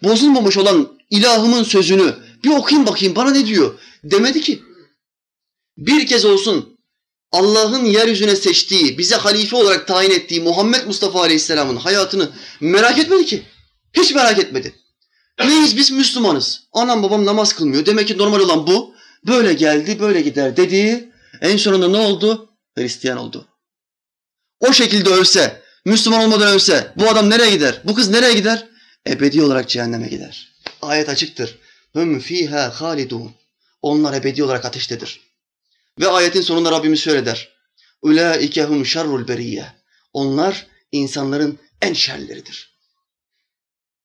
Bozulmamış 0.03 0.57
olan 0.57 0.99
ilahımın 1.13 1.63
sözünü 1.63 2.15
bir 2.45 2.51
okuyayım 2.51 2.87
bakayım 2.87 3.17
bana 3.17 3.31
ne 3.31 3.47
diyor 3.47 3.79
demedi 4.05 4.41
ki. 4.41 4.63
Bir 5.77 6.07
kez 6.07 6.25
olsun 6.25 6.79
Allah'ın 7.33 7.85
yeryüzüne 7.85 8.37
seçtiği, 8.37 8.99
bize 8.99 9.17
halife 9.17 9.57
olarak 9.57 9.87
tayin 9.87 10.11
ettiği 10.11 10.41
Muhammed 10.41 10.87
Mustafa 10.87 11.21
Aleyhisselam'ın 11.21 11.77
hayatını 11.77 12.31
merak 12.61 12.99
etmedi 12.99 13.27
ki. 13.27 13.43
Hiç 13.93 14.15
merak 14.15 14.39
etmedi. 14.39 14.75
Neyiz 15.39 15.77
biz 15.77 15.91
Müslümanız. 15.91 16.63
Anam 16.73 17.03
babam 17.03 17.27
namaz 17.27 17.53
kılmıyor. 17.53 17.87
Demek 17.87 18.09
ki 18.09 18.19
normal 18.19 18.41
olan 18.41 18.67
bu. 18.67 18.95
Böyle 19.27 19.53
geldi, 19.55 20.01
böyle 20.01 20.21
gider 20.21 20.57
dedi. 20.57 21.13
En 21.41 21.57
sonunda 21.57 21.89
ne 21.89 21.97
oldu? 21.97 22.51
Hristiyan 22.79 23.19
oldu. 23.19 23.49
O 24.61 24.73
şekilde 24.73 25.11
ölse, 25.11 25.63
Müslüman 25.85 26.21
olmadan 26.21 26.55
ölse 26.55 26.93
bu 26.97 27.09
adam 27.09 27.31
nereye 27.31 27.51
gider? 27.51 27.81
Bu 27.85 27.95
kız 27.95 28.11
nereye 28.11 28.35
gider? 28.35 28.69
Ebedi 29.07 29.43
olarak 29.43 29.69
cehenneme 29.69 30.09
gider. 30.09 30.52
Ayet 30.83 31.09
açıktır. 31.09 31.59
Hum 31.93 32.19
fiha 32.19 32.81
halidun. 32.81 33.35
Onlar 33.83 34.13
ebedi 34.13 34.45
olarak 34.45 34.65
ateştedir. 34.65 35.21
Ve 36.01 36.09
ayetin 36.09 36.41
sonunda 36.41 36.73
Rabbimiz 36.73 37.01
şöyle 37.01 37.27
der. 37.27 37.49
Ulaike 38.03 38.65
hum 38.65 38.87
şerrul 38.87 39.29
beriyye. 39.29 39.67
Onlar 40.13 40.67
insanların 40.93 41.59
en 41.83 41.93
şerleridir. 41.93 42.73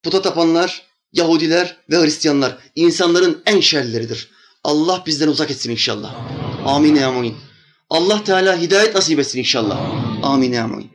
Puta 0.04 0.22
tapanlar, 0.22 0.88
Yahudiler 1.14 1.78
ve 1.90 2.04
Hristiyanlar 2.04 2.58
insanların 2.76 3.42
en 3.46 3.60
şerleridir. 3.60 4.30
Allah 4.64 5.04
bizden 5.06 5.28
uzak 5.28 5.52
etsin 5.52 5.72
inşallah. 5.72 6.16
Amin 6.66 6.98
amin. 6.98 7.38
Allah 7.90 8.24
Teala 8.24 8.58
hidayet 8.62 8.96
nasip 8.96 9.20
etsin 9.20 9.40
inşallah. 9.40 9.80
Amin 10.24 10.54
amin. 10.56 10.92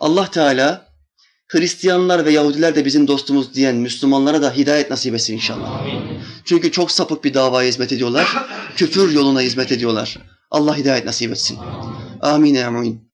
Allah 0.00 0.30
Teala 0.30 0.91
Hristiyanlar 1.52 2.24
ve 2.24 2.30
Yahudiler 2.32 2.74
de 2.74 2.84
bizim 2.84 3.08
dostumuz 3.08 3.54
diyen 3.54 3.76
Müslümanlara 3.76 4.42
da 4.42 4.52
hidayet 4.52 4.90
nasip 4.90 5.14
etsin 5.14 5.34
inşallah. 5.34 5.86
Çünkü 6.44 6.72
çok 6.72 6.90
sapık 6.90 7.24
bir 7.24 7.34
davaya 7.34 7.68
hizmet 7.68 7.92
ediyorlar. 7.92 8.28
Küfür 8.76 9.12
yoluna 9.12 9.40
hizmet 9.40 9.72
ediyorlar. 9.72 10.18
Allah 10.50 10.76
hidayet 10.76 11.04
nasip 11.04 11.30
etsin. 11.30 11.58
Amin 12.20 12.54
amin. 12.54 13.08